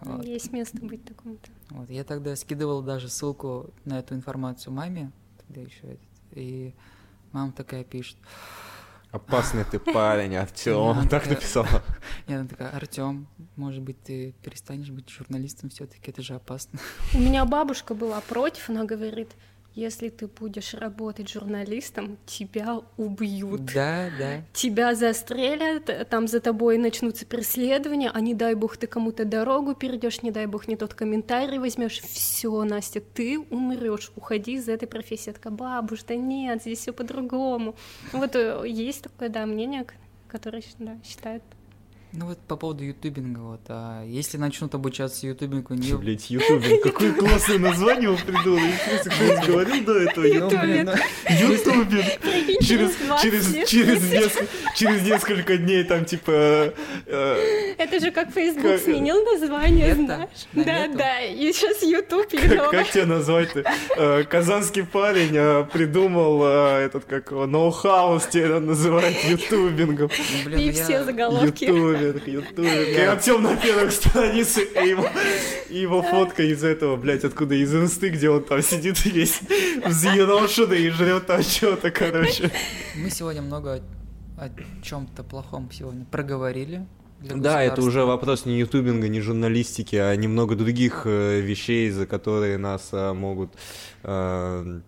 Вот. 0.00 0.24
Есть 0.24 0.52
место 0.52 0.78
быть 0.78 1.04
таком-то. 1.04 1.50
Вот. 1.70 1.90
Я 1.90 2.04
тогда 2.04 2.36
скидывал 2.36 2.82
даже 2.82 3.08
ссылку 3.08 3.70
на 3.84 3.98
эту 3.98 4.14
информацию 4.14 4.72
маме, 4.72 5.10
тогда 5.38 5.60
еще 5.62 5.98
и 6.32 6.74
мама 7.32 7.52
такая 7.52 7.82
пишет. 7.82 8.16
Опасный 9.10 9.64
ты 9.64 9.78
парень, 9.78 10.36
Артем, 10.36 11.08
так 11.08 11.26
написала. 11.26 11.82
Я 12.28 12.44
такая, 12.44 12.70
Артем, 12.70 13.26
может 13.56 13.82
быть, 13.82 14.02
ты 14.02 14.34
перестанешь 14.42 14.90
быть 14.90 15.08
журналистом 15.08 15.70
все-таки, 15.70 16.10
это 16.10 16.22
же 16.22 16.34
опасно. 16.34 16.78
У 17.14 17.18
меня 17.18 17.44
бабушка 17.46 17.94
была 17.94 18.20
против, 18.20 18.68
она 18.68 18.84
говорит, 18.84 19.30
если 19.78 20.08
ты 20.08 20.26
будешь 20.26 20.74
работать 20.74 21.30
журналистом, 21.30 22.18
тебя 22.26 22.80
убьют. 22.96 23.64
Да, 23.66 24.10
да. 24.18 24.42
Тебя 24.52 24.94
застрелят, 24.94 26.08
там 26.10 26.26
за 26.26 26.40
тобой 26.40 26.78
начнутся 26.78 27.24
преследования, 27.24 28.10
а 28.12 28.20
не 28.20 28.34
дай 28.34 28.54
бог 28.54 28.76
ты 28.76 28.88
кому-то 28.88 29.24
дорогу 29.24 29.74
перейдешь, 29.74 30.22
не 30.22 30.32
дай 30.32 30.46
бог 30.46 30.66
не 30.66 30.76
тот 30.76 30.94
комментарий 30.94 31.58
возьмешь. 31.58 32.00
Все, 32.00 32.64
Настя, 32.64 33.00
ты 33.00 33.38
умрешь, 33.38 34.10
уходи 34.16 34.54
из 34.54 34.68
этой 34.68 34.88
профессии. 34.88 35.28
Я 35.28 35.34
такая, 35.34 35.52
бабушка, 35.52 36.08
да 36.08 36.16
нет, 36.16 36.60
здесь 36.60 36.80
все 36.80 36.92
по-другому. 36.92 37.76
Вот 38.12 38.34
э, 38.34 38.64
есть 38.66 39.02
такое, 39.02 39.28
да, 39.28 39.46
мнение, 39.46 39.86
которое 40.28 40.62
да, 40.80 40.98
считает 41.04 41.42
ну 42.12 42.26
вот 42.26 42.38
по 42.38 42.56
поводу 42.56 42.84
ютубинга, 42.84 43.40
вот, 43.40 43.60
а 43.68 44.02
если 44.04 44.38
начнут 44.38 44.74
обучаться 44.74 45.26
ютубингу, 45.26 45.74
не... 45.74 45.92
Блять, 45.92 46.30
ютубинг, 46.30 46.82
какое 46.82 47.12
классное 47.12 47.58
название 47.58 48.10
он 48.10 48.16
придумал, 48.16 48.58
я 48.58 48.98
кто-нибудь 48.98 49.46
говорил 49.46 49.84
до 49.84 49.98
этого? 49.98 50.24
Ютубинг. 50.26 50.98
Ютубинг. 51.28 52.04
Через, 52.62 52.92
через, 53.20 53.68
через, 53.68 54.10
несколько, 54.10 54.46
через 54.74 55.02
несколько 55.02 55.56
дней 55.58 55.84
там 55.84 56.04
типа... 56.06 56.72
Э, 57.06 57.74
Это 57.76 58.00
же 58.00 58.10
как 58.10 58.32
Facebook 58.32 58.78
сменил 58.80 59.22
название, 59.24 59.94
знаешь? 59.94 60.28
Да, 60.54 60.88
да, 60.88 61.20
и 61.20 61.52
сейчас 61.52 61.82
Ютуб 61.82 62.26
как, 62.30 62.70
как 62.70 62.90
тебя 62.90 63.06
назвать-то? 63.06 63.64
Э, 63.96 64.24
казанский 64.24 64.84
парень 64.84 65.36
э, 65.36 65.64
придумал 65.72 66.44
этот, 66.44 67.04
как 67.04 67.30
ноу-хаус, 67.30 68.26
тебя 68.26 68.60
называют 68.60 69.16
ютубингом. 69.24 70.10
И 70.56 70.70
все 70.72 71.04
заголовки 71.04 71.66
ютубинг, 72.00 72.48
ютубинг. 72.48 72.88
И 72.88 73.00
Артем 73.00 73.42
на 73.42 73.56
первых 73.56 73.92
страницах, 73.92 74.64
и 74.76 74.88
его, 74.88 75.06
и 75.68 75.78
его 75.78 76.02
фотка 76.02 76.42
из 76.42 76.64
этого, 76.64 76.96
блядь, 76.96 77.24
откуда, 77.24 77.54
из 77.54 77.74
инсты, 77.74 78.10
где 78.10 78.30
он 78.30 78.44
там 78.44 78.62
сидит 78.62 79.04
весь 79.04 79.40
взъерошенный 79.84 80.82
и 80.82 80.90
жрет 80.90 81.26
там 81.26 81.42
что-то, 81.42 81.90
короче. 81.90 82.50
Мы 82.96 83.10
сегодня 83.10 83.42
много 83.42 83.82
о 84.36 84.48
чем-то 84.82 85.22
плохом 85.24 85.68
сегодня 85.72 86.04
проговорили. 86.04 86.86
Да, 87.20 87.62
это 87.62 87.82
уже 87.82 88.04
вопрос 88.04 88.46
не 88.46 88.58
ютубинга, 88.60 89.08
не 89.08 89.20
журналистики, 89.20 89.96
а 89.96 90.14
немного 90.14 90.54
других 90.54 91.02
э, 91.04 91.40
вещей, 91.40 91.90
за 91.90 92.06
которые 92.06 92.58
нас 92.58 92.90
э, 92.92 93.12
могут 93.12 93.50
э, 94.04 94.80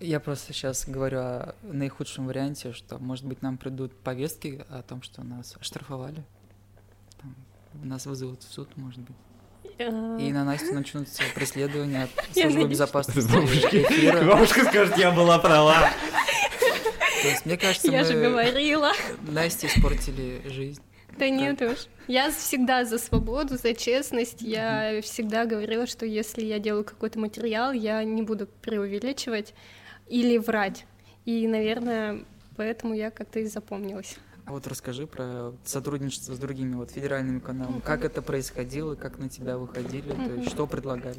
я 0.00 0.20
просто 0.20 0.52
сейчас 0.52 0.86
говорю 0.88 1.18
о 1.20 1.54
наихудшем 1.62 2.26
варианте, 2.26 2.72
что, 2.72 2.98
может 2.98 3.24
быть, 3.24 3.42
нам 3.42 3.56
придут 3.58 3.94
повестки 3.94 4.64
о 4.68 4.82
том, 4.82 5.02
что 5.02 5.22
нас 5.22 5.56
оштрафовали. 5.60 6.24
Там, 7.20 7.34
нас 7.82 8.06
вызовут 8.06 8.42
в 8.42 8.52
суд, 8.52 8.68
может 8.76 9.00
быть. 9.00 9.16
А. 9.78 10.18
И 10.18 10.32
на 10.32 10.44
Настю 10.44 10.74
начнутся 10.74 11.22
преследования 11.34 12.04
от 12.04 12.34
службы 12.34 12.68
безопасности 12.68 13.28
эфира. 13.28 14.24
Бабушка 14.24 14.64
скажет, 14.64 14.96
я 14.98 15.10
была 15.10 15.38
права. 15.38 15.90
То 17.22 17.28
есть, 17.28 17.46
мне 17.46 17.56
кажется, 17.56 17.90
я 17.90 18.04
же 18.04 18.20
говорила. 18.20 18.92
Насте 19.22 19.68
испортили 19.68 20.42
жизнь. 20.46 20.82
Да 21.18 21.28
нет 21.28 21.62
уж. 21.62 21.86
Я 22.08 22.30
всегда 22.30 22.84
за 22.84 22.98
свободу, 22.98 23.56
за 23.56 23.72
честность. 23.72 24.42
Я 24.42 25.00
всегда 25.02 25.46
говорила, 25.46 25.86
что 25.86 26.04
если 26.04 26.44
я 26.44 26.58
делаю 26.58 26.84
какой-то 26.84 27.18
материал, 27.18 27.72
я 27.72 28.02
не 28.04 28.22
буду 28.22 28.46
преувеличивать 28.46 29.54
или 30.08 30.38
врать. 30.38 30.86
И, 31.24 31.46
наверное, 31.46 32.24
поэтому 32.56 32.94
я 32.94 33.10
как-то 33.10 33.40
и 33.40 33.46
запомнилась. 33.46 34.16
А 34.46 34.52
вот 34.52 34.66
расскажи 34.66 35.06
про 35.06 35.52
сотрудничество 35.64 36.34
с 36.34 36.38
другими 36.38 36.74
вот 36.74 36.90
федеральными 36.90 37.38
каналами. 37.38 37.80
Как 37.80 38.04
это 38.04 38.20
происходило, 38.20 38.94
как 38.94 39.18
на 39.18 39.28
тебя 39.30 39.56
выходили, 39.56 40.12
то 40.12 40.34
есть 40.34 40.50
что 40.50 40.66
предлагали? 40.66 41.16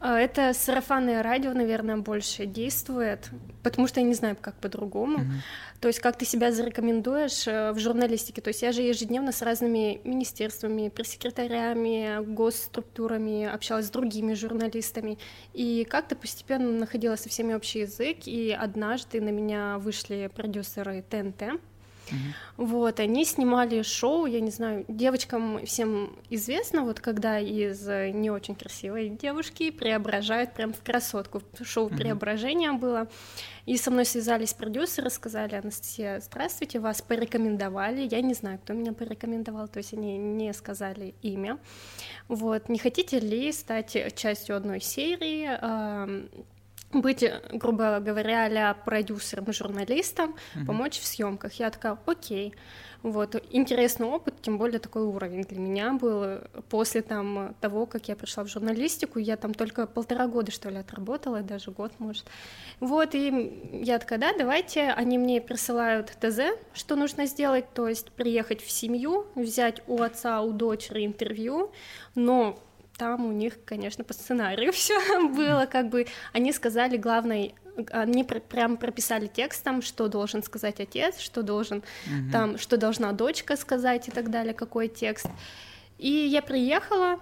А, 0.00 0.18
это 0.18 0.52
сарафанное 0.54 1.22
радио, 1.22 1.52
наверное, 1.52 1.96
больше 1.96 2.46
действует, 2.46 3.30
потому 3.64 3.88
что 3.88 4.00
я 4.00 4.06
не 4.06 4.14
знаю, 4.14 4.36
как 4.40 4.54
по-другому. 4.54 5.18
Mm-hmm. 5.18 5.80
То 5.80 5.88
есть, 5.88 6.00
как 6.00 6.16
ты 6.16 6.24
себя 6.24 6.52
зарекомендуешь 6.52 7.46
э, 7.48 7.72
в 7.72 7.78
журналистике. 7.78 8.40
То 8.40 8.48
есть, 8.48 8.62
я 8.62 8.70
же 8.70 8.82
ежедневно 8.82 9.32
с 9.32 9.42
разными 9.42 10.00
министерствами, 10.04 10.88
пресс-секретарями, 10.88 12.24
госструктурами 12.24 13.44
общалась 13.44 13.86
с 13.86 13.90
другими 13.90 14.34
журналистами. 14.34 15.18
И 15.52 15.84
как-то 15.88 16.14
постепенно 16.14 16.70
находила 16.72 17.16
со 17.16 17.28
всеми 17.28 17.54
общий 17.54 17.80
язык. 17.80 18.26
И 18.26 18.50
однажды 18.50 19.20
на 19.20 19.30
меня 19.30 19.78
вышли 19.78 20.30
продюсеры 20.32 21.04
ТНТ. 21.08 21.60
Uh-huh. 22.10 22.64
Вот, 22.64 23.00
они 23.00 23.24
снимали 23.24 23.82
шоу, 23.82 24.26
я 24.26 24.40
не 24.40 24.50
знаю, 24.50 24.84
девочкам 24.88 25.64
всем 25.64 26.16
известно, 26.30 26.82
вот 26.82 27.00
когда 27.00 27.38
из 27.38 27.86
не 27.86 28.30
очень 28.30 28.54
красивой 28.54 29.08
девушки 29.10 29.70
преображают 29.70 30.54
прям 30.54 30.72
в 30.72 30.82
красотку. 30.82 31.42
Шоу 31.62 31.88
uh-huh. 31.88 31.96
преображения 31.96 32.72
было. 32.72 33.08
И 33.66 33.76
со 33.76 33.90
мной 33.90 34.06
связались 34.06 34.54
продюсеры, 34.54 35.10
сказали, 35.10 35.54
Анастасия, 35.54 36.20
здравствуйте, 36.20 36.80
вас 36.80 37.02
порекомендовали. 37.02 38.08
Я 38.10 38.22
не 38.22 38.32
знаю, 38.32 38.58
кто 38.58 38.72
меня 38.72 38.94
порекомендовал, 38.94 39.68
то 39.68 39.78
есть 39.78 39.92
они 39.92 40.16
не 40.16 40.52
сказали 40.54 41.14
имя. 41.20 41.58
Вот, 42.28 42.68
не 42.70 42.78
хотите 42.78 43.20
ли 43.20 43.52
стать 43.52 43.96
частью 44.14 44.56
одной 44.56 44.80
серии? 44.80 46.38
Быть, 46.92 47.24
грубо 47.52 48.00
говоря, 48.00 48.70
а 48.70 48.74
продюсером, 48.74 49.52
журналистом, 49.52 50.34
mm-hmm. 50.54 50.66
помочь 50.66 50.98
в 50.98 51.06
съемках. 51.06 51.52
Я 51.54 51.70
такая, 51.70 51.98
окей. 52.06 52.54
Вот, 53.02 53.40
интересный 53.50 54.08
опыт, 54.08 54.34
тем 54.42 54.58
более 54.58 54.80
такой 54.80 55.02
уровень 55.02 55.44
для 55.44 55.60
меня 55.60 55.92
был. 55.92 56.40
После 56.68 57.00
там 57.00 57.54
того, 57.60 57.86
как 57.86 58.08
я 58.08 58.16
пришла 58.16 58.42
в 58.42 58.48
журналистику, 58.48 59.20
я 59.20 59.36
там 59.36 59.54
только 59.54 59.86
полтора 59.86 60.26
года, 60.26 60.50
что 60.50 60.68
ли, 60.68 60.78
отработала, 60.78 61.42
даже 61.42 61.70
год, 61.70 61.92
может. 61.98 62.26
Вот, 62.80 63.14
и 63.14 63.80
я 63.84 64.00
такая, 64.00 64.18
да, 64.18 64.32
давайте, 64.36 64.90
они 64.90 65.16
мне 65.16 65.40
присылают 65.40 66.12
ТЗ, 66.20 66.40
что 66.72 66.96
нужно 66.96 67.26
сделать, 67.26 67.72
то 67.72 67.86
есть 67.86 68.10
приехать 68.10 68.62
в 68.62 68.70
семью, 68.70 69.26
взять 69.36 69.80
у 69.86 70.02
отца, 70.02 70.42
у 70.42 70.52
дочери 70.52 71.06
интервью, 71.06 71.70
но 72.16 72.58
там 72.98 73.24
у 73.24 73.32
них, 73.32 73.54
конечно, 73.64 74.04
по 74.04 74.12
сценарию 74.12 74.72
все 74.78 75.28
было, 75.28 75.66
как 75.66 75.88
бы 75.88 76.06
они 76.32 76.52
сказали 76.52 76.98
главное, 76.98 77.52
они 77.92 78.24
пр 78.24 78.40
прям 78.40 78.76
прописали 78.76 79.28
текстом, 79.28 79.80
что 79.82 80.08
должен 80.08 80.42
сказать 80.42 80.80
отец, 80.80 81.18
что 81.20 81.42
должен 81.42 81.78
угу. 81.78 82.32
там, 82.32 82.58
что 82.58 82.76
должна 82.76 83.12
дочка 83.12 83.56
сказать 83.56 84.08
и 84.08 84.10
так 84.10 84.30
далее, 84.30 84.52
какой 84.52 84.88
текст. 84.88 85.28
И 85.96 86.10
я 86.10 86.42
приехала, 86.42 87.18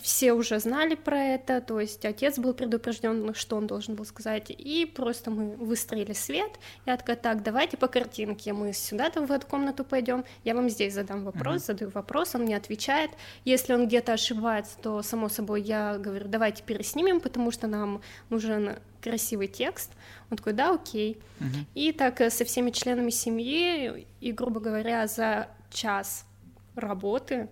все 0.00 0.32
уже 0.32 0.58
знали 0.60 0.94
про 0.94 1.18
это, 1.18 1.60
то 1.60 1.80
есть 1.80 2.04
отец 2.04 2.38
был 2.38 2.54
предупрежден, 2.54 3.34
что 3.34 3.56
он 3.56 3.66
должен 3.66 3.94
был 3.94 4.04
сказать, 4.04 4.46
и 4.50 4.86
просто 4.86 5.30
мы 5.30 5.56
выстроили 5.56 6.12
свет. 6.12 6.50
Я 6.86 6.96
такая, 6.96 7.16
так, 7.16 7.42
давайте 7.42 7.76
по 7.76 7.88
картинке, 7.88 8.52
мы 8.52 8.72
сюда 8.72 9.10
там 9.10 9.26
в 9.26 9.32
эту 9.32 9.46
комнату 9.46 9.84
пойдем, 9.84 10.24
я 10.44 10.54
вам 10.54 10.70
здесь 10.70 10.94
задам 10.94 11.24
вопрос, 11.24 11.62
uh-huh. 11.62 11.66
задаю 11.66 11.90
вопрос, 11.90 12.34
он 12.34 12.42
мне 12.42 12.56
отвечает. 12.56 13.10
Если 13.44 13.74
он 13.74 13.86
где-то 13.86 14.14
ошибается, 14.14 14.76
то, 14.80 15.02
само 15.02 15.28
собой, 15.28 15.62
я 15.62 15.98
говорю, 15.98 16.28
давайте 16.28 16.62
переснимем, 16.62 17.20
потому 17.20 17.50
что 17.50 17.66
нам 17.66 18.00
нужен 18.30 18.76
красивый 19.02 19.48
текст. 19.48 19.92
Он 20.30 20.36
такой, 20.38 20.54
да, 20.54 20.74
окей. 20.74 21.18
Uh-huh. 21.40 21.64
И 21.74 21.92
так 21.92 22.20
э, 22.20 22.30
со 22.30 22.44
всеми 22.44 22.70
членами 22.70 23.10
семьи, 23.10 24.06
и, 24.20 24.32
грубо 24.32 24.60
говоря, 24.60 25.06
за 25.06 25.48
час 25.70 26.26
работы 26.74 27.48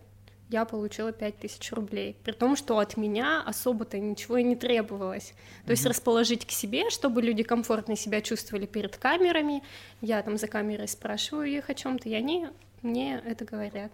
я 0.48 0.64
получила 0.64 1.12
5000 1.12 1.72
рублей, 1.72 2.16
при 2.22 2.32
том, 2.32 2.56
что 2.56 2.78
от 2.78 2.96
меня 2.96 3.42
особо-то 3.44 3.98
ничего 3.98 4.36
и 4.36 4.44
не 4.44 4.54
требовалось. 4.54 5.28
То 5.28 5.34
mm-hmm. 5.34 5.70
есть 5.70 5.86
расположить 5.86 6.46
к 6.46 6.50
себе, 6.50 6.90
чтобы 6.90 7.22
люди 7.22 7.42
комфортно 7.42 7.96
себя 7.96 8.20
чувствовали 8.20 8.66
перед 8.66 8.96
камерами, 8.96 9.62
я 10.00 10.22
там 10.22 10.36
за 10.36 10.46
камерой 10.46 10.88
спрашиваю 10.88 11.48
их 11.48 11.68
о 11.68 11.74
чем 11.74 11.98
то 11.98 12.08
и 12.08 12.14
они 12.14 12.48
мне 12.82 13.20
это 13.24 13.44
говорят. 13.44 13.92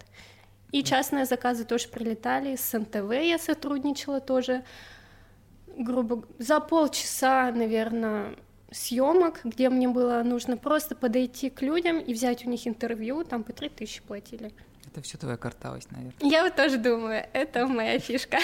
И 0.71 0.83
частные 0.83 1.25
заказы 1.25 1.65
тоже 1.65 1.87
прилетали, 1.87 2.55
с 2.55 2.77
НТВ 2.77 3.11
я 3.11 3.37
сотрудничала 3.37 4.19
тоже, 4.19 4.63
грубо 5.77 6.23
за 6.39 6.59
полчаса, 6.59 7.51
наверное, 7.51 8.35
съемок, 8.71 9.41
где 9.43 9.69
мне 9.69 9.87
было 9.87 10.21
нужно 10.23 10.57
просто 10.57 10.95
подойти 10.95 11.49
к 11.49 11.61
людям 11.61 11.99
и 11.99 12.13
взять 12.13 12.45
у 12.45 12.49
них 12.49 12.67
интервью, 12.67 13.23
там 13.23 13.43
по 13.43 13.53
3000 13.53 14.01
платили. 14.01 14.51
Это 14.93 15.01
все 15.01 15.17
твоя 15.17 15.37
картавость, 15.37 15.91
наверное. 15.91 16.13
Я 16.19 16.43
вот 16.43 16.55
тоже 16.55 16.77
думаю, 16.77 17.25
это 17.33 17.65
моя 17.65 17.97
фишка. 17.97 18.37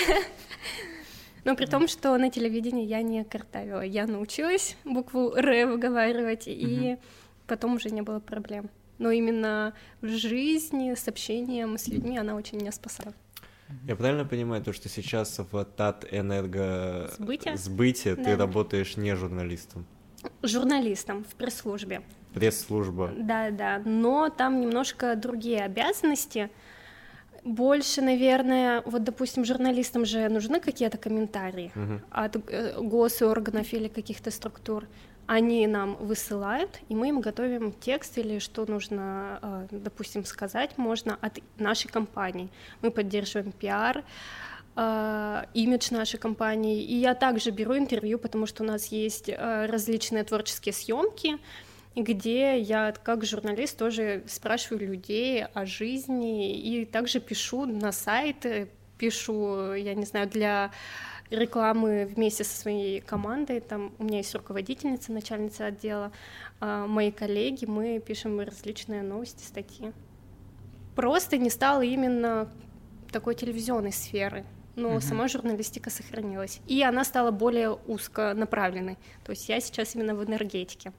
Но 1.43 1.55
при 1.55 1.67
том, 1.67 1.87
что 1.87 2.17
на 2.17 2.31
телевидении 2.31 2.87
я 2.87 3.03
не 3.03 3.23
картавила. 3.23 3.81
Я 3.81 4.07
научилась 4.07 4.75
букву 4.83 5.35
«Р» 5.35 5.67
выговаривать, 5.67 6.45
и 6.47 6.97
потом 7.45 7.75
уже 7.75 7.91
не 7.91 8.01
было 8.01 8.19
проблем. 8.19 8.71
Но 8.97 9.11
именно 9.11 9.75
в 10.01 10.07
жизни 10.07 10.95
с 10.95 11.07
общением 11.07 11.77
с 11.77 11.87
людьми 11.87 12.17
она 12.17 12.33
очень 12.33 12.57
меня 12.57 12.71
спасала. 12.71 13.13
Я 13.85 13.95
правильно 13.95 14.25
понимаю 14.25 14.63
то, 14.63 14.73
что 14.73 14.89
сейчас 14.89 15.37
в 15.37 15.65
ТАТ 15.65 16.07
энерго 16.09 17.11
сбытие, 17.15 17.57
сбытие 17.57 18.15
да. 18.15 18.23
ты 18.23 18.35
работаешь 18.35 18.97
не 18.97 19.15
журналистом? 19.15 19.85
Журналистом 20.41 21.25
в 21.25 21.35
пресс-службе 21.35 22.01
пресс-служба. 22.33 23.11
Да, 23.17 23.51
да, 23.51 23.81
но 23.85 24.29
там 24.29 24.61
немножко 24.61 25.15
другие 25.15 25.63
обязанности. 25.63 26.49
Больше, 27.43 28.01
наверное, 28.01 28.81
вот, 28.85 29.03
допустим, 29.03 29.45
журналистам 29.45 30.05
же 30.05 30.27
нужны 30.29 30.59
какие-то 30.59 30.97
комментарии 30.97 31.71
uh-huh. 31.73 32.01
от 32.11 32.35
э, 32.35 32.81
госорганов 32.81 33.71
или 33.73 33.87
каких-то 33.87 34.29
структур. 34.29 34.85
Они 35.25 35.65
нам 35.67 35.95
высылают, 35.95 36.81
и 36.89 36.95
мы 36.95 37.09
им 37.09 37.21
готовим 37.21 37.71
текст 37.71 38.17
или 38.17 38.39
что 38.39 38.65
нужно, 38.65 39.39
э, 39.41 39.67
допустим, 39.71 40.25
сказать 40.25 40.77
можно 40.77 41.17
от 41.21 41.39
нашей 41.57 41.87
компании. 41.87 42.49
Мы 42.81 42.91
поддерживаем 42.91 43.53
пиар, 43.53 44.03
э, 44.75 45.43
имидж 45.53 45.93
нашей 45.93 46.19
компании. 46.19 46.83
И 46.83 46.95
я 46.95 47.15
также 47.15 47.51
беру 47.51 47.77
интервью, 47.77 48.19
потому 48.19 48.47
что 48.47 48.63
у 48.63 48.65
нас 48.65 48.87
есть 48.87 49.29
различные 49.29 50.25
творческие 50.25 50.73
съемки, 50.73 51.37
где 51.95 52.59
я 52.59 52.93
как 53.03 53.25
журналист 53.25 53.77
тоже 53.77 54.23
спрашиваю 54.27 54.87
людей 54.87 55.43
о 55.45 55.65
жизни 55.65 56.57
и 56.57 56.85
также 56.85 57.19
пишу 57.19 57.65
на 57.65 57.91
сайт, 57.91 58.45
пишу, 58.97 59.73
я 59.73 59.95
не 59.95 60.05
знаю, 60.05 60.29
для 60.29 60.71
рекламы 61.29 62.05
вместе 62.05 62.43
со 62.43 62.55
своей 62.57 63.01
командой. 63.01 63.59
Там 63.59 63.93
у 63.99 64.03
меня 64.03 64.17
есть 64.17 64.33
руководительница, 64.35 65.11
начальница 65.11 65.67
отдела, 65.67 66.11
а, 66.59 66.87
мои 66.87 67.11
коллеги, 67.11 67.65
мы 67.65 67.99
пишем 67.99 68.39
различные 68.39 69.01
новости, 69.01 69.43
статьи. 69.43 69.91
Просто 70.95 71.37
не 71.37 71.49
стало 71.49 71.81
именно 71.81 72.49
такой 73.11 73.35
телевизионной 73.35 73.91
сферы, 73.91 74.45
но 74.75 74.95
uh-huh. 74.95 75.01
сама 75.01 75.27
журналистика 75.27 75.89
сохранилась. 75.89 76.59
И 76.67 76.83
она 76.83 77.03
стала 77.03 77.31
более 77.31 77.71
узконаправленной. 77.71 78.97
То 79.23 79.31
есть 79.31 79.47
я 79.49 79.59
сейчас 79.59 79.95
именно 79.95 80.15
в 80.15 80.23
энергетике. 80.25 80.91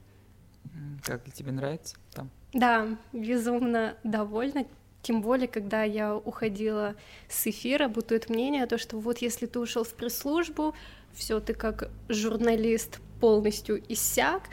Как 1.03 1.31
тебе 1.33 1.51
нравится 1.51 1.95
там? 2.13 2.29
Да, 2.53 2.97
безумно 3.13 3.95
довольна. 4.03 4.65
Тем 5.01 5.21
более, 5.21 5.47
когда 5.47 5.83
я 5.83 6.15
уходила 6.15 6.95
с 7.27 7.47
эфира, 7.47 7.87
бытует 7.87 8.29
мнение, 8.29 8.67
то, 8.67 8.77
что 8.77 8.99
вот 8.99 9.17
если 9.19 9.47
ты 9.47 9.59
ушел 9.59 9.83
в 9.83 9.93
пресс-службу, 9.95 10.75
все, 11.13 11.39
ты 11.39 11.53
как 11.53 11.89
журналист 12.07 12.99
полностью 13.19 13.81
иссяк, 13.91 14.43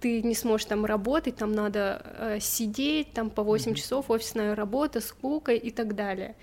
ты 0.00 0.22
не 0.22 0.34
сможешь 0.34 0.66
там 0.66 0.84
работать, 0.84 1.36
там 1.36 1.52
надо 1.52 2.02
э, 2.18 2.38
сидеть, 2.40 3.12
там 3.12 3.30
по 3.30 3.42
8 3.42 3.72
mm-hmm. 3.72 3.74
часов 3.74 4.10
офисная 4.10 4.54
работа, 4.54 5.00
скука 5.00 5.52
и 5.52 5.70
так 5.70 5.94
далее 5.94 6.34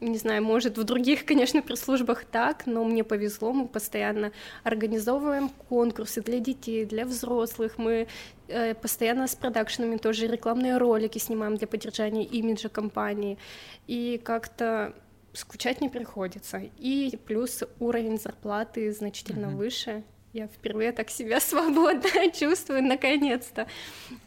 не 0.00 0.18
знаю, 0.18 0.42
может, 0.42 0.78
в 0.78 0.84
других, 0.84 1.24
конечно, 1.24 1.62
пресс-службах 1.62 2.24
так, 2.24 2.66
но 2.66 2.84
мне 2.84 3.04
повезло, 3.04 3.52
мы 3.52 3.66
постоянно 3.66 4.32
организовываем 4.62 5.48
конкурсы 5.68 6.22
для 6.22 6.38
детей, 6.40 6.84
для 6.84 7.04
взрослых, 7.04 7.78
мы 7.78 8.06
э, 8.48 8.74
постоянно 8.74 9.26
с 9.26 9.34
продакшенами 9.34 9.96
тоже 9.96 10.26
рекламные 10.26 10.78
ролики 10.78 11.18
снимаем 11.18 11.56
для 11.56 11.66
поддержания 11.66 12.24
имиджа 12.24 12.68
компании, 12.68 13.38
и 13.86 14.20
как-то 14.22 14.94
скучать 15.32 15.80
не 15.80 15.88
приходится. 15.88 16.62
И 16.78 17.18
плюс 17.26 17.64
уровень 17.78 18.18
зарплаты 18.18 18.92
значительно 18.92 19.46
mm-hmm. 19.46 19.56
выше. 19.56 20.02
Я 20.32 20.46
впервые 20.46 20.92
так 20.92 21.10
себя 21.10 21.40
свободно 21.40 22.30
чувствую, 22.32 22.82
наконец-то, 22.82 23.66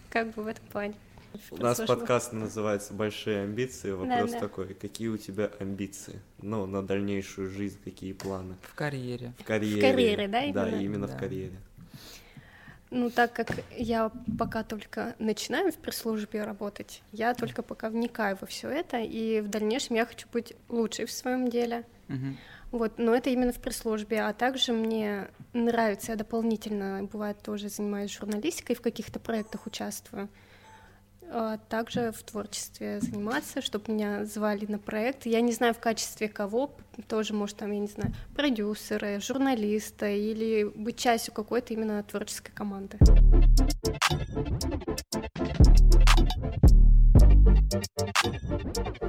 как 0.09 0.33
бы 0.33 0.43
в 0.43 0.47
этом 0.47 0.65
плане. 0.67 0.95
У 1.51 1.57
нас 1.57 1.79
подкаст 1.79 2.33
называется 2.33 2.93
«Большие 2.93 3.43
амбиции». 3.43 3.91
Вопрос 3.91 4.31
да, 4.31 4.39
да. 4.39 4.39
такой, 4.39 4.73
какие 4.73 5.07
у 5.07 5.17
тебя 5.17 5.51
амбиции? 5.59 6.21
Ну, 6.41 6.65
на 6.65 6.81
дальнейшую 6.81 7.49
жизнь, 7.49 7.79
какие 7.83 8.13
планы? 8.13 8.55
В 8.61 8.75
карьере. 8.75 9.33
В 9.39 9.43
карьере. 9.43 9.77
В 9.77 9.81
карьере, 9.81 10.27
да, 10.27 10.43
именно? 10.43 10.53
Да, 10.53 10.81
именно 10.81 11.07
да. 11.07 11.15
в 11.15 11.19
карьере. 11.19 11.59
Ну, 12.89 13.09
так 13.09 13.31
как 13.31 13.63
я 13.77 14.11
пока 14.37 14.63
только 14.63 15.15
начинаю 15.17 15.71
в 15.71 15.77
пресс-службе 15.77 16.43
работать, 16.43 17.01
я 17.13 17.33
только 17.33 17.61
пока 17.61 17.89
вникаю 17.89 18.37
во 18.39 18.45
все 18.47 18.69
это, 18.69 18.97
и 18.97 19.39
в 19.39 19.47
дальнейшем 19.47 19.95
я 19.95 20.05
хочу 20.05 20.27
быть 20.33 20.53
лучшей 20.67 21.05
в 21.05 21.11
своем 21.11 21.49
деле. 21.49 21.85
Угу. 22.09 22.35
Вот, 22.71 22.97
но 22.97 23.15
это 23.15 23.29
именно 23.29 23.53
в 23.53 23.61
пресс-службе. 23.61 24.21
А 24.21 24.33
также 24.33 24.73
мне 24.73 25.29
нравится, 25.53 26.11
я 26.11 26.17
дополнительно, 26.17 27.03
бывает, 27.03 27.41
тоже 27.41 27.69
занимаюсь 27.69 28.11
журналистикой, 28.11 28.75
в 28.75 28.81
каких-то 28.81 29.19
проектах 29.19 29.67
участвую. 29.67 30.27
А 31.33 31.57
также 31.69 32.11
в 32.11 32.23
творчестве 32.23 32.99
заниматься, 32.99 33.61
чтобы 33.61 33.93
меня 33.93 34.25
звали 34.25 34.65
на 34.65 34.77
проект. 34.77 35.25
Я 35.25 35.39
не 35.39 35.53
знаю 35.53 35.73
в 35.73 35.79
качестве 35.79 36.27
кого, 36.27 36.75
тоже, 37.07 37.33
может, 37.33 37.55
там, 37.55 37.71
я 37.71 37.79
не 37.79 37.87
знаю, 37.87 38.13
продюсера, 38.35 39.17
журналиста 39.21 40.09
или 40.09 40.65
быть 40.75 40.97
частью 40.97 41.33
какой-то 41.33 41.73
именно 41.73 42.03
творческой 42.03 42.51
команды. 42.51 42.97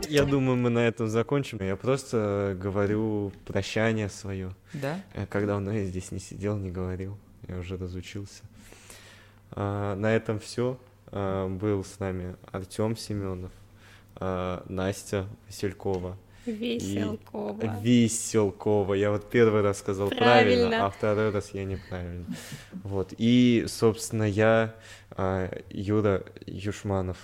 Я 0.08 0.24
думаю, 0.24 0.56
мы 0.56 0.70
на 0.70 0.86
этом 0.86 1.08
закончим. 1.08 1.58
Я 1.60 1.74
просто 1.74 2.56
говорю 2.56 3.32
прощание 3.46 4.08
свое. 4.08 4.54
Да? 4.74 5.00
Э, 5.14 5.26
когда 5.26 5.56
он 5.56 5.68
я 5.72 5.84
здесь 5.86 6.12
не 6.12 6.20
сидел, 6.20 6.56
не 6.56 6.70
говорил. 6.70 7.18
Я 7.48 7.56
уже 7.58 7.76
разучился. 7.76 8.44
А, 9.50 9.96
на 9.96 10.14
этом 10.14 10.38
все. 10.38 10.78
А, 11.12 11.48
был 11.48 11.84
с 11.84 11.98
нами 11.98 12.36
Артем 12.50 12.96
Семенов, 12.96 13.52
а, 14.16 14.64
Настя 14.68 15.26
Василькова. 15.46 16.16
Веселкова. 16.46 17.62
И... 17.62 17.84
Веселкова. 17.84 18.94
Я 18.94 19.12
вот 19.12 19.30
первый 19.30 19.62
раз 19.62 19.78
сказал 19.78 20.08
правильно, 20.08 20.32
правильно 20.32 20.86
а 20.86 20.90
второй 20.90 21.30
раз 21.30 21.50
я 21.50 21.64
неправильно. 21.64 22.24
Вот. 22.82 23.14
И, 23.16 23.66
собственно, 23.68 24.24
я 24.24 24.74
Юра 25.70 26.24
Юшманов. 26.46 27.18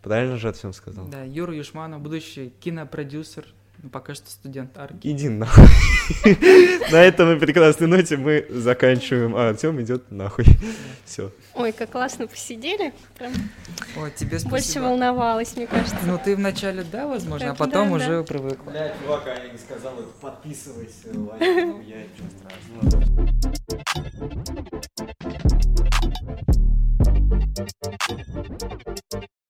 Правильно 0.00 0.38
же 0.38 0.48
Артем 0.48 0.72
сказал? 0.72 1.06
Да, 1.08 1.22
Юра 1.24 1.54
Юшманов, 1.54 2.00
будущий 2.00 2.50
кинопродюсер, 2.60 3.46
ну, 3.82 3.88
пока 3.88 4.14
что 4.14 4.30
студент 4.30 4.76
арки. 4.76 5.06
Иди 5.06 5.30
нахуй. 5.30 5.64
На 6.92 7.02
этой 7.02 7.36
прекрасной 7.38 7.86
ноте 7.86 8.18
мы 8.18 8.44
заканчиваем. 8.50 9.34
А 9.34 9.48
Артем 9.48 9.80
идет 9.80 10.10
нахуй. 10.10 10.44
Все. 11.06 11.32
Ой, 11.54 11.72
как 11.72 11.90
классно 11.90 12.26
посидели. 12.26 12.92
Ой, 13.96 14.10
тебе 14.14 14.38
спасибо. 14.38 14.50
Больше 14.50 14.80
волновалась, 14.82 15.56
мне 15.56 15.66
кажется. 15.66 15.96
Ну, 16.04 16.20
ты 16.22 16.36
вначале, 16.36 16.84
да, 16.84 17.06
возможно, 17.06 17.52
а 17.52 17.54
потом 17.54 17.92
уже 17.92 18.22
привык. 18.22 18.58
Блядь, 18.64 18.94
чувак, 19.00 19.22
а 19.26 19.30
я 19.30 19.48
не 19.50 19.58
сказал, 19.58 19.94
подписывайся, 20.20 21.08
лайк, 21.14 21.40
ну, 21.40 21.80
я 21.80 22.02
ничего 22.02 22.28
страшного. 22.36 22.90